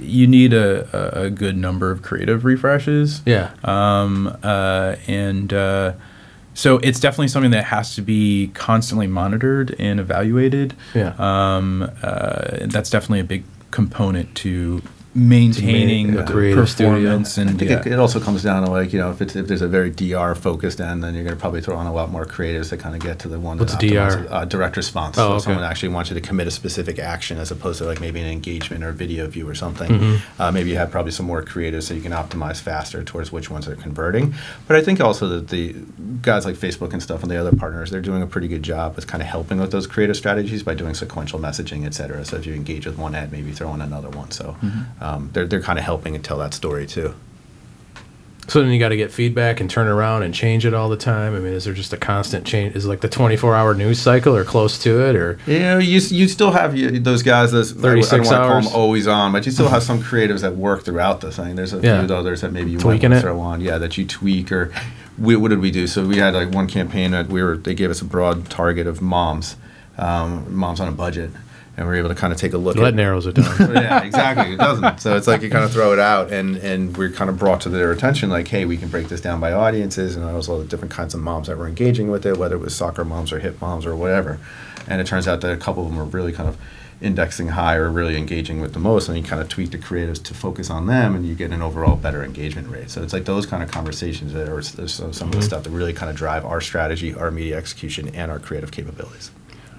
you 0.00 0.26
need 0.26 0.52
a, 0.52 1.24
a, 1.24 1.30
good 1.30 1.56
number 1.56 1.90
of 1.90 2.02
creative 2.02 2.44
refreshes. 2.44 3.22
yeah, 3.26 3.50
Um, 3.64 4.36
uh, 4.42 4.96
and 5.06 5.52
uh, 5.52 5.92
so 6.54 6.78
it's 6.78 7.00
definitely 7.00 7.28
something 7.28 7.50
that 7.50 7.64
has 7.64 7.94
to 7.96 8.02
be 8.02 8.50
constantly 8.54 9.06
monitored 9.06 9.76
and 9.78 10.00
evaluated. 10.00 10.74
Yeah. 10.94 11.14
Um, 11.18 11.90
uh, 12.02 12.58
that's 12.66 12.90
definitely 12.90 13.20
a 13.20 13.24
big 13.24 13.44
component 13.70 14.34
to 14.36 14.82
maintaining 15.16 16.14
a 16.14 16.22
the 16.22 16.32
creative 16.32 16.68
studio. 16.68 16.92
performance 16.94 17.38
I 17.38 17.42
and 17.42 17.58
think 17.58 17.70
yeah. 17.70 17.80
it, 17.80 17.86
it 17.86 17.98
also 17.98 18.20
comes 18.20 18.42
down 18.42 18.64
to 18.64 18.70
like 18.70 18.92
you 18.92 18.98
know 18.98 19.10
if 19.10 19.20
it's 19.20 19.34
if 19.34 19.46
there's 19.48 19.62
a 19.62 19.68
very 19.68 19.90
DR 19.90 20.34
focused 20.36 20.80
end, 20.80 21.02
then 21.02 21.14
you're 21.14 21.24
going 21.24 21.34
to 21.34 21.40
probably 21.40 21.60
throw 21.60 21.76
on 21.76 21.86
a 21.86 21.92
lot 21.92 22.10
more 22.10 22.26
creatives 22.26 22.68
to 22.70 22.76
kind 22.76 22.94
of 22.94 23.00
get 23.00 23.18
to 23.20 23.28
the 23.28 23.40
one. 23.40 23.58
What's 23.58 23.72
that 23.74 23.80
DR? 23.80 23.94
optimizes- 24.10 24.30
Uh, 24.30 24.44
direct 24.44 24.76
response. 24.76 25.16
Oh, 25.18 25.20
so 25.20 25.32
okay. 25.34 25.44
someone 25.44 25.64
actually 25.64 25.88
wants 25.90 26.10
you 26.10 26.14
to 26.14 26.20
commit 26.20 26.46
a 26.46 26.50
specific 26.50 26.98
action 26.98 27.38
as 27.38 27.50
opposed 27.50 27.78
to 27.78 27.84
like 27.84 28.00
maybe 28.00 28.20
an 28.20 28.26
engagement 28.26 28.84
or 28.84 28.92
video 28.92 29.26
view 29.26 29.48
or 29.48 29.54
something. 29.54 29.90
Mm-hmm. 29.90 30.40
Uh, 30.42 30.52
maybe 30.52 30.70
you 30.70 30.76
have 30.76 30.90
probably 30.90 31.12
some 31.12 31.26
more 31.26 31.42
creatives 31.42 31.84
so 31.84 31.94
you 31.94 32.02
can 32.02 32.12
optimize 32.12 32.60
faster 32.60 33.02
towards 33.02 33.32
which 33.32 33.50
ones 33.50 33.66
are 33.68 33.76
converting. 33.76 34.34
But 34.66 34.76
I 34.76 34.82
think 34.82 35.00
also 35.00 35.28
that 35.28 35.48
the 35.48 35.74
guys 36.22 36.44
like 36.44 36.56
Facebook 36.56 36.92
and 36.92 37.02
stuff 37.02 37.22
and 37.22 37.30
the 37.30 37.36
other 37.36 37.52
partners, 37.52 37.90
they're 37.90 38.00
doing 38.00 38.22
a 38.22 38.26
pretty 38.26 38.48
good 38.48 38.62
job 38.62 38.96
with 38.96 39.06
kind 39.06 39.22
of 39.22 39.28
helping 39.28 39.60
with 39.60 39.70
those 39.72 39.86
creative 39.86 40.16
strategies 40.16 40.62
by 40.62 40.74
doing 40.74 40.94
sequential 40.94 41.38
messaging, 41.38 41.84
et 41.86 41.94
cetera. 41.94 42.24
So 42.24 42.36
if 42.36 42.46
you 42.46 42.54
engage 42.54 42.86
with 42.86 42.98
one 42.98 43.14
ad, 43.14 43.32
maybe 43.32 43.52
throw 43.52 43.72
in 43.74 43.80
another 43.80 44.08
one. 44.10 44.30
So 44.30 44.56
um, 45.06 45.30
they're 45.32 45.46
they're 45.46 45.62
kind 45.62 45.78
of 45.78 45.84
helping 45.84 46.12
to 46.14 46.18
tell 46.20 46.38
that 46.38 46.54
story 46.54 46.86
too. 46.86 47.14
So 48.48 48.62
then 48.62 48.70
you 48.70 48.78
got 48.78 48.90
to 48.90 48.96
get 48.96 49.10
feedback 49.10 49.58
and 49.60 49.68
turn 49.68 49.88
around 49.88 50.22
and 50.22 50.32
change 50.32 50.64
it 50.64 50.72
all 50.72 50.88
the 50.88 50.96
time. 50.96 51.34
I 51.34 51.40
mean, 51.40 51.52
is 51.52 51.64
there 51.64 51.74
just 51.74 51.92
a 51.92 51.96
constant 51.96 52.46
change? 52.46 52.76
Is 52.76 52.84
it 52.84 52.88
like 52.88 53.00
the 53.00 53.08
24 53.08 53.56
hour 53.56 53.74
news 53.74 53.98
cycle 53.98 54.36
or 54.36 54.44
close 54.44 54.78
to 54.84 55.00
it? 55.04 55.16
Or 55.16 55.36
You 55.48 55.58
know, 55.58 55.78
you, 55.78 55.98
you 55.98 56.28
still 56.28 56.52
have 56.52 56.76
you, 56.76 57.00
those 57.00 57.24
guys. 57.24 57.50
Those, 57.50 57.72
I, 57.72 57.74
don't 57.74 57.82
36 57.82 58.12
want 58.12 58.24
to 58.24 58.30
call 58.36 58.42
hours. 58.52 58.64
them 58.66 58.74
always 58.76 59.08
on, 59.08 59.32
but 59.32 59.46
you 59.46 59.50
still 59.50 59.68
have 59.68 59.82
some 59.90 60.00
creatives 60.00 60.42
that 60.42 60.54
work 60.54 60.84
throughout 60.84 61.22
the 61.22 61.32
thing. 61.32 61.56
There's 61.56 61.72
a 61.72 61.80
Yeah. 61.80 62.06
few 62.06 62.14
others 62.14 62.42
that 62.42 62.52
maybe 62.52 62.70
you 62.70 62.78
Tweaking 62.78 63.10
might 63.10 63.16
it? 63.16 63.20
throw 63.22 63.40
on. 63.40 63.60
Yeah, 63.60 63.78
that 63.78 63.98
you 63.98 64.06
tweak 64.06 64.52
or 64.52 64.72
we, 65.18 65.34
what 65.34 65.48
did 65.48 65.58
we 65.58 65.72
do? 65.72 65.88
So 65.88 66.06
we 66.06 66.18
had 66.18 66.34
like 66.34 66.52
one 66.52 66.68
campaign 66.68 67.10
that 67.10 67.26
we 67.26 67.42
were. 67.42 67.56
They 67.56 67.74
gave 67.74 67.90
us 67.90 68.00
a 68.00 68.04
broad 68.04 68.48
target 68.48 68.86
of 68.86 69.02
moms, 69.02 69.56
um, 69.98 70.54
moms 70.54 70.78
on 70.78 70.86
a 70.86 70.92
budget, 70.92 71.30
and 71.76 71.86
we're 71.86 71.96
able 71.96 72.08
to 72.08 72.14
kind 72.14 72.32
of 72.32 72.38
take 72.38 72.54
a 72.54 72.58
look 72.58 72.76
that 72.76 72.84
at 72.84 72.94
narrows 72.94 73.26
it 73.26 73.34
down. 73.34 73.74
yeah, 73.74 74.02
exactly. 74.02 74.54
It 74.54 74.58
doesn't. 74.58 75.00
So 75.00 75.16
it's 75.16 75.26
like 75.26 75.42
you 75.42 75.50
kind 75.50 75.64
of 75.64 75.72
throw 75.72 75.92
it 75.92 75.98
out, 75.98 76.32
and 76.32 76.56
and 76.56 76.96
we're 76.96 77.10
kind 77.10 77.28
of 77.28 77.38
brought 77.38 77.60
to 77.62 77.68
their 77.68 77.92
attention, 77.92 78.30
like, 78.30 78.48
hey, 78.48 78.64
we 78.64 78.76
can 78.76 78.88
break 78.88 79.08
this 79.08 79.20
down 79.20 79.40
by 79.40 79.52
audiences, 79.52 80.16
and 80.16 80.26
there 80.26 80.34
was 80.34 80.48
all 80.48 80.58
the 80.58 80.64
different 80.64 80.92
kinds 80.92 81.14
of 81.14 81.20
moms 81.20 81.48
that 81.48 81.58
were 81.58 81.68
engaging 81.68 82.10
with 82.10 82.24
it, 82.24 82.38
whether 82.38 82.56
it 82.56 82.60
was 82.60 82.74
soccer 82.74 83.04
moms 83.04 83.32
or 83.32 83.40
hip 83.40 83.60
moms 83.60 83.84
or 83.84 83.94
whatever. 83.94 84.38
And 84.88 85.00
it 85.00 85.06
turns 85.06 85.28
out 85.28 85.40
that 85.42 85.52
a 85.52 85.56
couple 85.56 85.82
of 85.82 85.90
them 85.90 85.98
were 85.98 86.04
really 86.04 86.32
kind 86.32 86.48
of 86.48 86.56
indexing 87.00 87.48
high 87.48 87.74
or 87.74 87.90
really 87.90 88.16
engaging 88.16 88.62
with 88.62 88.72
the 88.72 88.78
most, 88.78 89.08
and 89.08 89.18
you 89.18 89.22
kind 89.22 89.42
of 89.42 89.48
tweak 89.50 89.70
the 89.70 89.78
creatives 89.78 90.22
to 90.24 90.32
focus 90.32 90.70
on 90.70 90.86
them, 90.86 91.14
and 91.14 91.26
you 91.26 91.34
get 91.34 91.50
an 91.50 91.60
overall 91.60 91.96
better 91.96 92.24
engagement 92.24 92.68
rate. 92.68 92.88
So 92.88 93.02
it's 93.02 93.12
like 93.12 93.26
those 93.26 93.44
kind 93.44 93.62
of 93.62 93.70
conversations 93.70 94.32
that 94.32 94.48
are 94.48 94.62
some 94.62 94.88
some 94.88 95.02
of 95.04 95.18
the 95.18 95.24
mm-hmm. 95.24 95.40
stuff 95.42 95.64
that 95.64 95.70
really 95.70 95.92
kind 95.92 96.08
of 96.08 96.16
drive 96.16 96.46
our 96.46 96.62
strategy, 96.62 97.14
our 97.14 97.30
media 97.30 97.58
execution, 97.58 98.08
and 98.14 98.30
our 98.30 98.38
creative 98.38 98.70
capabilities. 98.70 99.30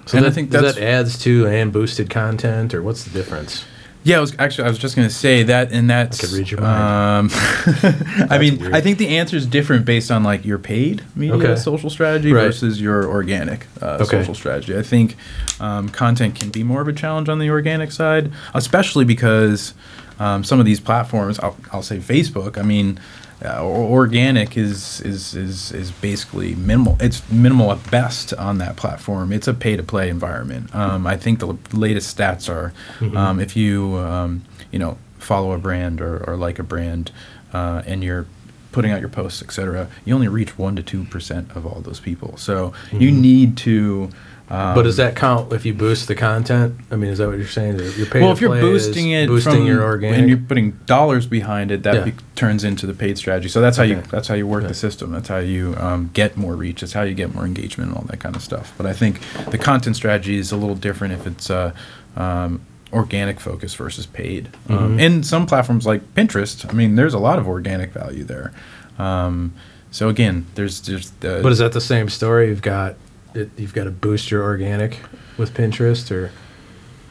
So 0.08 0.16
And 0.16 0.24
I 0.24 0.30
that, 0.30 0.34
think 0.34 0.50
does 0.50 0.74
that 0.74 0.82
adds 0.82 1.18
to 1.18 1.46
and 1.46 1.70
boosted 1.70 2.08
content, 2.08 2.72
or 2.72 2.82
what's 2.82 3.04
the 3.04 3.10
difference? 3.10 3.64
Yeah, 4.04 4.16
I 4.16 4.20
was 4.20 4.34
actually 4.38 4.64
I 4.64 4.68
was 4.70 4.78
just 4.78 4.96
gonna 4.96 5.10
say 5.10 5.42
that, 5.42 5.70
and 5.70 5.90
that's. 5.90 6.18
I 6.18 6.26
could 6.26 6.32
read 6.34 6.50
your 6.50 6.60
mind. 6.62 7.30
Um, 7.30 7.38
I 8.30 8.38
mean, 8.38 8.58
weird. 8.58 8.74
I 8.74 8.80
think 8.80 8.96
the 8.96 9.18
answer 9.18 9.36
is 9.36 9.44
different 9.44 9.84
based 9.84 10.10
on 10.10 10.24
like 10.24 10.46
your 10.46 10.56
paid 10.58 11.02
media 11.14 11.34
Okay. 11.34 11.56
social 11.56 11.90
strategy 11.90 12.32
Right. 12.32 12.44
versus 12.44 12.80
your 12.80 13.06
organic 13.06 13.66
uh, 13.82 13.98
Okay. 14.00 14.04
social 14.04 14.34
strategy. 14.34 14.78
I 14.78 14.82
think 14.82 15.14
um, 15.60 15.90
content 15.90 16.36
can 16.36 16.48
be 16.48 16.62
more 16.64 16.80
of 16.80 16.88
a 16.88 16.92
challenge 16.94 17.28
on 17.28 17.38
the 17.38 17.50
organic 17.50 17.92
side, 17.92 18.32
especially 18.54 19.04
because 19.04 19.74
um, 20.18 20.42
some 20.42 20.58
of 20.58 20.64
these 20.64 20.80
platforms, 20.80 21.38
I'll, 21.40 21.56
I'll 21.70 21.82
say 21.82 21.98
Facebook. 21.98 22.56
I 22.56 22.62
mean. 22.62 22.98
Uh, 23.44 23.62
organic 23.64 24.56
is, 24.56 25.00
is 25.02 25.34
is 25.34 25.70
is 25.70 25.92
basically 25.92 26.54
minimal. 26.56 26.96
It's 26.98 27.22
minimal 27.30 27.70
at 27.70 27.90
best 27.90 28.34
on 28.34 28.58
that 28.58 28.76
platform. 28.76 29.32
It's 29.32 29.46
a 29.46 29.54
pay 29.54 29.76
to 29.76 29.82
play 29.84 30.08
environment. 30.08 30.74
Um, 30.74 31.06
I 31.06 31.16
think 31.16 31.38
the 31.38 31.48
l- 31.48 31.58
latest 31.72 32.16
stats 32.16 32.48
are 32.48 32.72
um, 33.16 33.38
if 33.38 33.54
you 33.56 33.94
um, 33.98 34.42
you 34.72 34.78
know 34.80 34.98
follow 35.18 35.52
a 35.52 35.58
brand 35.58 36.00
or, 36.00 36.28
or 36.28 36.36
like 36.36 36.58
a 36.58 36.64
brand 36.64 37.12
uh, 37.52 37.82
and 37.86 38.02
you're 38.02 38.26
putting 38.72 38.90
out 38.92 39.00
your 39.00 39.08
posts, 39.08 39.40
etc., 39.42 39.88
you 40.04 40.14
only 40.14 40.28
reach 40.28 40.58
one 40.58 40.74
to 40.76 40.82
two 40.82 41.04
percent 41.04 41.50
of 41.54 41.64
all 41.64 41.80
those 41.80 42.00
people. 42.00 42.36
So 42.36 42.72
you 42.92 43.12
need 43.12 43.56
to 43.58 44.10
but 44.48 44.82
does 44.82 44.96
that 44.96 45.14
count 45.14 45.52
if 45.52 45.66
you 45.66 45.74
boost 45.74 46.08
the 46.08 46.14
content? 46.14 46.74
I 46.90 46.96
mean, 46.96 47.10
is 47.10 47.18
that 47.18 47.28
what 47.28 47.36
you're 47.36 47.46
saying? 47.46 47.78
Your 47.78 48.06
pay 48.06 48.20
well, 48.20 48.32
if 48.32 48.40
you're 48.40 48.58
boosting 48.60 49.10
it, 49.10 49.26
boosting 49.26 49.52
from, 49.52 49.66
your 49.66 49.82
organic. 49.82 50.18
and 50.18 50.28
you're 50.28 50.38
putting 50.38 50.72
dollars 50.86 51.26
behind 51.26 51.70
it, 51.70 51.82
that 51.82 51.94
Yeah. 51.94 52.04
be, 52.04 52.14
turns 52.34 52.64
into 52.64 52.86
the 52.86 52.94
paid 52.94 53.18
strategy. 53.18 53.48
So 53.48 53.60
that's 53.60 53.76
how 53.76 53.82
you 53.82 54.02
that's 54.10 54.28
how 54.28 54.34
you 54.34 54.46
work 54.46 54.60
Okay. 54.62 54.68
the 54.68 54.74
system. 54.74 55.12
That's 55.12 55.28
how 55.28 55.38
you 55.38 55.74
um, 55.78 56.10
get 56.14 56.36
more 56.36 56.54
reach. 56.56 56.80
That's 56.80 56.94
how 56.94 57.02
you 57.02 57.14
get 57.14 57.34
more 57.34 57.44
engagement 57.44 57.90
and 57.90 57.98
all 57.98 58.04
that 58.08 58.20
kind 58.20 58.36
of 58.36 58.42
stuff. 58.42 58.72
But 58.78 58.86
I 58.86 58.92
think 58.94 59.20
the 59.50 59.58
content 59.58 59.96
strategy 59.96 60.38
is 60.38 60.50
a 60.50 60.56
little 60.56 60.76
different 60.76 61.14
if 61.14 61.26
it's 61.26 61.50
uh, 61.50 61.72
um, 62.16 62.62
organic 62.92 63.40
focus 63.40 63.74
versus 63.74 64.06
paid. 64.06 64.46
Mm-hmm. 64.68 64.72
Um, 64.72 64.98
and 64.98 65.26
some 65.26 65.44
platforms 65.46 65.86
like 65.86 66.14
Pinterest, 66.14 66.68
I 66.68 66.72
mean, 66.72 66.94
there's 66.96 67.14
a 67.14 67.18
lot 67.18 67.38
of 67.38 67.46
organic 67.46 67.92
value 67.92 68.24
there. 68.24 68.52
Um, 68.98 69.52
so 69.90 70.08
again, 70.08 70.46
there's 70.54 70.80
just. 70.80 71.20
the, 71.20 71.40
but 71.42 71.52
is 71.52 71.58
that 71.58 71.72
the 71.72 71.80
same 71.80 72.08
story? 72.08 72.48
You've 72.48 72.62
got 72.62 72.96
it, 73.38 73.50
you've 73.56 73.74
got 73.74 73.84
to 73.84 73.90
boost 73.90 74.30
your 74.30 74.42
organic 74.42 74.98
with 75.36 75.54
Pinterest, 75.54 76.10
or 76.10 76.30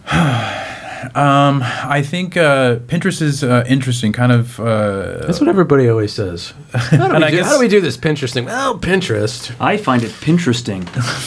um, 1.19 1.61
I 1.63 2.01
think 2.03 2.35
uh, 2.37 2.77
Pinterest 2.87 3.21
is 3.21 3.43
uh, 3.43 3.63
interesting. 3.67 4.13
Kind 4.13 4.31
of. 4.31 4.59
Uh, 4.59 5.25
that's 5.25 5.39
what 5.39 5.49
everybody 5.49 5.87
always 5.89 6.13
says. 6.13 6.53
How 6.73 7.07
do, 7.07 7.13
And 7.15 7.17
we 7.19 7.23
I 7.25 7.29
do, 7.31 7.37
guess- 7.37 7.45
how 7.47 7.53
do 7.53 7.59
we 7.59 7.67
do 7.67 7.81
this 7.81 7.97
Pinterest 7.97 8.33
thing? 8.33 8.45
Well, 8.45 8.77
Pinterest. 8.79 9.55
I 9.59 9.77
find 9.77 10.03
it 10.03 10.11
Pinteresting. 10.11 10.85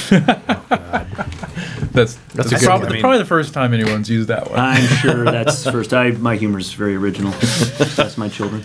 That's 0.08 0.10
That's 1.92 2.14
that's 2.34 2.52
a 2.52 2.54
good 2.56 2.64
probably, 2.64 2.88
one. 2.88 3.00
probably 3.00 3.18
the 3.18 3.24
first 3.24 3.52
time 3.52 3.74
anyone's 3.74 4.08
used 4.08 4.28
that 4.28 4.48
one. 4.50 4.60
I'm 4.60 4.86
sure 4.98 5.24
that's 5.24 5.64
first. 5.70 5.92
I 5.92 6.12
my 6.12 6.36
humor 6.36 6.58
is 6.60 6.72
very 6.72 6.94
original. 6.94 7.32
That's 7.96 8.16
my 8.16 8.28
children. 8.28 8.64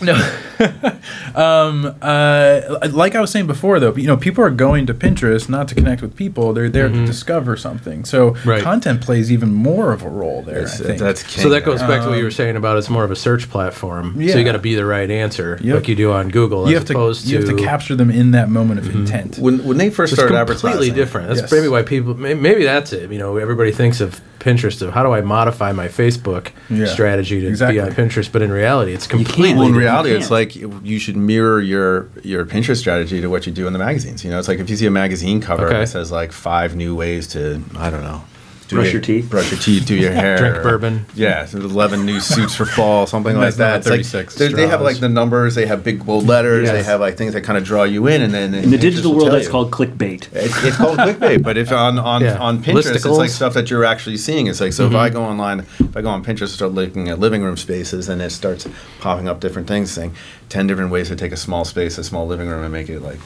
No. 0.00 0.14
um, 1.34 1.96
uh, 2.02 2.88
like 2.92 3.14
I 3.14 3.20
was 3.20 3.30
saying 3.30 3.46
before, 3.46 3.80
though, 3.80 3.94
you 3.94 4.06
know, 4.06 4.16
people 4.16 4.44
are 4.44 4.50
going 4.50 4.86
to 4.86 4.94
Pinterest 4.94 5.48
not 5.48 5.68
to 5.68 5.74
connect 5.74 6.02
with 6.02 6.16
people; 6.16 6.52
they're 6.52 6.68
there 6.68 6.88
to 6.88 7.06
discover 7.06 7.56
something. 7.56 8.04
So, 8.04 8.18
Mm-hmm. 8.28 8.48
Right. 8.48 8.62
content 8.62 9.00
plays 9.00 9.30
even 9.32 9.52
more 9.54 9.92
of 9.92 10.02
a 10.02 10.08
role 10.08 10.42
there. 10.42 10.58
It's- 10.58 10.80
I 10.80 10.84
think. 10.84 10.98
that's 10.98 11.30
So 11.40 11.48
that 11.50 11.64
goes 11.64 11.78
there. 11.80 11.88
back 11.88 12.02
to 12.02 12.08
what 12.10 12.18
you 12.18 12.24
were 12.24 12.30
saying 12.30 12.56
about 12.56 12.76
it's 12.78 12.90
more 12.90 13.04
of 13.04 13.10
a 13.10 13.16
search 13.16 13.48
platform. 13.48 14.20
Yeah. 14.20 14.32
So 14.32 14.38
you 14.38 14.44
got 14.44 14.52
to 14.52 14.58
be 14.58 14.74
the 14.74 14.84
right 14.84 15.10
answer, 15.10 15.58
Yep. 15.62 15.74
like 15.74 15.88
you 15.88 15.94
do 15.94 16.12
on 16.12 16.28
Google, 16.28 16.68
you 16.68 16.76
as 16.76 16.80
have 16.82 16.86
to 16.88 16.92
opposed 16.94 17.26
you 17.26 17.36
have 17.38 17.46
to 17.48 17.56
to 17.56 17.62
capture 17.62 17.94
them 17.94 18.10
in 18.10 18.32
that 18.32 18.48
moment 18.50 18.80
of 18.80 18.94
intent. 18.94 19.38
when 19.38 19.64
when 19.64 19.76
they 19.78 19.90
first 19.90 20.12
It's 20.12 20.20
started 20.22 20.36
completely 20.36 20.68
advertising, 20.88 20.94
different. 20.94 21.28
That's 21.28 21.40
Yes. 21.42 21.52
maybe 21.52 21.68
why 21.68 21.82
people. 21.82 22.14
Maybe 22.14 22.64
that's 22.64 22.92
it. 22.92 23.10
You 23.10 23.18
know, 23.18 23.36
everybody 23.36 23.72
thinks 23.72 24.00
of 24.00 24.20
Pinterest 24.48 24.80
of 24.82 24.92
how 24.94 25.02
do 25.02 25.12
I 25.12 25.20
modify 25.20 25.72
my 25.72 25.88
Facebook 25.88 26.44
Yeah. 26.70 26.86
strategy 26.86 27.40
to 27.42 27.46
Exactly. 27.48 27.74
be 27.76 27.80
on 27.80 27.90
Pinterest, 27.92 28.30
but 28.32 28.40
in 28.42 28.50
reality, 28.50 28.92
it's 28.92 29.06
completely. 29.06 29.54
Well, 29.58 29.68
in 29.68 29.74
reality, 29.74 30.10
it's 30.18 30.30
like 30.30 30.50
you 30.56 30.98
should 30.98 31.16
mirror 31.16 31.60
your 31.60 32.08
your 32.22 32.44
Pinterest 32.46 32.78
strategy 32.78 33.20
to 33.20 33.28
what 33.28 33.46
you 33.46 33.52
do 33.52 33.66
in 33.66 33.72
the 33.72 33.78
magazines. 33.78 34.24
You 34.24 34.30
know, 34.30 34.38
it's 34.38 34.48
like 34.48 34.58
if 34.60 34.68
you 34.70 34.76
see 34.76 34.86
a 34.86 34.90
magazine 34.90 35.40
cover 35.40 35.66
Okay. 35.66 35.78
that 35.80 35.88
says 35.88 36.10
like 36.10 36.32
five 36.32 36.74
new 36.76 36.94
ways 36.94 37.26
to 37.34 37.60
I 37.76 37.90
don't 37.90 38.02
know. 38.10 38.22
Do 38.68 38.76
Brush 38.76 38.92
your 38.92 39.00
teeth. 39.00 39.30
brush 39.30 39.50
your 39.50 39.60
teeth, 39.60 39.86
do 39.86 39.96
your 39.96 40.12
hair, 40.22 40.36
Drink 40.36 40.62
bourbon. 40.62 41.06
Yeah, 41.14 41.46
so 41.46 41.58
eleven 41.58 42.04
new 42.04 42.20
suits 42.20 42.54
for 42.54 42.66
fall, 42.66 43.06
something 43.06 43.34
like 43.36 43.54
that. 43.54 43.84
number 43.84 43.94
It's 43.98 44.12
like 44.12 44.26
36 44.26 44.34
they- 44.34 44.48
they 44.52 44.66
have 44.68 44.82
like 44.82 44.98
the 45.00 45.08
numbers, 45.08 45.54
they 45.54 45.64
have 45.66 45.82
big 45.82 46.04
bold 46.04 46.26
letters, 46.26 46.70
they 46.70 46.82
have 46.82 47.00
like 47.00 47.16
things 47.16 47.32
that 47.32 47.42
kind 47.42 47.56
of 47.56 47.64
draw 47.64 47.84
you 47.84 48.06
in, 48.06 48.20
and 48.20 48.32
then 48.34 48.54
In 48.54 48.70
the 48.70 48.76
digital 48.78 49.14
world, 49.14 49.32
that's 49.32 49.48
called 49.48 49.70
clickbait. 49.70 50.28
It's, 50.34 50.64
it's 50.64 50.76
called 50.76 50.98
clickbait, 50.98 51.42
but 51.42 51.56
if 51.56 51.72
on 51.72 51.98
on, 51.98 52.20
Yeah. 52.22 52.38
on 52.38 52.62
Pinterest, 52.62 52.94
it's 52.94 53.04
like 53.06 53.30
stuff 53.30 53.54
that 53.54 53.70
you're 53.70 53.84
actually 53.84 54.18
seeing. 54.18 54.48
It's 54.48 54.60
like 54.60 54.74
so 54.74 54.86
if 54.86 54.94
I 54.94 55.08
mm-hmm. 55.08 55.16
go 55.16 55.24
online, 55.24 55.60
if 55.60 55.96
I 55.96 56.02
go 56.02 56.10
on 56.10 56.22
Pinterest, 56.22 56.48
start 56.48 56.72
looking 56.72 57.08
at 57.08 57.18
living 57.18 57.42
room 57.42 57.56
spaces, 57.56 58.08
and 58.08 58.20
it 58.20 58.30
starts 58.30 58.68
popping 59.00 59.28
up 59.28 59.40
different 59.40 59.66
things, 59.66 59.90
saying 59.90 60.14
ten 60.50 60.66
different 60.66 60.90
ways 60.90 61.08
to 61.08 61.16
take 61.16 61.32
a 61.32 61.36
small 61.36 61.64
space, 61.64 61.96
a 61.96 62.04
small 62.04 62.26
living 62.26 62.48
room, 62.48 62.62
and 62.62 62.72
make 62.72 62.90
it 62.90 63.00
like 63.00 63.18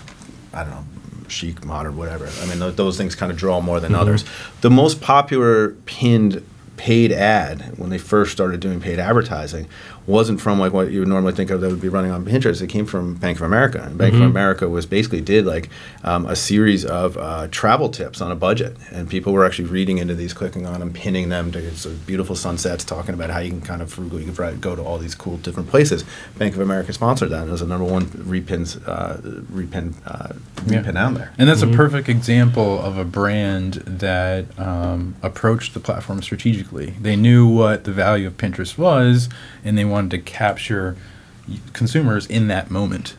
I 0.55 0.63
don't 0.63 0.71
know, 0.71 0.85
chic, 1.29 1.65
modern, 1.65 1.97
whatever. 1.97 2.29
I 2.41 2.47
mean, 2.47 2.59
th- 2.59 2.77
those 2.77 2.97
things 2.97 3.15
kind 3.15 3.31
of 3.31 3.39
draw 3.39 3.61
more 3.61 3.81
than 3.81 3.93
mm-hmm. 3.93 4.01
others. 4.01 4.25
The 4.61 4.71
most 4.71 5.01
popular 5.01 5.71
pinned 5.87 6.45
paid 6.83 7.13
ad 7.13 7.79
when 7.79 7.91
they 7.91 7.99
first 7.99 8.33
started 8.33 8.59
doing 8.59 8.81
paid 8.81 8.99
advertising 8.99 9.69
wasn't 10.05 10.41
from 10.41 10.59
like 10.59 10.73
what 10.73 10.91
you 10.91 10.99
would 10.99 11.07
normally 11.07 11.33
think 11.33 11.49
of 11.51 11.61
that 11.61 11.71
would 11.71 11.81
be 11.81 11.89
running 11.89 12.11
on 12.11 12.25
Pinterest. 12.25 12.61
It 12.61 12.67
came 12.67 12.87
from 12.87 13.15
Bank 13.15 13.39
of 13.39 13.43
America. 13.45 13.81
And 13.81 13.97
Bank 13.97 14.15
of 14.15 14.23
America 14.23 14.69
was 14.69 14.85
basically 14.85 15.21
did 15.21 15.47
like 15.47 15.71
um, 16.03 16.27
a 16.27 16.35
series 16.35 16.85
of 16.85 17.17
uh, 17.17 17.47
travel 17.53 17.89
tips 17.89 18.21
on 18.21 18.33
a 18.33 18.35
budget, 18.35 18.77
and 18.91 19.09
people 19.09 19.33
were 19.33 19.45
actually 19.45 19.69
reading 19.69 19.99
into 19.99 20.17
these, 20.17 20.33
clicking 20.33 20.67
on 20.67 20.81
them, 20.81 20.93
pinning 20.93 21.29
them 21.29 21.53
to 21.53 21.77
so 21.77 21.91
beautiful 22.05 22.35
sunsets, 22.35 22.83
talking 22.83 23.15
about 23.15 23.31
how 23.31 23.39
you 23.39 23.51
can 23.51 23.61
kind 23.61 23.81
of 23.81 23.93
frugal, 23.93 24.21
you 24.21 24.33
can 24.33 24.59
go 24.59 24.75
to 24.75 24.83
all 24.83 24.99
these 24.99 25.15
cool 25.15 25.37
different 25.37 25.69
places. 25.69 26.05
Bank 26.37 26.55
of 26.57 26.61
America 26.61 26.93
sponsored 26.93 27.31
that, 27.31 27.43
and 27.43 27.49
it 27.49 27.53
was 27.53 27.61
the 27.61 27.67
number 27.69 27.85
one 27.87 28.07
repins, 28.07 28.77
uh, 28.89 29.19
repin, 29.53 29.95
uh, 30.05 30.35
Yeah. 30.67 30.83
repin 30.83 30.95
down 30.95 31.15
there. 31.15 31.31
And 31.39 31.49
that's 31.49 31.63
a 31.63 31.69
perfect 31.69 32.09
example 32.09 32.81
of 32.81 32.99
a 32.99 33.05
brand 33.05 33.75
that 33.87 34.47
um, 34.59 35.15
approached 35.23 35.75
the 35.75 35.81
platform 35.81 36.23
strategically. 36.23 36.72
They 36.73 37.17
knew 37.17 37.47
what 37.47 37.85
the 37.85 37.93
value 37.93 38.27
of 38.27 38.37
Pinterest 38.37 38.77
was, 38.79 39.29
and 39.65 39.77
they 39.77 39.85
wanted 39.85 40.11
to 40.13 40.19
capture 40.19 40.97
consumers 41.73 42.27
in 42.27 42.49
that 42.49 42.71
moment. 42.71 43.17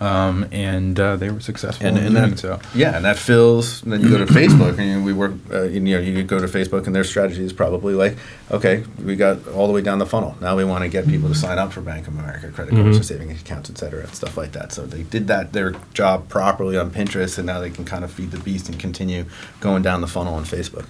Um, 0.00 0.46
and 0.50 0.98
uh, 0.98 1.16
they 1.16 1.30
were 1.30 1.40
successful 1.40 1.86
and, 1.86 1.98
in 1.98 2.04
and 2.04 2.14
doing 2.14 2.30
then 2.30 2.36
so. 2.36 2.60
yeah, 2.74 2.96
and 2.96 3.04
that 3.04 3.18
fills. 3.18 3.82
And 3.82 3.92
then 3.92 4.00
you 4.00 4.08
go 4.10 4.18
to 4.18 4.26
Facebook, 4.26 4.78
and 4.78 5.04
we 5.04 5.12
work. 5.12 5.32
Uh, 5.52 5.62
you 5.62 5.80
know, 5.80 5.98
you 5.98 6.22
go 6.22 6.38
to 6.38 6.46
Facebook, 6.46 6.86
and 6.86 6.94
their 6.94 7.04
strategy 7.04 7.44
is 7.44 7.52
probably 7.52 7.94
like, 7.94 8.16
okay, 8.50 8.84
we 9.04 9.16
got 9.16 9.46
all 9.48 9.66
the 9.66 9.72
way 9.72 9.82
down 9.82 9.98
the 9.98 10.06
funnel. 10.06 10.36
Now 10.40 10.56
we 10.56 10.64
want 10.64 10.82
to 10.82 10.88
get 10.88 11.06
people 11.06 11.28
to 11.28 11.34
sign 11.34 11.58
up 11.58 11.72
for 11.72 11.80
Bank 11.80 12.06
of 12.08 12.14
America 12.18 12.50
credit 12.50 12.74
cards 12.74 12.98
or 12.98 13.02
savings 13.02 13.40
accounts, 13.40 13.70
et 13.70 13.78
cetera, 13.78 14.02
and 14.02 14.14
stuff 14.14 14.36
like 14.36 14.52
that. 14.52 14.72
So 14.72 14.86
they 14.86 15.02
did 15.02 15.26
that 15.28 15.52
their 15.52 15.72
job 15.92 16.28
properly 16.28 16.76
on 16.78 16.90
Pinterest, 16.90 17.38
and 17.38 17.46
now 17.46 17.60
they 17.60 17.70
can 17.70 17.84
kind 17.84 18.04
of 18.04 18.10
feed 18.10 18.30
the 18.30 18.38
beast 18.38 18.68
and 18.68 18.78
continue 18.78 19.24
going 19.60 19.82
down 19.82 20.00
the 20.00 20.06
funnel 20.06 20.34
on 20.34 20.44
Facebook. 20.44 20.86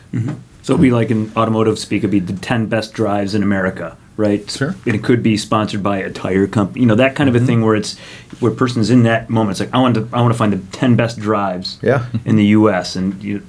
So 0.63 0.73
it'd 0.75 0.83
be 0.83 0.91
like 0.91 1.11
in 1.11 1.31
automotive 1.37 1.79
speak, 1.79 1.99
it'd 1.99 2.11
be 2.11 2.19
the 2.19 2.33
10 2.33 2.67
best 2.67 2.93
drives 2.93 3.35
in 3.37 3.43
America, 3.43 3.97
right? 4.17 4.51
Sure. 4.51 4.75
And 4.87 4.95
it 4.95 5.03
could 5.05 5.23
be 5.23 5.37
sponsored 5.37 5.83
by 5.83 5.99
a 5.99 6.11
tire 6.11 6.47
company, 6.47 6.81
you 6.81 6.87
know, 6.87 6.95
that 6.95 7.15
kind 7.15 7.29
of 7.29 7.35
a 7.35 7.39
mm-hmm. 7.39 7.47
thing 7.47 7.63
where 7.63 7.77
it's 7.77 7.99
where 8.41 8.53
a 8.53 8.55
person's 8.55 8.91
in 8.91 9.03
that 9.05 9.29
moment. 9.31 9.53
It's 9.53 9.61
like, 9.61 9.75
I 9.75 9.79
want 9.79 9.95
to, 9.95 10.09
I 10.13 10.21
want 10.21 10.33
to 10.33 10.39
find 10.39 10.53
the 10.53 10.77
10 10.77 10.97
best 10.97 11.19
drives 11.19 11.79
Yeah. 11.83 12.07
in 12.25 12.37
the 12.37 12.47
U.S. 12.47 12.97
and 12.97 13.23
you, 13.23 13.43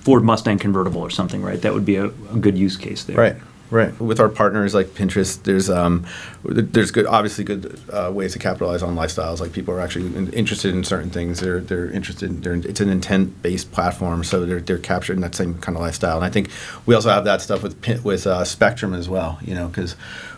Ford 0.00 0.22
Mustang 0.22 0.58
convertible 0.58 1.00
or 1.00 1.10
something, 1.10 1.42
right? 1.42 1.60
That 1.60 1.74
would 1.74 1.84
be 1.84 1.96
a, 1.96 2.06
a 2.06 2.38
good 2.40 2.56
use 2.56 2.76
case 2.76 3.04
there. 3.04 3.16
Right, 3.16 3.36
right. 3.70 3.98
With 4.00 4.20
our 4.20 4.28
partners 4.28 4.74
like 4.74 4.88
Pinterest, 4.88 5.42
there's 5.42 5.68
um, 5.70 6.06
there's 6.44 6.90
good, 6.90 7.06
obviously 7.06 7.44
good 7.44 7.80
uh, 7.92 8.10
ways 8.12 8.32
to 8.32 8.38
capitalize 8.38 8.82
on 8.82 8.94
lifestyles. 8.96 9.40
Like 9.40 9.52
people 9.52 9.74
are 9.74 9.80
actually 9.80 10.06
in- 10.16 10.32
interested 10.32 10.74
in 10.74 10.84
certain 10.84 11.10
things. 11.10 11.40
They're 11.40 11.60
they're 11.60 11.90
interested. 11.90 12.30
In, 12.30 12.40
they're, 12.40 12.54
it's 12.54 12.80
an 12.80 12.88
intent 12.88 13.42
based 13.42 13.72
platform, 13.72 14.24
so 14.24 14.44
they're 14.44 14.60
they're 14.60 14.78
capturing 14.78 15.20
that 15.20 15.34
same 15.34 15.58
kind 15.58 15.76
of 15.76 15.82
lifestyle. 15.82 16.16
And 16.16 16.24
I 16.24 16.30
think 16.30 16.50
we 16.86 16.94
also 16.94 17.10
have 17.10 17.24
that 17.24 17.42
stuff 17.42 17.62
with 17.62 18.04
with 18.04 18.26
uh, 18.26 18.44
Spectrum 18.44 18.94
as 18.94 19.08
well. 19.08 19.38
You 19.42 19.54
know, 19.54 19.68
because 19.68 19.96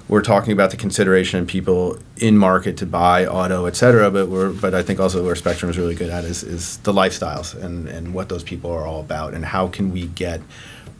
we're 0.09 0.22
talking 0.22 0.53
about 0.53 0.70
the 0.70 0.76
consideration 0.76 1.41
of 1.41 1.47
people 1.47 1.99
in 2.16 2.39
market 2.39 2.79
to 2.79 2.87
buy 2.87 3.26
auto, 3.26 3.66
et 3.66 3.76
cetera. 3.76 4.11
But 4.11 4.29
we're 4.29 4.51
but 4.51 4.74
I 4.74 4.83
think 4.83 5.01
also 5.01 5.24
where 5.24 5.37
Spectrum 5.37 5.70
is 5.70 5.79
really 5.79 5.95
good 5.95 6.11
at 6.11 6.24
is 6.24 6.43
is 6.43 6.79
the 6.79 6.93
lifestyles 6.93 7.55
and 7.55 7.89
and 7.89 8.14
what 8.14 8.29
those 8.29 8.43
people 8.43 8.70
are 8.70 8.87
all 8.87 9.01
about 9.01 9.35
and 9.35 9.45
how 9.45 9.68
can 9.68 9.93
we 9.93 10.07
get 10.07 10.41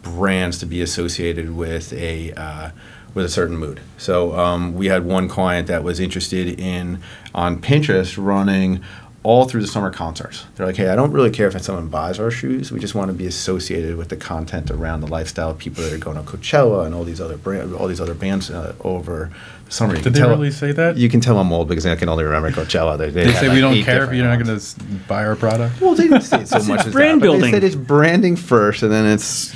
brands 0.01 0.57
to 0.59 0.65
be 0.65 0.81
associated 0.81 1.55
with 1.55 1.93
a 1.93 2.33
uh, 2.33 2.71
with 3.13 3.25
a 3.25 3.29
certain 3.29 3.57
mood. 3.57 3.81
So 3.97 4.37
um, 4.37 4.73
we 4.75 4.87
had 4.87 5.03
one 5.03 5.27
client 5.27 5.67
that 5.67 5.83
was 5.83 5.99
interested 5.99 6.59
in 6.59 7.01
on 7.33 7.61
Pinterest 7.61 8.23
running 8.23 8.83
all 9.21 9.45
through 9.45 9.61
the 9.61 9.67
summer 9.67 9.91
concerts. 9.91 10.45
They're 10.55 10.65
like, 10.65 10.77
hey, 10.77 10.89
I 10.89 10.95
don't 10.95 11.11
really 11.11 11.29
care 11.29 11.47
if 11.47 11.61
someone 11.61 11.89
buys 11.89 12.19
our 12.19 12.31
shoes. 12.31 12.71
We 12.71 12.79
just 12.79 12.95
want 12.95 13.09
to 13.09 13.13
be 13.13 13.25
associated 13.25 13.97
with 13.97 14.09
the 14.09 14.15
content 14.15 14.71
around 14.71 15.01
the 15.01 15.07
lifestyle 15.07 15.49
of 15.49 15.57
people 15.57 15.83
that 15.83 15.91
are 15.91 15.97
going 15.97 16.15
to 16.15 16.23
Coachella 16.23 16.85
and 16.85 16.95
all 16.95 17.03
these 17.03 17.19
other 17.19 17.37
brand, 17.37 17.73
all 17.75 17.87
these 17.87 17.99
other 17.99 18.13
bands 18.13 18.49
uh, 18.49 18.75
over 18.81 19.29
summer. 19.69 19.91
You 19.95 19.97
Did 19.97 20.03
can 20.03 20.13
they 20.13 20.19
tell- 20.19 20.29
really 20.29 20.51
say 20.51 20.71
that? 20.73 20.97
You 20.97 21.07
can 21.09 21.21
tell 21.21 21.37
I'm 21.39 21.51
old 21.53 21.67
because 21.67 21.85
I 21.85 21.95
can 21.95 22.09
only 22.09 22.23
remember 22.23 22.51
Coachella. 22.51 22.97
They, 22.97 23.09
They 23.11 23.25
had 23.31 23.35
say 23.39 23.47
like 23.47 23.55
we 23.55 23.61
don't 23.61 23.81
care 23.83 24.03
if 24.03 24.13
you're 24.13 24.25
not 24.27 24.43
going 24.43 24.59
to 24.59 24.83
buy 25.07 25.25
our 25.25 25.35
product. 25.35 25.79
Well, 25.79 25.95
they 25.95 26.03
didn't 26.07 26.21
say 26.23 26.41
it 26.41 26.47
so 26.47 26.59
much 26.63 26.85
as 26.85 26.91
brand 26.91 27.21
that, 27.21 27.25
but 27.25 27.31
building. 27.31 27.41
They 27.41 27.51
said 27.51 27.63
it's 27.63 27.75
branding 27.75 28.35
first, 28.35 28.83
and 28.83 28.91
then 28.91 29.05
it's, 29.05 29.53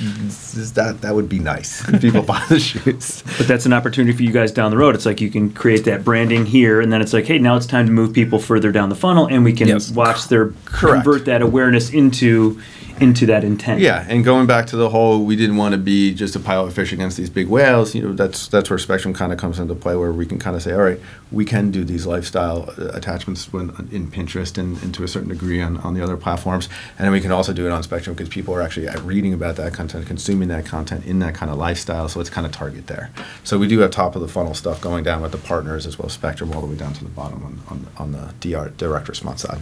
it's 0.57 0.71
that 0.71 1.01
that 1.01 1.15
would 1.15 1.27
be 1.29 1.39
nice. 1.39 1.87
if 1.89 2.01
People 2.01 2.21
buy 2.33 2.43
the 2.49 2.59
shoes. 2.59 3.23
But 3.37 3.47
that's 3.47 3.65
an 3.65 3.73
opportunity 3.73 4.15
for 4.15 4.23
you 4.23 4.31
guys 4.31 4.51
down 4.51 4.71
the 4.71 4.77
road. 4.77 4.95
It's 4.95 5.05
like 5.05 5.19
you 5.21 5.29
can 5.31 5.51
create 5.51 5.85
that 5.85 6.03
branding 6.05 6.45
here, 6.45 6.79
and 6.81 6.93
then 6.93 7.01
it's 7.01 7.13
like, 7.13 7.25
hey, 7.25 7.39
now 7.39 7.55
it's 7.55 7.65
time 7.65 7.85
to 7.87 7.91
move 7.91 8.13
people 8.13 8.39
further 8.39 8.71
down 8.71 8.89
the 8.89 8.95
funnel, 8.95 9.27
and 9.27 9.43
we 9.43 9.53
can 9.53 9.67
Yes. 9.67 9.91
watch 9.91 10.27
their 10.27 10.49
Correct. 10.65 11.03
convert 11.03 11.25
that 11.25 11.41
awareness 11.41 11.89
into 11.91 12.61
into 12.99 13.25
that 13.25 13.43
intent. 13.43 13.79
Yeah, 13.79 14.05
and 14.07 14.23
going 14.23 14.47
back 14.47 14.67
to 14.67 14.75
the 14.75 14.89
whole, 14.89 15.23
we 15.23 15.35
didn't 15.35 15.57
want 15.57 15.73
to 15.73 15.77
be 15.77 16.13
just 16.13 16.35
a 16.35 16.39
pile 16.39 16.65
of 16.65 16.73
fish 16.73 16.93
against 16.93 17.17
these 17.17 17.29
big 17.29 17.47
whales. 17.47 17.95
You 17.95 18.03
know, 18.03 18.13
that's 18.13 18.47
that's 18.47 18.69
where 18.69 18.79
Spectrum 18.79 19.13
kind 19.13 19.31
of 19.31 19.39
comes 19.39 19.59
into 19.59 19.75
play, 19.75 19.95
where 19.95 20.11
we 20.11 20.25
can 20.25 20.39
kind 20.39 20.55
of 20.55 20.61
say, 20.61 20.73
all 20.73 20.83
right, 20.83 20.99
we 21.31 21.45
can 21.45 21.71
do 21.71 21.83
these 21.83 22.05
lifestyle 22.05 22.69
uh, 22.77 22.89
attachments 22.93 23.51
when, 23.51 23.69
in 23.91 24.09
Pinterest 24.09 24.57
and, 24.57 24.81
and 24.83 24.93
to 24.93 25.03
a 25.03 25.07
certain 25.07 25.29
degree 25.29 25.61
on, 25.61 25.77
on 25.77 25.93
the 25.93 26.03
other 26.03 26.17
platforms, 26.17 26.69
and 26.99 27.11
we 27.11 27.21
can 27.21 27.31
also 27.31 27.53
do 27.53 27.65
it 27.65 27.71
on 27.71 27.83
Spectrum 27.83 28.15
because 28.15 28.29
people 28.29 28.53
are 28.53 28.61
actually 28.61 28.87
uh, 28.87 28.99
reading 29.01 29.33
about 29.33 29.55
that 29.55 29.73
content, 29.73 30.05
consuming 30.07 30.47
that 30.49 30.65
content 30.65 31.05
in 31.05 31.19
that 31.19 31.33
kind 31.35 31.51
of 31.51 31.57
lifestyle. 31.57 32.07
So 32.07 32.19
it's 32.19 32.29
kind 32.29 32.45
of 32.45 32.53
target 32.53 32.87
there. 32.87 33.11
So 33.43 33.57
we 33.57 33.67
do 33.67 33.79
have 33.79 33.91
top 33.91 34.15
of 34.15 34.21
the 34.21 34.27
funnel 34.27 34.53
stuff 34.53 34.81
going 34.81 35.03
down 35.03 35.21
with 35.21 35.31
the 35.31 35.37
partners 35.37 35.85
as 35.85 35.97
well 35.97 36.07
as 36.07 36.13
Spectrum 36.13 36.53
all 36.53 36.61
the 36.61 36.67
way 36.67 36.75
down 36.75 36.93
to 36.93 37.03
the 37.03 37.09
bottom 37.09 37.43
on 37.43 37.53
on, 37.69 37.87
on 37.97 38.11
the 38.11 38.33
DR 38.39 38.69
direct 38.77 39.07
response 39.07 39.41
side. 39.41 39.59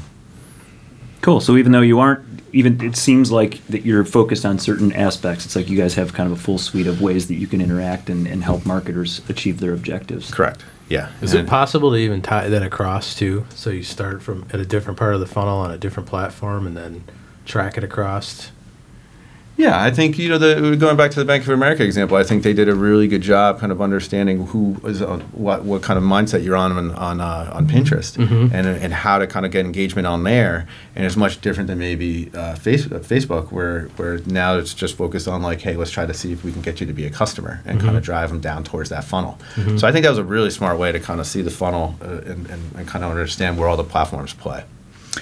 Cool. 1.21 1.39
So 1.41 1.57
even 1.57 1.71
though 1.71 1.81
you 1.81 1.99
aren't 1.99 2.23
even, 2.53 2.81
it 2.81 2.95
seems 2.95 3.31
like 3.31 3.65
that 3.67 3.85
you're 3.85 4.03
focused 4.03 4.45
on 4.45 4.59
certain 4.59 4.91
aspects. 4.93 5.45
It's 5.45 5.55
like 5.55 5.69
you 5.69 5.77
guys 5.77 5.93
have 5.95 6.13
kind 6.13 6.31
of 6.31 6.37
a 6.37 6.41
full 6.41 6.57
suite 6.57 6.87
of 6.87 7.01
ways 7.01 7.27
that 7.27 7.35
you 7.35 7.47
can 7.47 7.61
interact 7.61 8.09
and, 8.09 8.27
and 8.27 8.43
help 8.43 8.65
marketers 8.65 9.21
achieve 9.29 9.59
their 9.59 9.73
objectives. 9.73 10.31
Correct. 10.31 10.63
Yeah. 10.89 11.09
Is 11.21 11.33
And- 11.33 11.47
it 11.47 11.49
possible 11.49 11.91
to 11.91 11.95
even 11.97 12.21
tie 12.21 12.49
that 12.49 12.63
across 12.63 13.15
too? 13.15 13.45
So 13.55 13.69
you 13.69 13.83
start 13.83 14.21
from 14.21 14.45
at 14.51 14.59
a 14.59 14.65
different 14.65 14.99
part 14.99 15.13
of 15.13 15.19
the 15.21 15.27
funnel 15.27 15.59
on 15.59 15.71
a 15.71 15.77
different 15.77 16.09
platform 16.09 16.67
and 16.67 16.75
then 16.75 17.03
track 17.45 17.77
it 17.77 17.83
across. 17.83 18.51
Yeah, 19.61 19.79
I 19.83 19.91
think 19.91 20.17
you 20.17 20.27
know 20.29 20.39
the 20.39 20.75
going 20.75 20.97
back 20.97 21.11
to 21.11 21.19
the 21.19 21.25
Bank 21.25 21.43
of 21.43 21.49
America 21.49 21.83
example. 21.83 22.17
I 22.17 22.23
think 22.23 22.41
they 22.41 22.53
did 22.53 22.67
a 22.67 22.73
really 22.73 23.07
good 23.07 23.21
job, 23.21 23.59
kind 23.59 23.71
of 23.71 23.79
understanding 23.79 24.47
who 24.47 24.75
is 24.83 25.03
on 25.03 25.21
what 25.33 25.63
what 25.65 25.83
kind 25.83 25.97
of 25.99 26.03
mindset 26.03 26.43
you're 26.43 26.55
on 26.55 26.71
on 26.71 26.91
on, 26.91 27.21
uh, 27.21 27.51
on 27.53 27.67
Pinterest, 27.67 28.17
Mhm. 28.17 28.51
and 28.53 28.65
and 28.67 28.91
how 28.91 29.19
to 29.19 29.27
kind 29.27 29.45
of 29.45 29.51
get 29.51 29.63
engagement 29.65 30.07
on 30.07 30.23
there. 30.23 30.65
And 30.95 31.05
it's 31.05 31.15
much 31.15 31.41
different 31.41 31.67
than 31.67 31.77
maybe 31.77 32.31
uh, 32.33 32.55
face, 32.55 32.85
uh, 32.87 32.99
Facebook, 33.13 33.51
where 33.51 33.89
where 33.97 34.19
now 34.25 34.57
it's 34.57 34.73
just 34.73 34.97
focused 34.97 35.27
on 35.27 35.43
like, 35.43 35.61
hey, 35.61 35.75
let's 35.75 35.91
try 35.91 36.07
to 36.07 36.13
see 36.13 36.31
if 36.33 36.43
we 36.43 36.51
can 36.51 36.61
get 36.61 36.81
you 36.81 36.87
to 36.87 36.93
be 36.93 37.05
a 37.05 37.11
customer 37.11 37.61
and 37.65 37.79
kind 37.79 37.95
of 37.95 38.01
drive 38.03 38.29
them 38.29 38.39
down 38.39 38.63
towards 38.63 38.89
that 38.89 39.03
funnel. 39.03 39.37
So 39.77 39.87
I 39.87 39.91
think 39.91 40.03
that 40.05 40.09
was 40.09 40.17
a 40.17 40.23
really 40.23 40.49
smart 40.49 40.79
way 40.79 40.91
to 40.91 40.99
kind 40.99 41.19
of 41.19 41.27
see 41.27 41.43
the 41.43 41.51
funnel 41.51 41.95
uh, 42.01 42.31
and, 42.31 42.49
and, 42.49 42.61
and 42.77 42.87
kind 42.87 43.03
of 43.05 43.11
understand 43.11 43.57
where 43.59 43.67
all 43.69 43.77
the 43.77 43.83
platforms 43.83 44.33
play. 44.33 44.63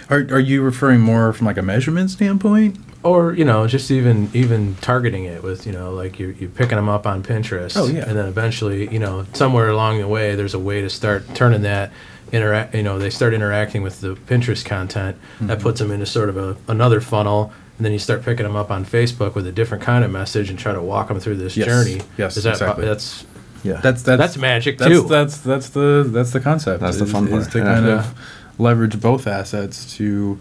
Are, 0.09 0.19
are 0.31 0.39
you 0.39 0.61
referring 0.61 1.01
more 1.01 1.33
from 1.33 1.45
like 1.47 1.57
a 1.57 1.61
measurement 1.63 2.09
standpoint? 2.11 2.77
Or 3.01 3.33
you 3.33 3.45
know, 3.45 3.65
just 3.65 3.91
even 3.91 4.29
even 4.33 4.75
targeting 4.75 5.23
it 5.25 5.41
with 5.41 5.65
you 5.65 5.71
know, 5.71 5.93
like 5.93 6.19
you're, 6.19 6.31
you're 6.31 6.49
picking 6.49 6.75
them 6.75 6.89
up 6.89 7.07
on 7.07 7.23
Pinterest. 7.23 7.77
Oh, 7.77 7.87
yeah. 7.87 8.07
And 8.07 8.17
then 8.17 8.25
eventually, 8.27 8.91
you 8.91 8.99
know, 8.99 9.25
somewhere 9.33 9.69
along 9.69 9.99
the 9.99 10.07
way, 10.07 10.35
there's 10.35 10.53
a 10.53 10.59
way 10.59 10.81
to 10.81 10.89
start 10.89 11.23
turning 11.33 11.61
that 11.61 11.91
interact. 12.33 12.75
You 12.75 12.83
know, 12.83 12.99
they 12.99 13.09
start 13.09 13.33
interacting 13.33 13.83
with 13.83 14.01
the 14.01 14.15
Pinterest 14.15 14.65
content 14.65 15.17
that 15.39 15.57
mm-hmm. 15.57 15.63
puts 15.63 15.79
them 15.79 15.91
into 15.91 16.05
sort 16.05 16.27
of 16.29 16.37
a 16.37 16.57
another 16.67 16.99
funnel. 16.99 17.53
And 17.77 17.85
then 17.85 17.93
you 17.93 17.99
start 17.99 18.25
picking 18.25 18.43
them 18.43 18.57
up 18.57 18.69
on 18.69 18.83
Facebook 18.83 19.35
with 19.35 19.47
a 19.47 19.53
different 19.53 19.81
kind 19.81 20.03
of 20.03 20.11
message 20.11 20.49
and 20.49 20.59
try 20.59 20.73
to 20.73 20.81
walk 20.81 21.07
them 21.07 21.17
through 21.21 21.37
this 21.37 21.55
Yes. 21.55 21.65
journey. 21.65 22.01
Yes, 22.17 22.35
Is 22.35 22.43
that 22.43 22.55
exactly. 22.55 22.83
that's 22.83 23.25
Yeah, 23.63 23.79
That's 23.81 24.03
that's 24.03 24.19
That's 24.19 24.37
magic, 24.37 24.77
that's, 24.77 24.91
too. 24.91 25.07
That's 25.07 25.37
that's 25.37 25.69
the 25.69 26.05
that's 26.05 26.31
the 26.31 26.41
concept. 26.41 26.81
That's 26.81 26.97
the 26.97 27.05
is- 27.05 27.11
fun 27.13 27.29
is 27.29 27.47
to 27.47 27.59
yeah. 27.59 27.63
kind 27.63 27.85
Yeah. 27.85 27.99
of 27.99 28.13
leverage 28.57 28.99
both 28.99 29.25
assets 29.27 29.95
to 29.95 30.37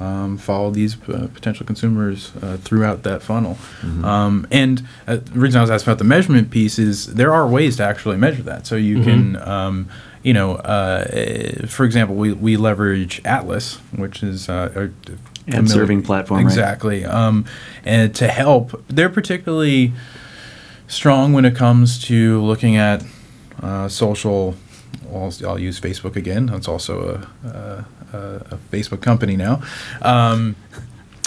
um, 0.00 0.38
follow 0.38 0.70
these 0.70 0.96
uh, 1.08 1.28
potential 1.32 1.66
consumers 1.66 2.32
uh, 2.42 2.56
throughout 2.56 3.02
that 3.02 3.22
funnel. 3.22 3.54
Mm-hmm. 3.82 4.04
Um, 4.04 4.46
and 4.50 4.82
uh, 5.06 5.16
the 5.16 5.38
reason 5.38 5.58
I 5.58 5.62
was 5.62 5.70
asking 5.70 5.90
about 5.90 5.98
the 5.98 6.04
measurement 6.04 6.50
piece 6.50 6.78
is 6.78 7.14
there 7.14 7.32
are 7.32 7.46
ways 7.46 7.76
to 7.76 7.84
actually 7.84 8.16
measure 8.16 8.42
that. 8.42 8.66
So 8.66 8.76
you 8.76 9.02
can. 9.02 9.36
Um, 9.36 9.88
you 10.22 10.34
know, 10.34 10.56
uh, 10.56 11.66
for 11.66 11.86
example, 11.86 12.14
we, 12.14 12.34
we 12.34 12.58
leverage 12.58 13.22
Atlas, 13.24 13.76
which 13.96 14.22
is 14.22 14.50
uh, 14.50 14.70
our 14.76 14.90
Ad 15.48 15.70
serving 15.70 16.02
platform, 16.02 16.44
right? 16.44 16.46
Exactly. 16.46 17.04
Um, 17.04 17.46
and 17.84 18.14
to 18.16 18.28
help, 18.28 18.84
they're 18.88 19.08
particularly 19.08 19.92
strong 20.88 21.32
when 21.32 21.44
it 21.44 21.56
comes 21.56 22.02
to 22.04 22.42
looking 22.42 22.76
at 22.76 23.02
uh, 23.62 23.88
social. 23.88 24.56
I'll, 25.10 25.32
I'll 25.46 25.58
use 25.58 25.80
Facebook 25.80 26.16
again. 26.16 26.46
That's 26.46 26.68
also 26.68 27.26
a, 27.44 27.48
a, 27.48 27.86
a, 28.12 28.36
a 28.52 28.56
Facebook 28.72 29.00
company 29.00 29.36
now. 29.36 29.62
Um, 30.02 30.56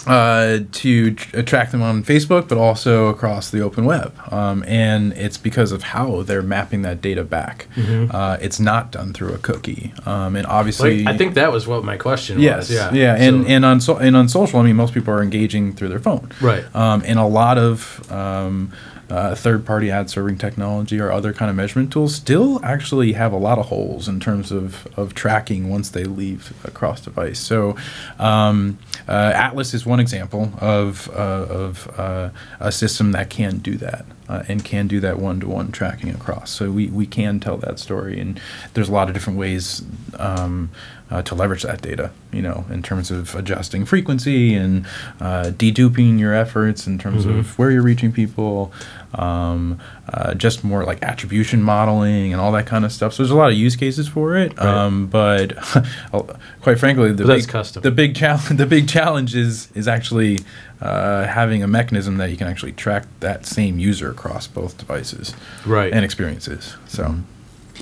uh, 0.05 0.59
to 0.73 1.11
tr- 1.13 1.37
attract 1.39 1.71
them 1.71 1.81
on 1.81 2.03
Facebook, 2.03 2.49
but 2.49 2.57
also 2.57 3.07
across 3.07 3.51
the 3.51 3.61
open 3.61 3.85
web. 3.85 4.13
Um, 4.33 4.61
and 4.67 5.13
it's 5.13 5.37
because 5.37 5.71
of 5.71 5.81
how 5.81 6.23
they're 6.23 6.41
mapping 6.41 6.81
that 6.81 7.01
data 7.01 7.23
back. 7.23 7.67
Uh, 7.77 8.35
it's 8.41 8.59
not 8.59 8.91
done 8.91 9.13
through 9.13 9.33
a 9.33 9.37
cookie. 9.37 9.93
Um, 10.05 10.35
and 10.35 10.45
obviously, 10.45 11.03
Like, 11.05 11.15
I 11.15 11.17
think 11.17 11.35
that 11.35 11.53
was 11.53 11.67
what 11.67 11.85
my 11.85 11.95
question 11.95 12.39
Yes, 12.41 12.67
was. 12.67 12.71
Yeah, 12.71 12.91
yeah, 12.93 13.15
and 13.15 13.45
So- 13.45 13.49
and 13.49 13.65
on 13.65 13.79
so, 13.79 13.95
and 13.97 14.17
on 14.17 14.27
social, 14.27 14.59
I 14.59 14.63
mean, 14.63 14.75
most 14.75 14.93
people 14.93 15.13
are 15.13 15.23
engaging 15.23 15.73
through 15.73 15.87
their 15.89 15.99
phone, 15.99 16.29
Right. 16.41 16.65
Um, 16.75 17.01
and 17.05 17.17
a 17.17 17.25
lot 17.25 17.57
of 17.57 18.11
um, 18.11 18.73
uh, 19.13 19.35
third-party 19.35 19.91
ad 19.91 20.09
serving 20.09 20.37
technology 20.37 20.97
or 20.99 21.09
other 21.11 21.31
kind 21.33 21.49
of 21.51 21.55
measurement 21.55 21.91
tools 21.93 22.15
still 22.15 22.59
actually 22.63 23.13
have 23.13 23.31
a 23.31 23.41
lot 23.47 23.57
of 23.61 23.65
holes 23.67 24.07
in 24.07 24.19
terms 24.19 24.51
of 24.51 24.87
of 24.97 25.13
tracking 25.13 25.69
once 25.69 25.87
they 25.91 26.05
leave 26.05 26.41
a 26.69 26.71
cross 26.71 26.99
device. 27.01 27.39
So, 27.39 27.75
um, 28.19 28.77
uh, 29.07 29.45
Atlas 29.47 29.73
is 29.73 29.85
one 29.85 30.01
example 30.01 30.43
of 30.59 31.09
uh, 31.09 31.63
of 31.63 31.73
uh, 31.99 32.29
a 32.59 32.71
system 32.71 33.11
that 33.11 33.29
can 33.29 33.59
do 33.59 33.77
that. 33.77 34.05
Uh, 34.29 34.41
and 34.47 34.63
can 34.63 34.87
do 34.87 34.99
that 35.01 35.19
one-to-one 35.19 35.69
tracking 35.71 36.09
across. 36.09 36.49
So 36.49 36.71
we, 36.71 36.87
we 36.87 37.05
can 37.05 37.41
tell 37.41 37.57
that 37.57 37.77
story, 37.77 38.21
and 38.21 38.39
there's 38.73 38.89
a 38.89 38.91
lot 38.91 39.09
of 39.09 39.13
different 39.13 39.37
ways 39.37 39.83
um, 40.17 40.69
uh, 41.11 41.21
to 41.23 41.35
leverage 41.35 41.63
that 41.63 41.81
data. 41.81 42.09
You 42.31 42.41
know, 42.41 42.65
in 42.69 42.81
terms 42.81 43.11
of 43.11 43.35
adjusting 43.35 43.85
frequency 43.85 44.55
and 44.55 44.85
uh, 45.19 45.51
deduping 45.51 46.19
your 46.19 46.33
efforts 46.33 46.87
in 46.87 46.97
terms 46.97 47.25
of 47.25 47.59
where 47.59 47.69
you're 47.69 47.83
reaching 47.83 48.13
people, 48.13 48.71
um, 49.13 49.79
uh, 50.11 50.33
just 50.33 50.63
more 50.63 50.83
like 50.85 51.01
attribution 51.03 51.61
modeling 51.61 52.31
and 52.33 52.41
all 52.41 52.51
that 52.53 52.65
kind 52.65 52.83
of 52.85 52.91
stuff. 52.91 53.13
So 53.13 53.23
there's 53.23 53.31
a 53.31 53.35
lot 53.35 53.51
of 53.51 53.57
use 53.57 53.75
cases 53.75 54.07
for 54.07 54.35
it. 54.35 54.57
Right. 54.57 54.65
Um, 54.67 55.07
but 55.07 55.55
quite 56.61 56.79
frankly, 56.79 57.11
the 57.11 57.25
But 57.25 57.37
big 57.37 57.47
custom. 57.47 57.83
the 57.83 57.91
big 57.91 58.15
challenge 58.15 58.47
the 58.57 58.65
big 58.65 58.87
challenge 58.87 59.35
is 59.35 59.69
is 59.75 59.87
actually 59.87 60.41
uh, 60.81 61.25
having 61.27 61.63
a 61.63 61.67
mechanism 61.67 62.17
that 62.17 62.29
you 62.31 62.37
can 62.37 62.47
actually 62.47 62.73
track 62.73 63.05
that 63.19 63.45
same 63.45 63.79
user 63.79 64.09
across 64.11 64.47
both 64.47 64.77
devices 64.77 65.33
Right. 65.65 65.93
and 65.93 66.03
experiences. 66.03 66.75
So 66.87 67.15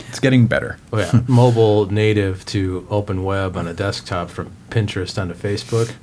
it's 0.10 0.20
getting 0.20 0.48
better. 0.48 0.78
Oh, 0.94 1.00
yeah. 1.00 1.22
Mobile 1.28 1.92
native 1.92 2.46
to 2.48 2.86
open 2.90 3.24
web 3.24 3.58
on 3.58 3.68
a 3.68 3.74
desktop 3.74 4.30
from 4.30 4.52
Pinterest 4.70 5.20
onto 5.22 5.34
Facebook. 5.34 5.94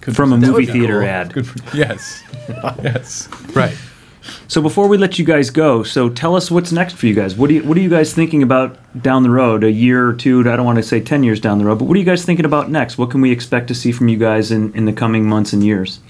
Good 0.00 0.14
From 0.14 0.32
a 0.34 0.36
movie 0.36 0.66
theater 0.66 1.00
cool. 1.00 1.08
ad. 1.08 1.32
Good 1.32 1.46
for, 1.46 1.76
yes. 1.76 2.22
yes. 2.82 3.26
Right. 3.54 3.74
So 4.48 4.62
before 4.62 4.88
we 4.88 4.96
let 4.96 5.18
you 5.18 5.24
guys 5.24 5.50
go, 5.50 5.82
so 5.82 6.08
tell 6.08 6.36
us 6.36 6.50
what's 6.50 6.72
next 6.72 6.94
for 6.94 7.06
you 7.06 7.14
guys. 7.14 7.36
What 7.36 7.48
do 7.48 7.54
you 7.54 7.62
what 7.64 7.76
are 7.76 7.80
you 7.80 7.90
guys 7.90 8.14
thinking 8.14 8.42
about 8.42 8.78
down 9.02 9.22
the 9.22 9.30
road? 9.30 9.64
A 9.64 9.70
year 9.70 10.08
or 10.08 10.12
two? 10.12 10.40
I 10.40 10.56
don't 10.56 10.64
want 10.64 10.76
to 10.76 10.82
say 10.82 11.00
ten 11.00 11.22
years 11.22 11.40
down 11.40 11.58
the 11.58 11.64
road, 11.64 11.78
but 11.78 11.86
what 11.86 11.96
are 11.96 12.00
you 12.00 12.06
guys 12.06 12.24
thinking 12.24 12.44
about 12.44 12.70
next? 12.70 12.98
What 12.98 13.10
can 13.10 13.20
we 13.20 13.30
expect 13.32 13.68
to 13.68 13.74
see 13.74 13.92
from 13.92 14.08
you 14.08 14.16
guys 14.16 14.50
in, 14.50 14.74
in 14.74 14.84
the 14.84 14.92
coming 14.92 15.28
months 15.28 15.52
and 15.52 15.62
years? 15.64 16.00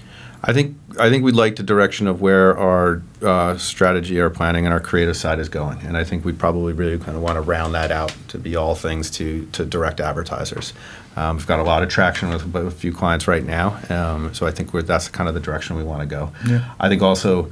I 0.43 0.53
think 0.53 0.77
I 0.99 1.09
think 1.09 1.23
we'd 1.23 1.35
like 1.35 1.55
the 1.55 1.63
direction 1.63 2.07
of 2.07 2.21
where 2.21 2.57
our 2.57 3.01
uh, 3.21 3.57
strategy, 3.57 4.21
our 4.21 4.29
planning, 4.29 4.65
and 4.65 4.73
our 4.73 4.79
creative 4.79 5.17
side 5.17 5.39
is 5.39 5.49
going, 5.49 5.79
and 5.81 5.97
I 5.97 6.03
think 6.03 6.23
we 6.23 6.33
probably 6.33 6.71
really 6.71 6.99
kind 6.99 7.17
of 7.17 7.23
want 7.23 7.35
to 7.35 7.41
round 7.41 7.73
that 7.73 7.91
out 7.91 8.15
to 8.29 8.37
be 8.37 8.55
all 8.55 8.75
things 8.75 9.09
to 9.11 9.47
to 9.53 9.65
direct 9.65 9.99
advertisers. 9.99 10.73
Um, 11.17 11.37
we've 11.37 11.47
got 11.47 11.59
a 11.59 11.63
lot 11.63 11.81
of 11.81 11.89
traction 11.89 12.29
with, 12.29 12.45
with 12.53 12.67
a 12.67 12.71
few 12.71 12.93
clients 12.93 13.27
right 13.27 13.43
now, 13.43 13.79
um, 13.89 14.33
so 14.33 14.45
I 14.45 14.51
think 14.51 14.73
we're, 14.73 14.81
that's 14.81 15.07
kind 15.07 15.27
of 15.27 15.33
the 15.33 15.41
direction 15.41 15.77
we 15.77 15.83
want 15.83 16.01
to 16.01 16.05
go. 16.05 16.31
Yeah. 16.45 16.73
I 16.79 16.89
think 16.89 17.01
also 17.01 17.51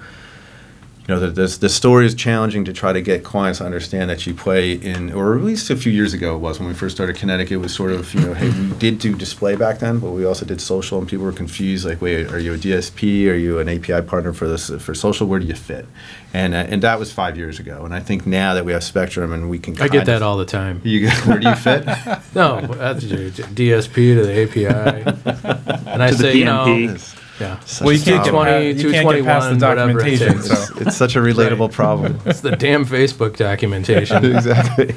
you 1.07 1.13
know, 1.13 1.19
the, 1.19 1.27
this, 1.27 1.57
the 1.57 1.67
story 1.67 2.05
is 2.05 2.15
challenging 2.15 2.63
to 2.63 2.71
try 2.71 2.93
to 2.93 3.01
get 3.01 3.25
clients 3.25 3.59
to 3.59 3.65
understand 3.65 4.09
that 4.09 4.25
you 4.25 4.33
play 4.33 4.71
in, 4.71 5.11
or 5.11 5.35
at 5.37 5.43
least 5.43 5.69
a 5.69 5.75
few 5.75 5.91
years 5.91 6.13
ago 6.13 6.35
it 6.35 6.39
was 6.39 6.59
when 6.59 6.67
we 6.69 6.73
first 6.73 6.95
started 6.95 7.17
Connecticut, 7.17 7.51
It 7.51 7.57
was 7.57 7.75
sort 7.75 7.91
of, 7.91 8.13
you 8.13 8.21
know, 8.21 8.33
hey, 8.33 8.49
we 8.49 8.71
did 8.77 8.99
do 8.99 9.13
display 9.13 9.57
back 9.57 9.79
then, 9.79 9.99
but 9.99 10.11
we 10.11 10.23
also 10.23 10.45
did 10.45 10.61
social, 10.61 10.99
and 10.99 11.07
people 11.07 11.25
were 11.25 11.33
confused. 11.33 11.85
Like, 11.85 12.01
wait, 12.01 12.31
are 12.31 12.39
you 12.39 12.53
a 12.53 12.57
DSP? 12.57 13.27
Are 13.29 13.35
you 13.35 13.59
an 13.59 13.67
API 13.67 14.01
partner 14.07 14.31
for 14.31 14.47
this 14.47 14.69
for 14.69 14.93
social? 14.95 15.27
Where 15.27 15.39
do 15.41 15.45
you 15.45 15.55
fit? 15.55 15.85
And 16.33 16.53
uh, 16.53 16.65
and 16.69 16.81
that 16.83 16.97
was 16.99 17.11
five 17.11 17.37
years 17.37 17.59
ago. 17.59 17.83
And 17.85 17.93
I 17.93 17.99
think 17.99 18.25
now 18.25 18.53
that 18.53 18.63
we 18.65 18.71
have 18.71 18.83
Spectrum 18.83 19.31
and 19.33 19.49
we 19.49 19.59
can, 19.59 19.79
I 19.81 19.87
get 19.89 20.05
that 20.05 20.17
of- 20.17 20.23
all 20.23 20.37
the 20.37 20.45
time. 20.45 20.79
You 20.85 21.01
get, 21.01 21.13
where 21.27 21.37
do 21.37 21.49
you 21.49 21.55
fit? 21.55 21.83
No, 22.33 22.61
that's 22.61 23.03
DSP 23.03 23.93
to 24.15 24.25
the 24.25 24.43
API. 24.43 25.73
And 25.93 26.01
I 26.01 26.09
To 26.09 26.15
the 26.15 26.23
say, 26.23 26.33
you 26.37 26.45
know, 26.45 26.65
PNP. 26.65 27.12
Yeah. 27.39 27.59
Such 27.61 27.85
Well, 27.85 27.95
you 27.95 28.01
can't, 28.03 28.23
get, 28.23 28.31
problem. 28.31 28.45
pa- 28.45 28.59
20, 28.59 28.67
you 28.81 28.91
can't 28.91 29.09
get 29.15 29.25
past 29.25 29.49
the 29.49 29.55
221, 29.55 29.69
whatever 29.69 29.99
it 29.99 30.19
documentation. 30.19 30.33
takes. 30.49 30.67
So 30.69 30.75
It's 30.87 30.95
such 30.97 31.15
a 31.15 31.19
relatable 31.19 31.71
problem. 31.71 32.19
It's 32.25 32.41
the 32.41 32.55
damn 32.55 32.85
Facebook 32.85 33.37
documentation. 33.37 34.23
exactly, 34.35 34.95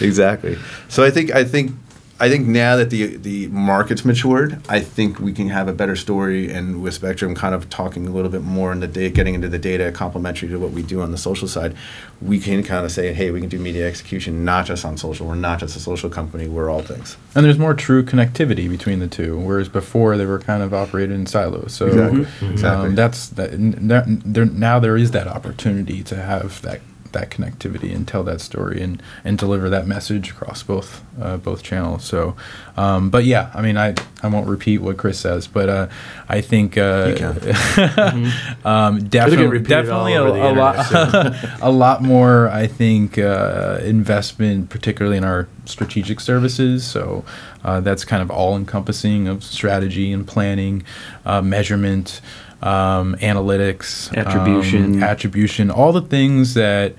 exactly. 0.00 0.58
So 0.88 1.04
I 1.04 1.10
think 1.10 1.34
I 1.34 1.44
think 1.44 1.72
I 2.20 2.28
think 2.28 2.48
now 2.48 2.74
that 2.76 2.90
the 2.90 3.16
the 3.16 3.46
market's 3.48 4.04
matured, 4.04 4.60
I 4.68 4.80
think 4.80 5.20
we 5.20 5.32
can 5.32 5.48
have 5.50 5.68
a 5.68 5.72
better 5.72 5.94
story, 5.94 6.50
and 6.52 6.82
with 6.82 6.94
Spectrum 6.94 7.34
kind 7.36 7.54
of 7.54 7.70
talking 7.70 8.08
a 8.08 8.10
little 8.10 8.30
bit 8.30 8.42
more 8.42 8.72
in 8.72 8.80
the 8.80 8.88
data, 8.88 9.14
getting 9.14 9.34
into 9.34 9.48
the 9.48 9.58
data, 9.58 9.92
complementary 9.92 10.48
to 10.48 10.58
what 10.58 10.72
we 10.72 10.82
do 10.82 11.00
on 11.00 11.12
the 11.12 11.16
social 11.18 11.46
side, 11.46 11.76
we 12.20 12.40
can 12.40 12.64
kind 12.64 12.84
of 12.84 12.90
say, 12.90 13.12
hey, 13.12 13.30
we 13.30 13.38
can 13.40 13.48
do 13.48 13.58
media 13.60 13.86
execution 13.86 14.44
not 14.44 14.66
just 14.66 14.84
on 14.84 14.96
social. 14.96 15.28
We're 15.28 15.36
not 15.36 15.60
just 15.60 15.76
a 15.76 15.80
social 15.80 16.10
company. 16.10 16.48
We're 16.48 16.68
all 16.70 16.82
things. 16.82 17.16
and 17.36 17.44
there's 17.46 17.58
more 17.58 17.74
true 17.74 18.02
connectivity 18.04 18.68
between 18.68 18.98
the 18.98 19.06
two, 19.08 19.38
whereas 19.38 19.68
before 19.68 20.16
they 20.16 20.26
were 20.26 20.40
kind 20.40 20.62
of 20.62 20.74
operated 20.74 21.14
in 21.14 21.26
silos. 21.26 21.72
So 21.72 21.86
Exactly. 21.86 22.26
um, 22.48 22.52
Exactly. 22.52 22.94
that's 22.96 23.28
that, 23.28 23.52
n- 23.52 23.86
that, 23.88 24.04
there, 24.08 24.44
now 24.46 24.80
there 24.80 24.96
is 24.96 25.12
that 25.12 25.28
opportunity 25.28 26.02
to 26.02 26.16
have 26.16 26.60
that 26.62 26.80
that 27.12 27.30
connectivity 27.30 27.94
and 27.94 28.06
tell 28.06 28.22
that 28.24 28.40
story 28.40 28.80
and 28.80 29.02
and 29.24 29.38
deliver 29.38 29.68
that 29.70 29.86
message 29.86 30.30
across 30.30 30.62
both 30.62 31.02
uh, 31.20 31.36
both 31.36 31.62
channels. 31.62 32.04
So, 32.04 32.36
um, 32.76 33.10
but 33.10 33.24
yeah, 33.24 33.50
I 33.54 33.62
mean, 33.62 33.76
I 33.76 33.94
I 34.22 34.28
won't 34.28 34.48
repeat 34.48 34.78
what 34.78 34.96
Chris 34.96 35.18
says, 35.18 35.46
but 35.46 35.68
uh, 35.68 35.88
I 36.28 36.40
think 36.40 36.76
uh, 36.76 37.14
um, 38.64 39.08
definitely 39.08 39.60
definitely 39.60 40.14
a, 40.14 40.22
a 40.22 40.52
lot 40.52 40.78
internet 40.78 41.58
a 41.62 41.70
lot 41.70 42.02
more. 42.02 42.48
I 42.48 42.66
think 42.66 43.18
uh, 43.18 43.80
investment, 43.82 44.70
particularly 44.70 45.16
in 45.16 45.24
our 45.24 45.48
strategic 45.64 46.20
services. 46.20 46.86
So 46.86 47.24
uh, 47.64 47.80
that's 47.80 48.04
kind 48.04 48.22
of 48.22 48.30
all 48.30 48.56
encompassing 48.56 49.28
of 49.28 49.44
strategy 49.44 50.12
and 50.12 50.26
planning, 50.26 50.84
uh, 51.24 51.42
measurement, 51.42 52.20
um, 52.62 53.14
analytics, 53.16 54.10
um, 54.16 54.26
Attribution. 54.26 55.02
attribution, 55.02 55.70
all 55.70 55.92
the 55.92 56.02
things 56.02 56.54
that 56.54 56.94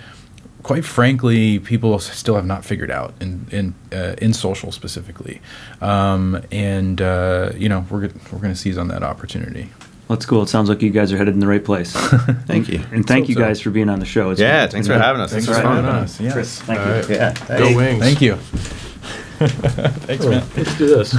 quite 0.62 0.84
frankly, 0.86 1.58
people 1.60 1.98
still 2.00 2.36
have 2.36 2.46
not 2.46 2.64
figured 2.66 2.92
out 2.92 3.14
in 3.22 3.46
in 3.52 3.74
uh, 3.98 4.16
in 4.22 4.34
social 4.34 4.72
specifically, 4.72 5.42
um, 5.82 6.42
and 6.52 7.02
uh, 7.02 7.52
you 7.56 7.68
know 7.70 7.86
we're 7.90 8.08
go- 8.08 8.20
we're 8.32 8.40
going 8.40 8.54
to 8.54 8.60
seize 8.60 8.78
on 8.78 8.88
that 8.90 9.02
opportunity. 9.04 9.70
Well, 10.08 10.16
that's 10.18 10.26
cool. 10.26 10.42
It 10.42 10.50
sounds 10.50 10.70
like 10.70 10.82
you 10.82 10.90
guys 10.90 11.14
are 11.14 11.18
headed 11.18 11.36
in 11.36 11.40
the 11.40 11.46
right 11.48 11.64
place. 11.64 11.94
Thank 12.48 12.68
you. 12.68 12.84
And 12.92 13.06
thank 13.06 13.26
So- 13.26 13.30
you 13.30 13.36
so. 13.36 13.42
guys 13.42 13.62
for 13.62 13.70
being 13.70 13.90
on 13.90 14.00
the 14.00 14.06
show. 14.06 14.32
It's 14.32 14.40
Yeah, 14.42 14.64
it's 14.64 14.74
thanks 14.74 14.88
for 14.88 14.94
good. 14.94 15.02
having 15.02 15.22
us. 15.22 15.32
Thanks 15.32 15.46
This 15.46 15.56
for 15.60 15.64
was 15.64 15.76
having 15.76 15.90
us. 15.90 16.20
Yes. 16.20 16.34
Chris, 16.34 16.62
thank 16.62 16.80
All 16.80 16.86
you. 16.88 16.94
right. 16.94 17.10
Yeah. 17.10 17.34
Go 17.60 17.68
Hey. 17.68 17.76
Wings. 17.76 18.04
Thank 18.04 18.22
you. 18.22 18.36
Thanks, 19.40 20.26
man. 20.26 20.44
Let's 20.58 20.78
do 20.78 20.88
this. 20.88 21.12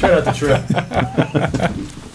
Try 0.00 0.10
not 0.20 0.24
to 0.24 0.32
trip. 0.34 1.94